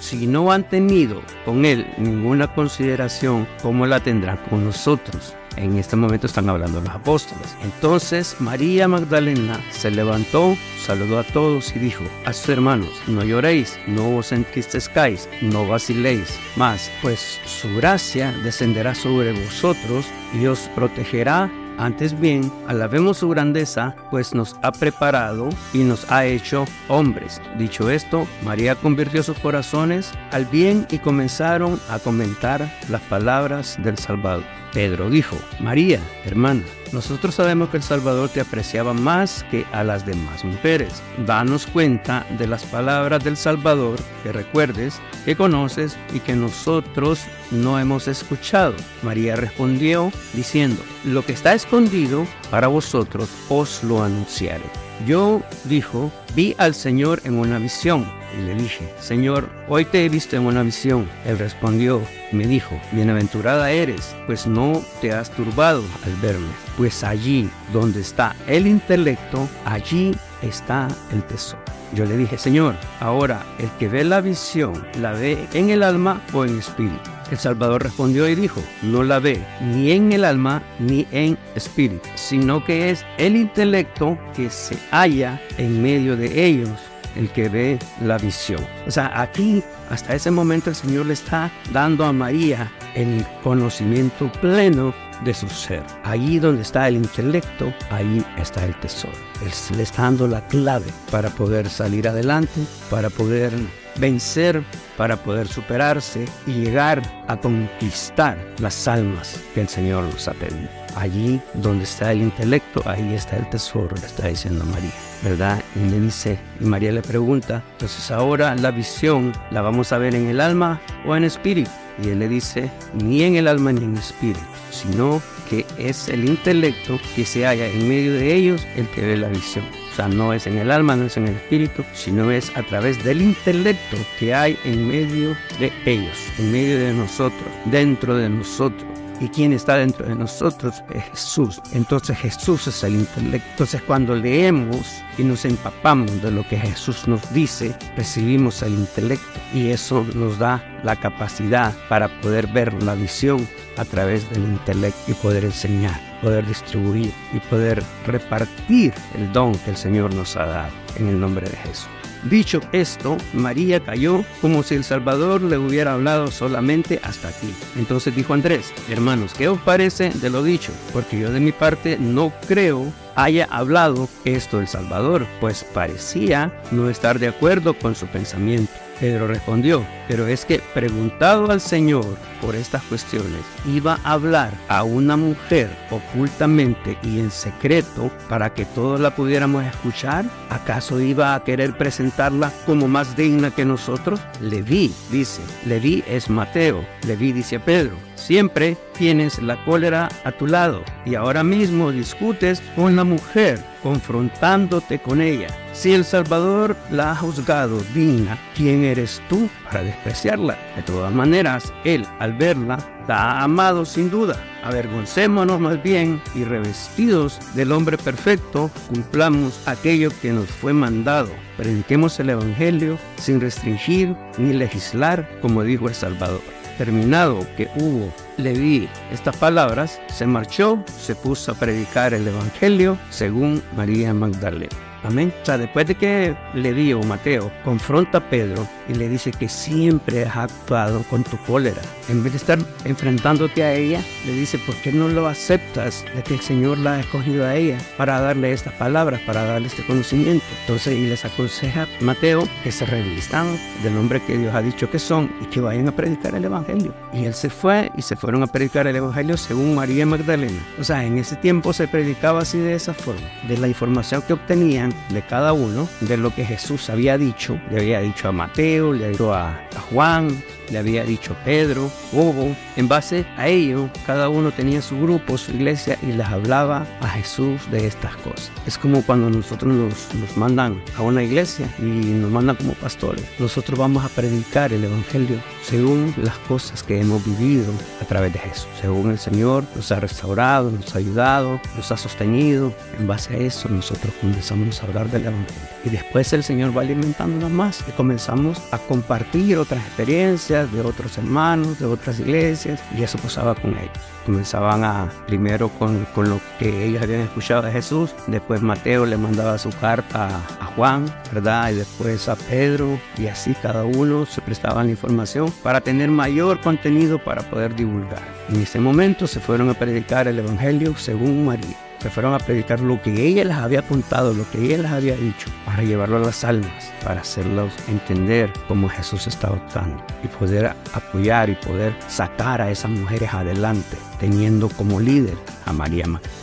Si 0.07 0.25
no 0.25 0.53
han 0.53 0.63
tenido 0.63 1.21
con 1.43 1.65
Él 1.65 1.85
ninguna 1.97 2.47
consideración, 2.47 3.45
¿cómo 3.61 3.85
la 3.85 3.99
tendrán 3.99 4.37
con 4.49 4.63
nosotros? 4.63 5.35
En 5.57 5.77
este 5.77 5.97
momento 5.97 6.27
están 6.27 6.47
hablando 6.49 6.79
los 6.79 6.89
apóstoles. 6.89 7.57
Entonces 7.61 8.37
María 8.39 8.87
Magdalena 8.87 9.59
se 9.71 9.91
levantó, 9.91 10.55
saludó 10.79 11.19
a 11.19 11.23
todos 11.23 11.75
y 11.75 11.79
dijo 11.79 12.05
a 12.25 12.31
sus 12.31 12.47
hermanos, 12.47 12.89
no 13.07 13.23
lloréis, 13.23 13.77
no 13.85 14.17
os 14.17 14.31
entristezcáis, 14.31 15.27
no 15.41 15.67
vaciléis 15.67 16.39
más, 16.55 16.89
pues 17.01 17.41
su 17.45 17.75
gracia 17.75 18.31
descenderá 18.43 18.95
sobre 18.95 19.33
vosotros 19.33 20.05
y 20.39 20.45
os 20.45 20.69
protegerá 20.69 21.51
antes 21.77 22.19
bien, 22.19 22.51
alabemos 22.67 23.17
su 23.17 23.29
grandeza, 23.29 23.95
pues 24.09 24.33
nos 24.33 24.55
ha 24.61 24.71
preparado 24.71 25.49
y 25.73 25.79
nos 25.79 26.11
ha 26.11 26.25
hecho 26.25 26.65
hombres. 26.87 27.41
Dicho 27.57 27.89
esto, 27.89 28.27
María 28.43 28.75
convirtió 28.75 29.23
sus 29.23 29.37
corazones 29.39 30.11
al 30.31 30.45
bien 30.45 30.87
y 30.89 30.99
comenzaron 30.99 31.79
a 31.89 31.99
comentar 31.99 32.71
las 32.89 33.01
palabras 33.03 33.77
del 33.83 33.97
Salvador. 33.97 34.56
Pedro 34.73 35.09
dijo, 35.09 35.37
María, 35.59 35.99
hermana, 36.25 36.63
nosotros 36.91 37.35
sabemos 37.35 37.69
que 37.69 37.77
el 37.77 37.83
Salvador 37.83 38.29
te 38.29 38.41
apreciaba 38.41 38.93
más 38.93 39.45
que 39.51 39.65
a 39.71 39.83
las 39.83 40.05
demás 40.05 40.43
mujeres. 40.45 41.01
Danos 41.25 41.67
cuenta 41.67 42.25
de 42.37 42.47
las 42.47 42.63
palabras 42.65 43.23
del 43.23 43.37
Salvador 43.37 43.99
que 44.23 44.31
recuerdes, 44.31 44.99
que 45.25 45.35
conoces 45.35 45.97
y 46.13 46.19
que 46.19 46.35
nosotros 46.35 47.21
no 47.51 47.79
hemos 47.79 48.07
escuchado. 48.07 48.75
María 49.03 49.35
respondió 49.35 50.11
diciendo, 50.33 50.81
lo 51.03 51.25
que 51.25 51.33
está 51.33 51.53
escondido 51.53 52.25
para 52.51 52.67
vosotros 52.67 53.29
os 53.49 53.83
lo 53.83 54.03
anunciaré. 54.03 54.63
Yo, 55.05 55.41
dijo, 55.65 56.11
vi 56.35 56.55
al 56.57 56.73
Señor 56.73 57.21
en 57.23 57.35
una 57.35 57.59
visión 57.59 58.09
y 58.35 58.41
le 58.41 58.55
dije, 58.55 58.87
Señor, 58.99 59.49
hoy 59.67 59.85
te 59.85 60.05
he 60.05 60.09
visto 60.09 60.35
en 60.35 60.45
una 60.45 60.63
visión. 60.63 61.07
Él 61.25 61.37
respondió, 61.37 62.01
me 62.31 62.47
dijo, 62.47 62.79
bienaventurada 62.91 63.71
eres, 63.71 64.15
pues 64.25 64.47
no 64.47 64.81
te 65.01 65.13
has 65.13 65.31
turbado 65.31 65.83
al 66.05 66.13
verme, 66.15 66.47
pues 66.77 67.03
allí 67.03 67.49
donde 67.73 68.01
está 68.01 68.35
el 68.47 68.67
intelecto, 68.67 69.47
allí 69.65 70.15
está 70.41 70.87
el 71.11 71.23
tesoro. 71.23 71.61
Yo 71.93 72.05
le 72.05 72.17
dije, 72.17 72.37
Señor, 72.37 72.75
ahora 72.99 73.45
el 73.59 73.69
que 73.79 73.87
ve 73.87 74.03
la 74.03 74.19
visión, 74.19 74.85
¿la 74.99 75.13
ve 75.13 75.47
en 75.53 75.69
el 75.69 75.83
alma 75.83 76.21
o 76.33 76.43
en 76.43 76.59
espíritu? 76.59 77.09
El 77.31 77.37
Salvador 77.37 77.83
respondió 77.83 78.27
y 78.27 78.35
dijo, 78.35 78.61
no 78.81 79.03
la 79.03 79.19
ve 79.19 79.43
ni 79.61 79.91
en 79.91 80.11
el 80.11 80.23
alma 80.23 80.61
ni 80.79 81.07
en 81.11 81.37
espíritu, 81.55 82.07
sino 82.15 82.63
que 82.63 82.89
es 82.89 83.05
el 83.17 83.35
intelecto 83.35 84.17
que 84.35 84.49
se 84.49 84.77
halla 84.91 85.41
en 85.57 85.81
medio 85.81 86.15
de 86.15 86.45
ellos 86.45 86.69
el 87.17 87.29
que 87.31 87.49
ve 87.49 87.79
la 88.01 88.17
visión. 88.17 88.65
O 88.85 88.91
sea, 88.91 89.19
aquí 89.19 89.63
hasta 89.89 90.15
ese 90.15 90.31
momento 90.31 90.69
el 90.69 90.75
Señor 90.75 91.07
le 91.07 91.13
está 91.13 91.51
dando 91.71 92.05
a 92.05 92.13
María 92.13 92.71
el 92.95 93.25
conocimiento 93.43 94.31
pleno 94.41 94.93
de 95.23 95.33
su 95.33 95.47
ser. 95.49 95.83
Allí 96.03 96.39
donde 96.39 96.61
está 96.61 96.87
el 96.87 96.95
intelecto, 96.95 97.73
ahí 97.89 98.25
está 98.37 98.65
el 98.65 98.79
tesoro. 98.79 99.13
Él 99.41 99.77
le 99.77 99.83
está 99.83 100.03
dando 100.03 100.27
la 100.27 100.45
clave 100.47 100.85
para 101.11 101.29
poder 101.29 101.69
salir 101.69 102.07
adelante, 102.07 102.61
para 102.89 103.09
poder 103.09 103.51
vencer, 103.97 104.63
para 104.95 105.17
poder 105.17 105.47
superarse 105.47 106.25
y 106.45 106.53
llegar 106.53 107.01
a 107.27 107.37
conquistar 107.37 108.37
las 108.59 108.87
almas 108.87 109.39
que 109.53 109.61
el 109.61 109.69
Señor 109.69 110.03
nos 110.03 110.27
ha 110.27 110.33
pedido. 110.33 110.69
Allí 110.95 111.39
donde 111.55 111.83
está 111.83 112.11
el 112.11 112.21
intelecto, 112.21 112.81
ahí 112.85 113.13
está 113.13 113.37
el 113.37 113.49
tesoro, 113.49 113.95
le 113.99 114.05
está 114.05 114.27
diciendo 114.27 114.65
María, 114.65 114.91
¿verdad? 115.23 115.61
Y 115.75 115.89
le 115.89 115.99
dice, 115.99 116.39
y 116.59 116.65
María 116.65 116.91
le 116.91 117.01
pregunta, 117.01 117.63
entonces 117.73 118.11
ahora 118.11 118.55
la 118.55 118.71
visión 118.71 119.33
la 119.51 119.61
vamos 119.61 119.91
a 119.91 119.97
ver 119.97 120.15
en 120.15 120.27
el 120.27 120.41
alma 120.41 120.81
o 121.05 121.15
en 121.15 121.23
espíritu. 121.23 121.71
Y 122.03 122.09
él 122.09 122.19
le 122.19 122.27
dice, 122.27 122.69
ni 122.93 123.23
en 123.23 123.35
el 123.35 123.47
alma 123.47 123.71
ni 123.71 123.83
en 123.83 123.97
espíritu, 123.97 124.39
sino 124.69 125.21
que 125.49 125.65
es 125.77 126.09
el 126.09 126.25
intelecto 126.25 126.99
que 127.15 127.25
se 127.25 127.45
halla 127.45 127.67
en 127.67 127.87
medio 127.87 128.13
de 128.13 128.35
ellos 128.35 128.65
el 128.75 128.87
que 128.89 129.01
ve 129.01 129.17
la 129.17 129.29
visión. 129.29 129.65
sea, 129.95 130.07
no 130.07 130.33
es 130.33 130.45
en 130.45 130.57
el 130.57 130.69
alma, 130.69 130.95
no 130.95 131.05
es 131.05 131.17
en 131.17 131.27
el 131.27 131.35
espíritu, 131.35 131.83
sino 131.93 132.29
es 132.29 132.55
a 132.55 132.63
través 132.63 133.03
del 133.03 133.21
intelecto 133.21 133.97
que 134.19 134.35
hay 134.35 134.57
en 134.63 134.87
medio 134.87 135.35
de 135.59 135.71
ellos, 135.85 136.17
en 136.37 136.51
medio 136.51 136.79
de 136.79 136.93
nosotros, 136.93 137.49
dentro 137.65 138.15
de 138.15 138.29
nosotros. 138.29 138.96
¿Y 139.19 139.29
quién 139.29 139.51
está 139.51 139.77
dentro 139.77 140.07
de 140.07 140.15
nosotros? 140.15 140.83
Es 140.93 141.03
Jesús. 141.05 141.61
Entonces 141.73 142.17
Jesús 142.17 142.67
es 142.67 142.83
el 142.83 142.95
intelecto. 142.95 143.47
Entonces 143.51 143.81
cuando 143.81 144.15
leemos 144.15 145.01
y 145.17 145.23
nos 145.23 145.43
empapamos 145.45 146.21
de 146.21 146.31
lo 146.31 146.47
que 146.47 146.57
Jesús 146.57 147.07
nos 147.07 147.33
dice, 147.33 147.75
recibimos 147.95 148.61
el 148.61 148.73
intelecto 148.73 149.39
y 149.53 149.69
eso 149.69 150.05
nos 150.13 150.37
da 150.37 150.63
la 150.83 150.95
capacidad 150.95 151.73
para 151.89 152.07
poder 152.21 152.47
ver 152.47 152.71
la 152.83 152.93
visión 152.93 153.47
a 153.77 153.85
través 153.85 154.29
del 154.29 154.43
intelecto 154.43 155.11
y 155.11 155.13
poder 155.15 155.45
enseñar, 155.45 155.99
poder 156.21 156.45
distribuir 156.45 157.11
y 157.33 157.39
poder 157.49 157.83
repartir 158.05 158.93
el 159.15 159.31
don 159.33 159.55
que 159.59 159.71
el 159.71 159.77
Señor 159.77 160.13
nos 160.13 160.35
ha 160.35 160.45
dado 160.45 160.73
en 160.97 161.07
el 161.07 161.19
nombre 161.19 161.49
de 161.49 161.57
Jesús. 161.57 161.96
Dicho 162.23 162.61
esto, 162.71 163.17
María 163.33 163.79
cayó 163.79 164.23
como 164.41 164.63
si 164.63 164.75
el 164.75 164.83
Salvador 164.83 165.41
le 165.41 165.57
hubiera 165.57 165.93
hablado 165.93 166.31
solamente 166.31 166.99
hasta 167.03 167.29
aquí. 167.29 167.53
Entonces 167.77 168.15
dijo 168.15 168.33
Andrés, 168.33 168.73
hermanos, 168.89 169.33
¿qué 169.37 169.47
os 169.47 169.59
parece 169.61 170.09
de 170.09 170.29
lo 170.29 170.43
dicho? 170.43 170.71
Porque 170.93 171.19
yo 171.19 171.31
de 171.31 171.39
mi 171.39 171.51
parte 171.51 171.97
no 171.99 172.33
creo 172.47 172.91
haya 173.15 173.47
hablado 173.49 174.07
esto 174.25 174.59
el 174.59 174.67
Salvador, 174.67 175.25
pues 175.39 175.63
parecía 175.63 176.53
no 176.71 176.89
estar 176.89 177.17
de 177.17 177.27
acuerdo 177.27 177.73
con 177.73 177.95
su 177.95 178.05
pensamiento. 178.07 178.71
Pedro 178.99 179.27
respondió, 179.27 179.85
pero 180.07 180.27
es 180.27 180.45
que 180.45 180.59
preguntado 180.73 181.51
al 181.51 181.61
Señor 181.61 182.17
por 182.41 182.55
estas 182.55 182.83
cuestiones, 182.83 183.41
iba 183.65 183.99
a 184.03 184.13
hablar 184.13 184.51
a 184.67 184.83
una 184.83 185.17
mujer 185.17 185.69
ocultamente 185.91 186.97
y 187.03 187.19
en 187.19 187.31
secreto 187.31 188.11
para 188.29 188.53
que 188.53 188.65
todos 188.65 188.99
la 188.99 189.15
pudiéramos 189.15 189.63
escuchar. 189.65 190.25
¿Acaso 190.49 190.99
iba 190.99 191.35
a 191.35 191.43
querer 191.43 191.77
presentarla 191.77 192.51
como 192.65 192.87
más 192.87 193.15
digna 193.15 193.51
que 193.51 193.65
nosotros? 193.65 194.19
Leví, 194.41 194.93
dice, 195.11 195.41
Leví 195.65 196.03
es 196.07 196.29
Mateo. 196.29 196.85
Leví 197.05 197.31
dice 197.31 197.57
a 197.57 197.65
Pedro, 197.65 197.95
siempre 198.15 198.77
tienes 198.97 199.41
la 199.41 199.63
cólera 199.65 200.09
a 200.23 200.31
tu 200.31 200.47
lado 200.47 200.83
y 201.05 201.15
ahora 201.15 201.43
mismo 201.43 201.91
discutes 201.91 202.61
con 202.75 202.95
la 202.95 203.03
mujer, 203.03 203.59
confrontándote 203.83 204.99
con 204.99 205.21
ella. 205.21 205.47
Si 205.77 205.93
el 205.93 206.05
Salvador 206.05 206.75
la 206.89 207.11
ha 207.11 207.15
juzgado 207.15 207.79
digna, 207.93 208.35
¿quién 208.55 208.83
eres 208.83 209.21
tú 209.29 209.47
para 209.65 209.83
despreciarla? 209.83 210.57
De 210.75 210.81
todas 210.81 211.13
maneras, 211.13 211.71
Él 211.83 212.03
al 212.17 212.33
verla 212.33 212.79
la 213.07 213.15
ha 213.15 213.43
amado 213.43 213.85
sin 213.85 214.09
duda. 214.09 214.43
Avergoncémonos 214.63 215.59
más 215.59 215.83
bien 215.83 216.19
y 216.33 216.45
revestidos 216.45 217.37
del 217.53 217.71
hombre 217.71 217.95
perfecto, 217.99 218.71
cumplamos 218.89 219.67
aquello 219.67 220.09
que 220.19 220.33
nos 220.33 220.47
fue 220.47 220.73
mandado. 220.73 221.29
Prediquemos 221.57 222.19
el 222.19 222.31
Evangelio 222.31 222.97
sin 223.17 223.39
restringir 223.39 224.15
ni 224.39 224.53
legislar, 224.53 225.29
como 225.43 225.63
dijo 225.63 225.87
el 225.87 225.93
Salvador 225.93 226.41
terminado 226.79 227.39
que 227.55 227.69
hubo 227.75 228.13
Leví 228.37 228.87
estas 229.11 229.35
palabras, 229.35 229.99
se 230.13 230.27
marchó, 230.27 230.83
se 230.85 231.15
puso 231.15 231.51
a 231.51 231.55
predicar 231.55 232.13
el 232.13 232.27
Evangelio 232.27 232.99
según 233.09 233.63
María 233.75 234.13
Magdalena. 234.13 234.86
Amén. 235.03 235.33
O 235.41 235.45
sea, 235.45 235.57
después 235.57 235.87
de 235.87 235.95
que 235.95 236.35
Leví 236.53 236.93
o 236.93 237.01
Mateo 237.03 237.51
confronta 237.63 238.17
a 238.19 238.29
Pedro 238.29 238.67
y 238.87 238.93
le 238.93 239.09
dice 239.09 239.31
que 239.31 239.49
siempre 239.49 240.25
has 240.25 240.37
actuado 240.37 241.03
con 241.03 241.23
tu 241.23 241.37
cólera, 241.39 241.81
en 242.09 242.23
vez 242.23 242.33
de 242.33 242.37
estar 242.37 242.59
enfrentándote 242.85 243.63
a 243.63 243.73
ella, 243.73 244.01
le 244.25 244.33
dice, 244.33 244.57
¿por 244.59 244.75
qué 244.77 244.91
no 244.91 245.07
lo 245.07 245.27
aceptas 245.27 246.05
de 246.15 246.23
que 246.23 246.35
el 246.35 246.41
Señor 246.41 246.77
la 246.77 246.95
ha 246.95 246.99
escogido 246.99 247.45
a 247.45 247.55
ella 247.55 247.77
para 247.97 248.19
darle 248.19 248.51
estas 248.51 248.73
palabras, 248.73 249.21
para 249.21 249.43
darle 249.43 249.67
este 249.67 249.85
conocimiento? 249.85 250.45
Entonces, 250.61 250.97
y 250.97 251.07
les 251.07 251.25
aconseja 251.25 251.87
Mateo 252.01 252.47
que 252.63 252.71
se 252.71 252.85
revistan 252.85 253.57
del 253.83 253.93
nombre 253.93 254.21
que 254.21 254.37
Dios 254.37 254.53
ha 254.55 254.61
dicho 254.61 254.89
que 254.89 254.99
son 254.99 255.31
y 255.41 255.45
que 255.45 255.61
vayan 255.61 255.87
a 255.87 255.95
predicar 255.95 256.35
el 256.35 256.45
Evangelio. 256.45 256.93
Y 257.13 257.25
él 257.25 257.33
se 257.33 257.49
fue 257.49 257.91
y 257.97 258.01
se 258.01 258.15
fueron 258.15 258.43
a 258.43 258.47
predicar 258.47 258.87
el 258.87 258.95
Evangelio 258.95 259.37
según 259.37 259.75
María 259.75 260.05
Magdalena. 260.05 260.59
O 260.79 260.83
sea, 260.83 261.03
en 261.03 261.17
ese 261.17 261.35
tiempo 261.35 261.73
se 261.73 261.87
predicaba 261.87 262.41
así 262.41 262.57
de 262.57 262.73
esa 262.73 262.93
forma, 262.93 263.27
de 263.47 263.57
la 263.57 263.67
información 263.67 264.21
que 264.21 264.33
obtenían 264.33 264.86
de 265.09 265.21
cada 265.21 265.53
uno, 265.53 265.87
de 266.01 266.17
lo 266.17 266.33
que 266.33 266.45
Jesús 266.45 266.89
había 266.89 267.17
dicho, 267.17 267.59
le 267.71 267.79
había 267.79 267.99
dicho 267.99 268.27
a 268.27 268.31
Mateo, 268.31 268.93
le 268.93 269.05
había 269.05 269.11
dicho 269.11 269.33
a, 269.33 269.59
Juan, 269.89 270.41
le 270.71 270.79
había 270.79 271.03
dicho 271.03 271.35
Pedro, 271.45 271.91
Hugo. 272.11 272.55
En 272.75 272.87
base 272.87 273.25
a 273.37 273.47
ello, 273.47 273.89
cada 274.05 274.29
uno 274.29 274.51
tenía 274.51 274.81
su 274.81 274.99
grupo, 274.99 275.37
su 275.37 275.51
iglesia 275.51 275.97
y 276.01 276.07
les 276.07 276.27
hablaba 276.27 276.85
a 277.01 277.07
Jesús 277.09 277.59
de 277.71 277.87
estas 277.87 278.15
cosas. 278.17 278.51
Es 278.65 278.77
como 278.77 279.01
cuando 279.01 279.29
nosotros 279.29 279.73
nos, 279.73 280.13
nos 280.15 280.37
mandan 280.37 280.81
a 280.97 281.01
una 281.01 281.23
iglesia 281.23 281.67
y 281.79 281.83
nos 281.83 282.31
mandan 282.31 282.55
como 282.55 282.73
pastores. 282.73 283.23
Nosotros 283.39 283.77
vamos 283.77 284.03
a 284.05 284.09
predicar 284.09 284.73
el 284.73 284.83
Evangelio 284.83 285.37
según 285.63 286.13
las 286.17 286.37
cosas 286.39 286.83
que 286.83 286.99
hemos 286.99 287.23
vivido 287.25 287.71
a 288.01 288.05
través 288.05 288.33
de 288.33 288.39
Jesús. 288.39 288.67
Según 288.81 289.11
el 289.11 289.19
Señor 289.19 289.63
nos 289.75 289.91
ha 289.91 289.99
restaurado, 289.99 290.71
nos 290.71 290.95
ha 290.95 290.99
ayudado, 290.99 291.59
nos 291.75 291.91
ha 291.91 291.97
sostenido. 291.97 292.73
En 292.99 293.07
base 293.07 293.35
a 293.35 293.37
eso, 293.37 293.69
nosotros 293.69 294.13
comenzamos 294.21 294.81
a 294.81 294.85
hablar 294.85 295.09
del 295.09 295.23
Evangelio. 295.23 295.69
Y 295.83 295.89
después 295.89 296.31
el 296.33 296.43
Señor 296.43 296.75
va 296.77 296.81
alimentándonos 296.81 297.51
más 297.51 297.83
y 297.87 297.91
comenzamos 297.91 298.61
a 298.71 298.77
compartir 298.77 299.57
otras 299.57 299.85
experiencias 299.85 300.56
de 300.65 300.81
otros 300.81 301.17
hermanos, 301.17 301.79
de 301.79 301.85
otras 301.85 302.19
iglesias. 302.19 302.81
Y 302.97 303.03
eso 303.03 303.17
pasaba 303.17 303.55
con 303.55 303.71
ellos. 303.71 303.97
Comenzaban 304.25 304.83
a, 304.83 305.09
primero 305.25 305.69
con, 305.69 306.05
con 306.13 306.29
lo 306.29 306.39
que 306.59 306.85
ellos 306.85 307.01
habían 307.01 307.21
escuchado 307.21 307.61
de 307.61 307.71
Jesús. 307.71 308.13
Después 308.27 308.61
Mateo 308.61 309.05
le 309.05 309.17
mandaba 309.17 309.57
su 309.57 309.69
carta 309.69 310.27
a, 310.27 310.63
a 310.63 310.65
Juan, 310.75 311.05
¿verdad? 311.31 311.71
Y 311.71 311.75
después 311.75 312.27
a 312.27 312.35
Pedro. 312.35 312.99
Y 313.17 313.27
así 313.27 313.53
cada 313.61 313.85
uno 313.85 314.25
se 314.25 314.41
prestaba 314.41 314.83
la 314.83 314.89
información 314.89 315.51
para 315.63 315.81
tener 315.81 316.09
mayor 316.09 316.59
contenido 316.61 317.23
para 317.23 317.43
poder 317.43 317.75
divulgar. 317.75 318.21
En 318.49 318.61
ese 318.61 318.79
momento 318.79 319.27
se 319.27 319.39
fueron 319.39 319.69
a 319.69 319.73
predicar 319.73 320.27
el 320.27 320.39
Evangelio 320.39 320.95
según 320.97 321.45
María. 321.45 321.86
Se 321.99 322.09
fueron 322.09 322.33
a 322.33 322.39
predicar 322.39 322.79
lo 322.79 323.01
que 323.01 323.25
ella 323.25 323.43
les 323.43 323.57
había 323.57 323.81
contado, 323.81 324.33
lo 324.33 324.49
que 324.51 324.59
ella 324.59 324.77
les 324.77 324.91
había 324.91 325.15
dicho, 325.15 325.49
para 325.65 325.83
llevarlo 325.83 326.17
a 326.17 326.19
las 326.19 326.43
almas, 326.43 326.93
para 327.03 327.21
hacerlos 327.21 327.73
entender 327.87 328.51
cómo 328.67 328.87
Jesús 328.87 329.25
estaba 329.27 329.57
actuando 329.57 330.03
y 330.23 330.27
poder 330.27 330.75
apoyar 330.93 331.49
y 331.49 331.55
poder 331.55 331.95
sacar 332.07 332.61
a 332.61 332.69
esas 332.69 332.91
mujeres 332.91 333.33
adelante, 333.33 333.97
teniendo 334.19 334.69
como 334.69 334.99
líder 334.99 335.35
a 335.65 335.73
María 335.73 336.05
Magdalena. 336.05 336.37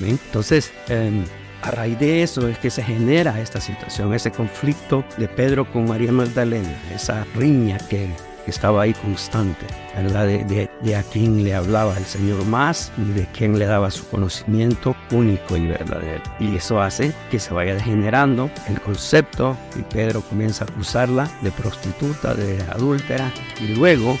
Entonces, 0.00 0.72
eh, 0.88 1.24
a 1.62 1.70
raíz 1.70 1.98
de 1.98 2.22
eso 2.22 2.46
es 2.48 2.58
que 2.58 2.70
se 2.70 2.82
genera 2.82 3.40
esta 3.40 3.60
situación, 3.60 4.14
ese 4.14 4.30
conflicto 4.30 5.04
de 5.16 5.26
Pedro 5.28 5.70
con 5.72 5.88
María 5.88 6.12
Magdalena, 6.12 6.76
esa 6.94 7.24
riña 7.34 7.78
que, 7.90 8.08
que 8.46 8.52
estaba 8.52 8.82
ahí 8.82 8.94
constante, 8.94 9.66
¿verdad? 9.96 10.24
De, 10.24 10.44
de, 10.44 10.70
de, 10.80 10.96
a 10.96 11.02
quién 11.02 11.42
le 11.42 11.52
hablaba 11.52 11.98
el 11.98 12.04
Señor 12.04 12.44
más 12.46 12.92
y 12.96 13.10
de 13.10 13.26
quién 13.36 13.58
le 13.58 13.66
daba 13.66 13.90
su 13.90 14.08
conocimiento 14.08 14.94
único 15.10 15.56
y 15.56 15.66
verdadero. 15.66 16.22
Y 16.38 16.54
eso 16.54 16.80
hace 16.80 17.12
que 17.28 17.40
se 17.40 17.52
vaya 17.52 17.74
degenerando 17.74 18.48
el 18.68 18.80
concepto 18.80 19.56
y 19.76 19.82
Pedro 19.82 20.20
comienza 20.20 20.64
a 20.64 20.68
acusarla 20.68 21.28
de 21.42 21.50
prostituta, 21.50 22.34
de 22.34 22.62
adúltera 22.70 23.32
y 23.60 23.74
luego 23.74 24.16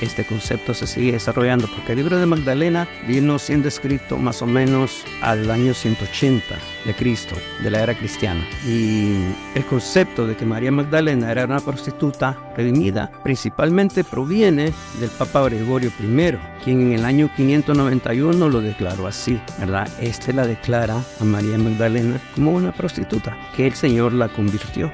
este 0.00 0.24
concepto 0.24 0.74
se 0.74 0.86
sigue 0.86 1.12
desarrollando 1.12 1.68
porque 1.68 1.92
el 1.92 1.98
libro 1.98 2.18
de 2.18 2.26
Magdalena 2.26 2.88
vino 3.06 3.38
siendo 3.38 3.68
escrito 3.68 4.16
más 4.16 4.42
o 4.42 4.46
menos 4.46 5.04
al 5.22 5.50
año 5.50 5.74
180 5.74 6.56
de 6.84 6.94
Cristo, 6.94 7.36
de 7.62 7.70
la 7.70 7.82
era 7.82 7.94
cristiana. 7.94 8.42
Y 8.66 9.14
el 9.54 9.64
concepto 9.66 10.26
de 10.26 10.36
que 10.36 10.46
María 10.46 10.72
Magdalena 10.72 11.30
era 11.30 11.44
una 11.44 11.60
prostituta 11.60 12.36
redimida 12.56 13.10
principalmente 13.22 14.04
proviene 14.04 14.72
del 14.98 15.10
Papa 15.10 15.42
Gregorio 15.44 15.90
I, 16.00 16.38
quien 16.64 16.80
en 16.80 16.92
el 16.92 17.04
año 17.04 17.30
591 17.36 18.48
lo 18.48 18.60
declaró 18.60 19.06
así, 19.06 19.40
¿verdad? 19.58 19.88
Este 20.00 20.32
la 20.32 20.46
declara 20.46 21.02
a 21.20 21.24
María 21.24 21.58
Magdalena 21.58 22.20
como 22.34 22.52
una 22.52 22.72
prostituta, 22.72 23.36
que 23.54 23.66
el 23.66 23.74
Señor 23.74 24.12
la 24.12 24.28
convirtió 24.28 24.92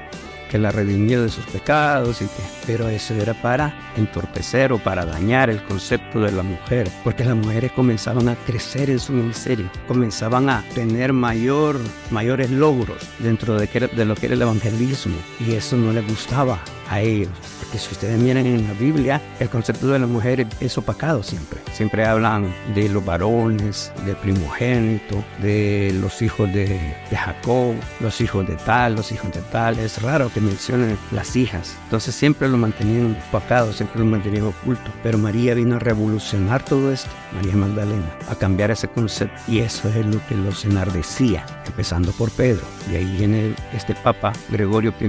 que 0.49 0.57
la 0.57 0.71
redimió 0.71 1.21
de 1.21 1.29
sus 1.29 1.45
pecados 1.45 2.21
y 2.21 2.25
que 2.25 2.43
pero 2.65 2.89
eso 2.89 3.13
era 3.13 3.33
para 3.33 3.73
entorpecer 3.95 4.73
o 4.73 4.79
para 4.79 5.05
dañar 5.05 5.49
el 5.49 5.63
concepto 5.63 6.21
de 6.21 6.31
la 6.31 6.43
mujer 6.43 6.89
porque 7.03 7.23
las 7.23 7.35
mujeres 7.35 7.71
comenzaban 7.71 8.27
a 8.29 8.35
crecer 8.35 8.89
en 8.89 8.99
su 8.99 9.13
ministerio 9.13 9.69
comenzaban 9.87 10.49
a 10.49 10.63
tener 10.73 11.13
mayor 11.13 11.79
mayores 12.11 12.49
logros 12.51 12.97
dentro 13.19 13.57
de, 13.57 13.67
que, 13.67 13.79
de 13.87 14.05
lo 14.05 14.15
que 14.15 14.27
era 14.27 14.35
el 14.35 14.41
evangelismo 14.41 15.17
y 15.39 15.53
eso 15.53 15.75
no 15.77 15.91
les 15.91 16.07
gustaba 16.07 16.59
a 16.89 17.01
ellos 17.01 17.56
porque 17.77 17.89
si 17.89 17.93
ustedes 17.93 18.19
miran 18.19 18.45
en 18.45 18.67
la 18.67 18.73
Biblia, 18.73 19.21
el 19.39 19.49
concepto 19.49 19.87
de 19.87 19.99
la 19.99 20.07
mujer 20.07 20.47
es 20.59 20.77
opacado 20.77 21.21
siempre. 21.21 21.59
Siempre 21.73 22.05
hablan 22.05 22.53
de 22.73 22.89
los 22.89 23.05
varones, 23.05 23.91
del 24.05 24.15
primogénito, 24.15 25.23
de 25.41 25.95
los 26.01 26.21
hijos 26.21 26.51
de, 26.53 26.67
de 27.09 27.17
Jacob, 27.17 27.75
los 27.99 28.19
hijos 28.21 28.47
de 28.47 28.55
tal, 28.55 28.95
los 28.95 29.11
hijos 29.11 29.31
de 29.31 29.41
tal. 29.51 29.77
Es 29.79 30.01
raro 30.01 30.31
que 30.33 30.41
mencionen 30.41 30.97
las 31.11 31.35
hijas. 31.35 31.75
Entonces 31.83 32.15
siempre 32.15 32.47
lo 32.47 32.57
mantenían 32.57 33.17
opacado, 33.29 33.71
siempre 33.73 33.99
lo 33.99 34.05
mantenían 34.05 34.45
oculto. 34.45 34.91
Pero 35.03 35.17
María 35.17 35.53
vino 35.53 35.75
a 35.75 35.79
revolucionar 35.79 36.63
todo 36.63 36.91
esto, 36.91 37.09
María 37.35 37.55
Magdalena, 37.55 38.11
a 38.29 38.35
cambiar 38.35 38.71
ese 38.71 38.87
concepto. 38.87 39.39
Y 39.47 39.59
eso 39.59 39.87
es 39.89 40.05
lo 40.05 40.25
que 40.27 40.35
los 40.35 40.65
enardecía, 40.65 41.45
empezando 41.65 42.11
por 42.13 42.31
Pedro. 42.31 42.63
Y 42.91 42.95
ahí 42.95 43.17
viene 43.17 43.53
este 43.73 43.93
Papa 43.95 44.33
Gregorio 44.49 44.93
I 44.99 45.07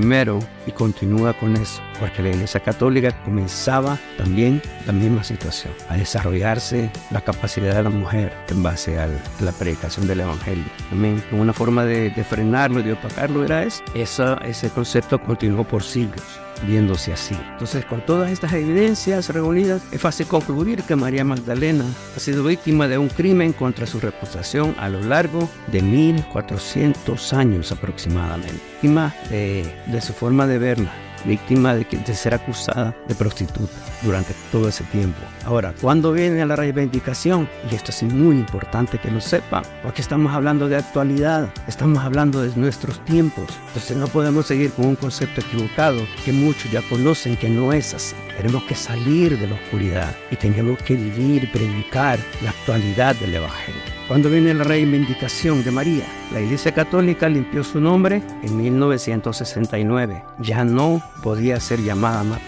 y 0.67 0.73
continúa 0.73 1.33
con 1.33 1.57
eso, 1.57 1.81
porque 1.99 2.23
la 2.23 2.31
Iglesia 2.31 2.58
Católica 2.61 3.13
comenzaba 3.25 3.99
también 4.17 4.63
la 4.87 4.93
misma 4.93 5.25
situación, 5.25 5.73
a 5.89 5.97
desarrollarse 5.97 6.91
la 7.11 7.21
capacidad 7.21 7.75
de 7.75 7.83
la 7.83 7.91
mujer 7.91 8.33
en 8.49 8.63
base 8.63 8.99
a 8.99 9.09
la 9.41 9.53
predicación 9.53 10.07
del 10.07 10.21
Evangelio. 10.21 10.65
También 10.91 11.23
una 11.33 11.53
forma 11.53 11.85
de, 11.85 12.11
frenarlo 12.29 12.81
y 12.81 12.85
de 12.85 12.93
opacarlo 12.93 13.45
era 13.45 13.65
eso. 13.65 13.85
ese 13.95 14.71
concepto 14.71 15.21
continuó 15.21 15.65
por 15.65 15.83
siglos 15.83 16.25
viéndose 16.67 17.13
así. 17.13 17.37
Entonces, 17.53 17.85
con 17.85 18.05
todas 18.05 18.31
estas 18.31 18.53
evidencias 18.53 19.29
reunidas, 19.29 19.83
es 19.93 20.01
fácil 20.01 20.27
concluir 20.27 20.83
que 20.83 20.97
María 20.97 21.25
Magdalena 21.25 21.85
ha 22.17 22.19
sido 22.21 22.45
víctima 22.45 22.89
de 22.89 22.99
un 22.99 23.09
crimen 23.09 23.53
contra 23.53 23.87
su 23.87 24.01
reputación 24.01 24.75
a 24.79 24.89
lo 24.89 25.01
largo 25.01 25.49
de 25.69 25.83
1400 25.83 27.33
años 27.33 27.73
aproximadamente. 27.73 28.61
Víctima 28.73 29.15
de, 29.31 29.73
de 29.87 30.01
su 30.01 30.13
forma 30.13 30.47
de 30.47 30.59
verla, 30.59 30.93
víctima 31.25 31.75
de, 31.75 31.85
de, 31.85 32.15
ser 32.15 32.35
acusada 32.35 32.95
de 33.07 33.15
prostituta 33.15 33.73
durante 34.03 34.35
todo 34.53 34.69
ese 34.69 34.85
tiempo. 34.85 35.19
Ahora, 35.45 35.75
¿cuándo 35.81 36.13
viene 36.13 36.45
la 36.45 36.57
reivindicación? 36.57 37.49
Y 37.71 37.75
esto 37.75 37.91
es 37.91 38.03
muy 38.03 38.37
importante 38.37 38.99
que 38.99 39.11
lo 39.11 39.21
sepan, 39.21 39.63
porque 39.83 40.03
estamos 40.03 40.33
hablando 40.33 40.69
de 40.69 40.77
actualidad, 40.77 41.49
estamos 41.67 42.05
hablando 42.05 42.43
de 42.43 42.55
nuestros 42.57 43.05
tiempos. 43.05 43.47
Entonces 43.69 43.97
no 43.97 44.07
podemos 44.09 44.47
seguir 44.47 44.73
con 44.73 44.87
un 44.87 44.97
concepto 44.97 45.41
equivocado 45.41 46.01
que 46.25 46.33
muchos 46.33 46.71
ya 46.71 46.83
conocen 46.83 47.37
que 47.37 47.49
no 47.49 47.73
es 47.73 47.95
así. 47.95 48.15
Tenemos 48.39 48.63
que 48.63 48.77
salir 48.77 49.37
de 49.37 49.49
la 49.49 49.57
oscuridad 49.57 50.15
y 50.31 50.37
tenemos 50.37 50.81
que 50.85 50.95
vivir, 50.95 51.51
predicar 51.51 52.21
la 52.41 52.51
actualidad 52.51 53.17
del 53.17 53.35
Evangelio. 53.35 53.81
Cuando 54.07 54.31
viene 54.31 54.55
la 54.55 54.63
reivindicación 54.63 55.65
de 55.65 55.73
María, 55.73 56.05
la 56.33 56.41
Iglesia 56.41 56.73
Católica 56.73 57.29
limpió 57.29 57.65
su 57.65 57.81
nombre 57.81 58.23
en 58.45 58.57
1969. 58.57 60.23
Ya 60.39 60.65
no 60.65 61.03
podía 61.21 61.59
ser 61.59 61.81
llamada 61.83 62.23
más, 62.23 62.41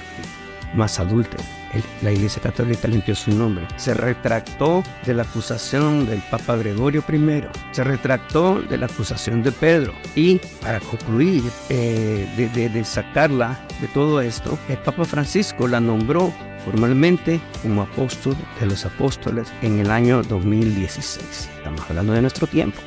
más 0.76 1.00
adulta. 1.00 1.38
La 2.02 2.12
Iglesia 2.12 2.42
Católica 2.42 2.88
limpió 2.88 3.14
su 3.14 3.30
nombre. 3.30 3.66
Se 3.76 3.94
retractó 3.94 4.82
de 5.04 5.14
la 5.14 5.22
acusación 5.22 6.06
del 6.06 6.20
Papa 6.30 6.56
Gregorio 6.56 7.04
I. 7.08 7.44
Se 7.72 7.84
retractó 7.84 8.60
de 8.62 8.78
la 8.78 8.86
acusación 8.86 9.42
de 9.42 9.52
Pedro. 9.52 9.92
Y 10.14 10.40
para 10.60 10.80
concluir, 10.80 11.42
eh, 11.68 12.26
de, 12.36 12.68
de 12.68 12.84
sacarla 12.84 13.58
de 13.80 13.88
todo 13.88 14.20
esto, 14.20 14.58
el 14.68 14.78
Papa 14.78 15.04
Francisco 15.04 15.68
la 15.68 15.80
nombró 15.80 16.32
formalmente 16.64 17.40
como 17.62 17.82
apóstol 17.82 18.36
de 18.58 18.66
los 18.66 18.84
apóstoles 18.84 19.52
en 19.62 19.78
el 19.78 19.90
año 19.90 20.22
2016. 20.22 21.48
Estamos 21.56 21.82
hablando 21.88 22.12
de 22.12 22.22
nuestro 22.22 22.46
tiempo. 22.46 22.78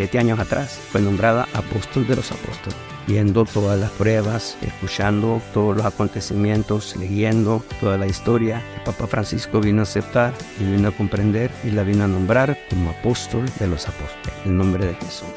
Siete 0.00 0.18
años 0.18 0.38
atrás 0.38 0.80
fue 0.90 1.02
nombrada 1.02 1.46
apóstol 1.52 2.06
de 2.06 2.16
los 2.16 2.32
apóstoles 2.32 2.78
viendo 3.06 3.44
todas 3.44 3.78
las 3.78 3.90
pruebas, 3.90 4.56
escuchando 4.62 5.42
todos 5.52 5.76
los 5.76 5.84
acontecimientos, 5.84 6.96
leyendo 6.96 7.62
toda 7.80 7.98
la 7.98 8.06
historia. 8.06 8.62
El 8.76 8.82
Papa 8.84 9.06
Francisco 9.06 9.60
vino 9.60 9.80
a 9.80 9.82
aceptar 9.82 10.32
y 10.58 10.64
vino 10.64 10.88
a 10.88 10.92
comprender 10.92 11.50
y 11.64 11.72
la 11.72 11.82
vino 11.82 12.04
a 12.04 12.08
nombrar 12.08 12.56
como 12.70 12.90
apóstol 12.90 13.44
de 13.58 13.66
los 13.66 13.88
apóstoles, 13.88 14.32
en 14.44 14.56
nombre 14.56 14.86
de 14.86 14.94
Jesús. 14.94 15.28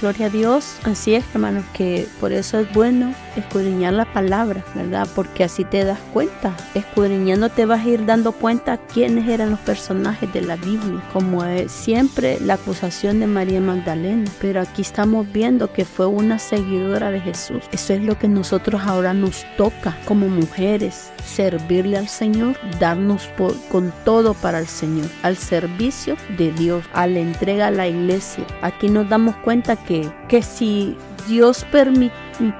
Gloria 0.00 0.26
a 0.26 0.30
Dios. 0.30 0.76
Así 0.84 1.14
es, 1.14 1.24
hermanos, 1.32 1.64
que 1.72 2.06
por 2.20 2.32
eso 2.32 2.58
es 2.58 2.72
bueno 2.72 3.14
escudriñar 3.38 3.94
la 3.94 4.12
palabra, 4.12 4.64
¿verdad? 4.74 5.08
Porque 5.14 5.44
así 5.44 5.64
te 5.64 5.84
das 5.84 5.98
cuenta. 6.12 6.56
Escudriñando 6.74 7.48
te 7.48 7.66
vas 7.66 7.84
a 7.84 7.88
ir 7.88 8.06
dando 8.06 8.32
cuenta 8.32 8.76
quiénes 8.76 9.28
eran 9.28 9.50
los 9.50 9.60
personajes 9.60 10.32
de 10.32 10.42
la 10.42 10.56
Biblia, 10.56 11.02
como 11.12 11.44
es 11.44 11.70
siempre 11.72 12.38
la 12.40 12.54
acusación 12.54 13.20
de 13.20 13.26
María 13.26 13.60
Magdalena. 13.60 14.30
Pero 14.40 14.60
aquí 14.60 14.82
estamos 14.82 15.30
viendo 15.32 15.72
que 15.72 15.84
fue 15.84 16.06
una 16.06 16.38
seguidora 16.38 17.10
de 17.10 17.20
Jesús. 17.20 17.64
Eso 17.72 17.92
es 17.94 18.02
lo 18.02 18.18
que 18.18 18.28
nosotros 18.28 18.82
ahora 18.84 19.14
nos 19.14 19.44
toca 19.56 19.96
como 20.04 20.28
mujeres, 20.28 21.10
servirle 21.24 21.98
al 21.98 22.08
Señor, 22.08 22.56
darnos 22.78 23.26
por, 23.36 23.54
con 23.68 23.92
todo 24.04 24.34
para 24.34 24.58
el 24.58 24.66
Señor, 24.66 25.08
al 25.22 25.36
servicio 25.36 26.16
de 26.36 26.52
Dios, 26.52 26.84
a 26.92 27.06
la 27.06 27.20
entrega 27.20 27.68
a 27.68 27.70
la 27.70 27.86
iglesia. 27.86 28.44
Aquí 28.62 28.88
nos 28.88 29.08
damos 29.08 29.36
cuenta 29.36 29.76
que, 29.76 30.08
que 30.28 30.42
si 30.42 30.96
Dios 31.28 31.66
permite 31.70 32.14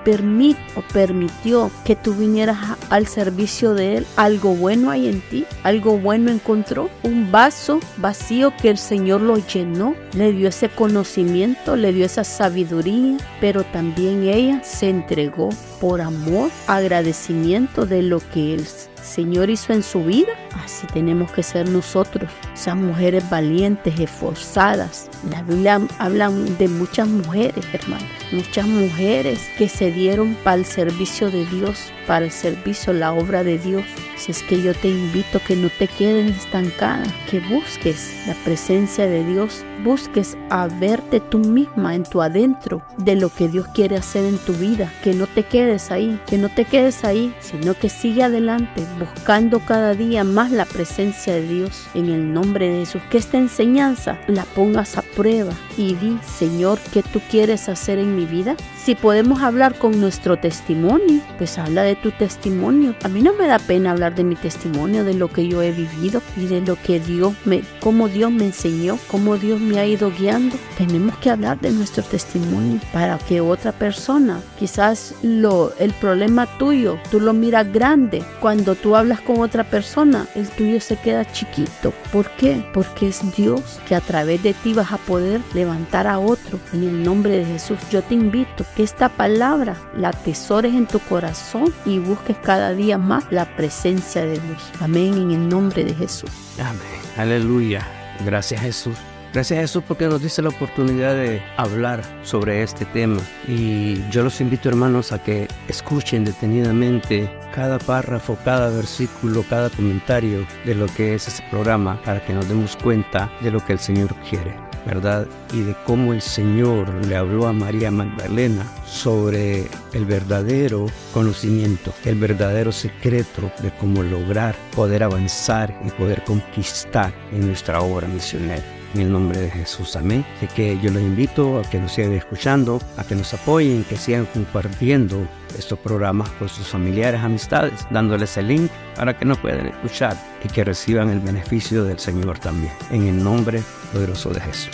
permite 0.05 0.61
o 0.77 0.83
permitió 0.93 1.71
que 1.85 1.97
tú 1.97 2.15
vinieras 2.15 2.59
al 2.91 3.07
servicio 3.07 3.75
de 3.75 3.99
Él, 3.99 4.07
algo 4.17 4.55
bueno 4.55 4.91
hay 4.91 5.09
en 5.09 5.21
ti, 5.21 5.45
algo 5.63 5.99
bueno 5.99 6.31
encontró, 6.31 6.91
un 7.03 7.31
vaso 7.31 7.81
vacío 7.97 8.53
que 8.61 8.71
el 8.71 8.79
Señor 8.79 9.21
lo 9.21 9.37
llenó, 9.37 9.95
le 10.15 10.33
dio 10.33 10.49
ese 10.49 10.69
conocimiento, 10.69 11.77
le 11.77 11.93
dio 11.93 12.07
esa 12.07 12.25
sabiduría, 12.25 13.17
pero 13.41 13.65
también 13.65 14.25
ella 14.25 14.63
se 14.63 14.89
entregó 14.89 15.51
por 15.81 16.01
amor, 16.01 16.51
agradecimiento 16.67 17.87
de 17.87 18.03
lo 18.03 18.21
que 18.33 18.55
Él 18.55 18.67
Señor 19.09 19.51
hizo 19.51 19.73
en 19.73 19.83
su 19.83 20.05
vida, 20.05 20.33
así 20.65 20.87
tenemos 20.89 21.33
que 21.33 21.43
ser 21.43 21.69
nosotros, 21.69 22.31
esas 22.55 22.77
mujeres 22.77 23.29
valientes, 23.31 23.99
esforzadas. 23.99 25.09
La 25.31 25.43
Biblia 25.43 25.81
habla 25.99 26.31
de 26.31 26.69
muchas 26.69 27.09
mujeres, 27.09 27.65
hermanos, 27.73 28.07
muchas 28.33 28.67
mujeres 28.67 29.41
que 29.57 29.69
se 29.69 29.91
dieron 29.91 30.35
para 30.45 30.59
el 30.59 30.65
servicio 30.65 31.31
de 31.31 31.47
Dios, 31.47 31.93
para 32.07 32.27
el 32.27 32.31
servicio, 32.31 32.93
la 32.93 33.13
obra 33.13 33.43
de 33.43 33.59
Dios. 33.59 33.85
Si 34.17 34.33
es 34.33 34.43
que 34.43 34.63
yo 34.63 34.75
te 34.75 34.89
invito 34.89 35.41
que 35.47 35.57
no 35.57 35.71
te 35.71 35.89
quedes 35.89 36.37
estancada, 36.37 37.05
que 37.31 37.41
busques 37.41 38.15
la 38.27 38.35
presencia 38.45 39.07
de 39.07 39.25
Dios, 39.25 39.65
busques 39.85 40.37
a 40.51 40.67
verte 40.67 41.21
tú 41.21 41.39
misma 41.39 41.95
en 41.95 42.05
tu 42.05 42.23
adentro 42.23 42.83
de 42.97 43.17
lo 43.17 43.29
que 43.29 43.49
Dios 43.49 43.67
quiere 43.69 43.97
hacer 43.97 44.25
en 44.25 44.39
tu 44.39 44.53
vida, 44.55 44.93
que 45.03 45.15
no 45.15 45.27
te 45.27 45.45
quedes 45.45 45.91
ahí, 45.91 46.21
que 46.27 46.39
no 46.39 46.49
te 46.49 46.65
quedes 46.65 47.05
ahí, 47.05 47.35
sino 47.41 47.75
que 47.75 47.89
sigue 47.89 48.23
adelante, 48.23 48.85
buscando 48.99 49.61
cada 49.61 49.95
día 49.95 50.25
más 50.25 50.51
la 50.51 50.65
presencia 50.65 51.35
de 51.35 51.47
Dios 51.47 51.87
en 51.95 52.09
el 52.09 52.33
nombre 52.33 52.69
de 52.69 52.81
Jesús. 52.81 53.03
Que 53.11 53.19
esta 53.19 53.39
enseñanza 53.39 54.19
la 54.27 54.45
pongas 54.45 54.97
a 54.99 55.03
prueba 55.03 55.53
y 55.77 55.95
di, 55.95 56.19
Señor, 56.23 56.79
¿qué 56.93 57.03
tú 57.03 57.21
quieres 57.31 57.69
hacer 57.69 57.99
en 57.99 58.17
mi 58.17 58.25
vida? 58.25 58.57
Si 58.83 58.95
podemos 58.95 59.43
hablar 59.43 59.79
con 59.79 60.01
nuestro 60.01 60.39
testimonio, 60.39 61.21
pues 61.37 61.59
habla 61.59 61.83
de 61.83 61.97
tu 61.97 62.11
testimonio. 62.11 62.95
A 63.03 63.09
mí 63.09 63.23
no 63.23 63.35
me 63.35 63.47
da 63.47 63.59
pena 63.59 63.91
hablar 63.91 64.15
de 64.15 64.25
mi 64.25 64.35
testimonio, 64.35 65.05
de 65.05 65.15
lo 65.15 65.29
que 65.29 65.47
yo 65.47 65.63
he 65.63 65.73
vivido 65.73 66.23
y 66.37 66.47
de 66.47 66.61
lo 66.61 66.77
que 66.77 67.01
Dios 67.01 67.35
me, 67.45 67.63
cómo 67.81 68.09
Dios 68.09 68.31
me 68.31 68.47
enseñó, 68.47 68.99
cómo 69.11 69.37
Dios 69.37 69.61
ha 69.77 69.87
ido 69.87 70.11
guiando. 70.11 70.57
Tenemos 70.77 71.17
que 71.19 71.31
hablar 71.31 71.61
de 71.61 71.71
nuestro 71.71 72.03
testimonio 72.03 72.81
para 72.93 73.19
que 73.19 73.41
otra 73.41 73.73
persona, 73.73 74.41
quizás 74.59 75.15
el 75.23 75.93
problema 76.01 76.47
tuyo, 76.59 76.99
tú 77.11 77.21
lo 77.21 77.33
miras 77.33 77.71
grande. 77.73 78.23
Cuando 78.41 78.75
tú 78.75 78.97
hablas 78.97 79.21
con 79.21 79.41
otra 79.41 79.65
persona, 79.65 80.27
el 80.35 80.49
tuyo 80.49 80.81
se 80.81 80.97
queda 80.97 81.31
chiquito. 81.33 81.93
¿Por 82.13 82.31
qué? 82.33 82.65
Porque 82.73 83.09
es 83.09 83.21
Dios 83.37 83.81
que 83.87 83.95
a 83.95 84.01
través 84.01 84.43
de 84.43 84.55
ti 84.55 84.73
vas 84.75 84.93
a 84.93 84.99
poder 84.99 85.41
levantar 85.55 86.07
a 86.07 86.19
otro. 86.19 86.59
En 86.73 86.83
el 86.85 87.03
nombre 87.03 87.39
de 87.39 87.45
Jesús, 87.45 87.79
yo 87.91 88.03
te 88.03 88.15
invito 88.15 88.65
que 88.77 88.83
esta 88.83 89.09
palabra 89.09 89.77
la 89.97 90.13
atesores 90.19 90.75
en 90.75 90.87
tu 90.87 90.99
corazón 90.99 91.73
y 91.87 91.99
busques 91.99 92.37
cada 92.39 92.75
día 92.75 92.99
más 92.99 93.25
la 93.31 93.45
presencia 93.57 94.23
de 94.23 94.39
Dios. 94.39 94.63
Amén, 94.81 95.15
en 95.15 95.31
el 95.31 95.49
nombre 95.49 95.85
de 95.85 95.95
Jesús. 95.95 96.31
Amén. 96.59 96.81
Aleluya. 97.17 97.87
Gracias 98.25 98.61
Jesús. 98.61 98.97
Gracias 99.33 99.59
a 99.59 99.63
Jesús 99.63 99.83
porque 99.87 100.07
nos 100.07 100.23
dice 100.23 100.41
la 100.41 100.49
oportunidad 100.49 101.15
de 101.15 101.43
hablar 101.59 102.03
sobre 102.23 102.63
este 102.63 102.87
tema. 102.87 103.21
Y 103.47 104.01
yo 104.11 104.23
los 104.23 104.41
invito 104.41 104.71
hermanos 104.71 105.13
a 105.13 105.23
que 105.23 105.47
escuchen 105.69 106.25
detenidamente 106.25 107.31
cada 107.55 107.79
párrafo, 107.79 108.39
cada 108.43 108.71
versículo, 108.71 109.45
cada 109.49 109.69
comentario 109.69 110.47
de 110.65 110.75
lo 110.75 110.87
que 110.87 111.15
es 111.15 111.29
ese 111.29 111.43
programa 111.51 112.01
para 112.05 112.25
que 112.25 112.33
nos 112.33 112.49
demos 112.49 112.75
cuenta 112.77 113.31
de 113.43 113.51
lo 113.51 113.65
que 113.65 113.75
el 113.75 113.79
Señor 113.79 114.15
quiere. 114.29 114.69
¿verdad? 114.87 115.27
Y 115.53 115.61
de 115.61 115.75
cómo 115.85 116.15
el 116.15 116.23
Señor 116.23 116.89
le 117.07 117.17
habló 117.17 117.47
a 117.47 117.53
María 117.53 117.91
Magdalena 117.91 118.65
sobre 118.87 119.67
el 119.93 120.07
verdadero 120.07 120.87
conocimiento, 121.13 121.93
el 122.07 122.19
verdadero 122.19 122.73
secreto 122.73 123.53
de 123.61 123.71
cómo 123.77 124.03
lograr 124.03 124.57
poder 124.75 125.03
avanzar 125.03 125.79
y 125.85 125.91
poder 125.91 126.25
conquistar 126.25 127.13
en 127.33 127.49
nuestra 127.49 127.83
obra 127.83 128.09
misionera. 128.09 128.78
En 128.95 129.01
el 129.01 129.13
nombre 129.13 129.41
de 129.41 129.51
Jesús. 129.51 129.97
Amén. 129.97 130.25
Así 130.37 130.47
que 130.49 130.79
yo 130.81 130.91
los 130.91 131.03
invito 131.03 131.59
a 131.59 131.63
que 131.63 131.79
nos 131.79 131.93
sigan 131.93 132.13
escuchando, 132.13 132.81
a 132.97 133.05
que 133.05 133.15
nos 133.15 133.33
apoyen, 133.35 133.85
que 133.85 133.97
sigan 133.97 134.27
compartiendo 134.27 135.27
estos 135.59 135.79
programas 135.79 136.29
con 136.31 136.49
sus 136.49 136.67
familiares, 136.67 137.21
amistades, 137.21 137.87
dándoles 137.91 138.37
el 138.37 138.49
link 138.49 138.71
para 138.97 139.17
que 139.19 139.25
nos 139.25 139.39
puedan 139.39 139.67
escuchar 139.67 140.17
y 140.45 140.49
que 140.49 140.65
reciban 140.65 141.11
el 141.11 141.21
beneficio 141.21 141.85
del 141.85 141.99
Señor 141.99 142.39
también. 142.39 142.73
En 142.91 143.07
el 143.07 143.23
nombre 143.23 143.63
poderoso 143.93 144.31
de 144.31 144.41
Jesús. 144.41 144.71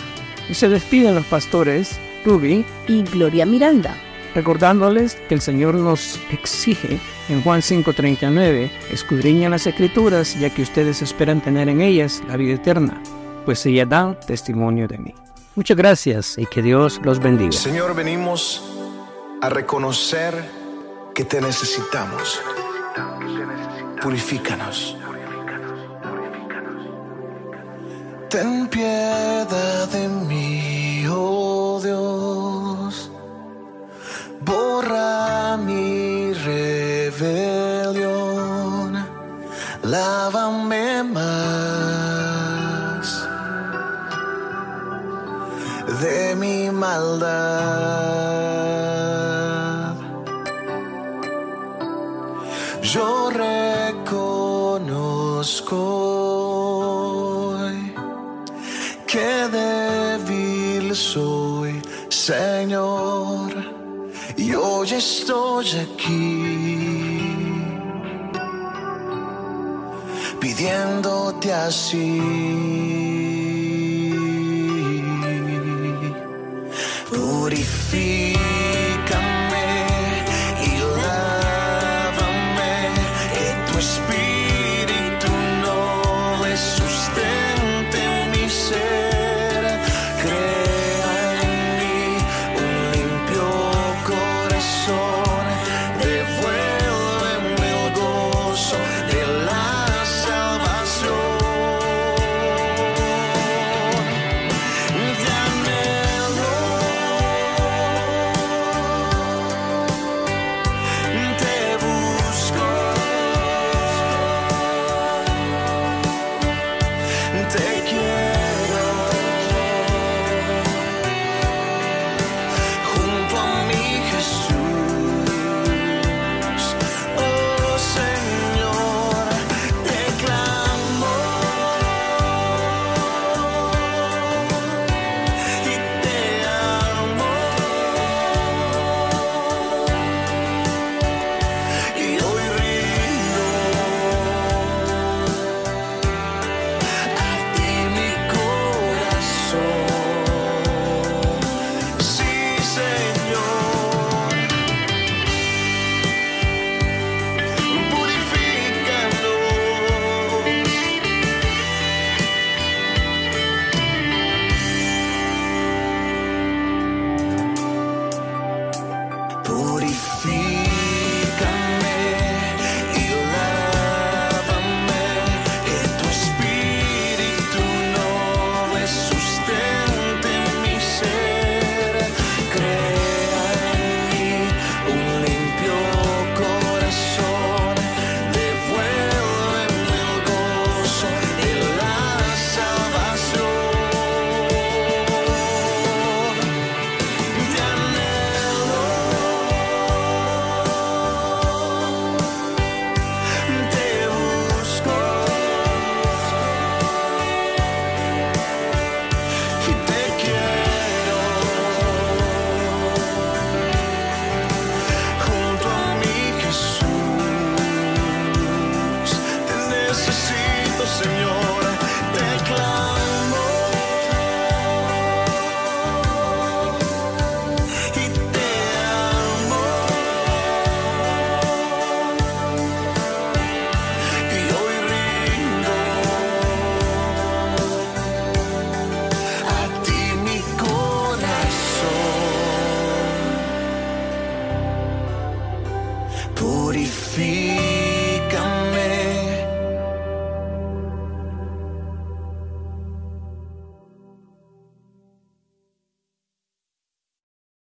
Y 0.49 0.55
se 0.55 0.69
despiden 0.69 1.15
los 1.15 1.27
pastores 1.27 1.99
Ruby 2.25 2.65
y 2.89 3.03
Gloria 3.03 3.47
Miranda 3.47 3.95
recordándoles 4.35 5.15
que 5.29 5.35
el 5.35 5.41
Señor 5.41 5.75
nos 5.75 6.19
exige 6.31 6.99
en 7.29 7.43
Juan 7.43 7.63
5:39, 7.63 8.71
escudriñan 8.91 9.53
las 9.53 9.67
escrituras 9.67 10.39
ya 10.39 10.51
que 10.51 10.63
ustedes 10.63 11.03
esperan 11.03 11.41
tener 11.41 11.69
en 11.69 11.81
ellas 11.81 12.23
la 12.29 12.37
vida 12.37 12.55
eterna, 12.55 13.01
pues 13.45 13.65
ellas 13.67 13.89
dan 13.89 14.19
testimonio 14.21 14.89
de 14.89 14.99
mí. 14.99 15.15
Muchas 15.55 15.77
gracias 15.77 16.37
y 16.37 16.47
que 16.47 16.63
Dios 16.63 17.01
los 17.05 17.21
bendiga. 17.21 17.53
Señor, 17.53 17.95
venimos 17.95 18.63
a 19.41 19.49
reconocer 19.49 20.35
que 21.15 21.25
te 21.25 21.41
necesitamos. 21.41 22.41
Purifícanos. 24.03 24.97
Ten 28.29 28.67
piedad 28.67 29.89
de 29.91 30.09
mí, 30.09 31.07
oh 31.09 31.81
Dios. 31.81 33.11
Borra 34.41 35.57
mi 35.57 36.33
rebelión. 36.33 37.95
Lávame 39.85 41.05
más 41.05 41.94
de 46.05 46.35
mi 46.37 46.71
maldad. 46.71 47.25
Yo 52.83 53.31
reconozco 53.31 54.19
hoy 56.89 57.79
que 59.11 59.31
débil 59.59 60.87
soy, 60.95 61.73
Señor, 62.09 63.51
y 64.37 64.47
hoy 64.55 64.91
estoy 64.93 65.67
aquí 65.87 66.35
pidiéndote 70.41 71.49
así. 71.53 73.24
Purifica 77.15 78.34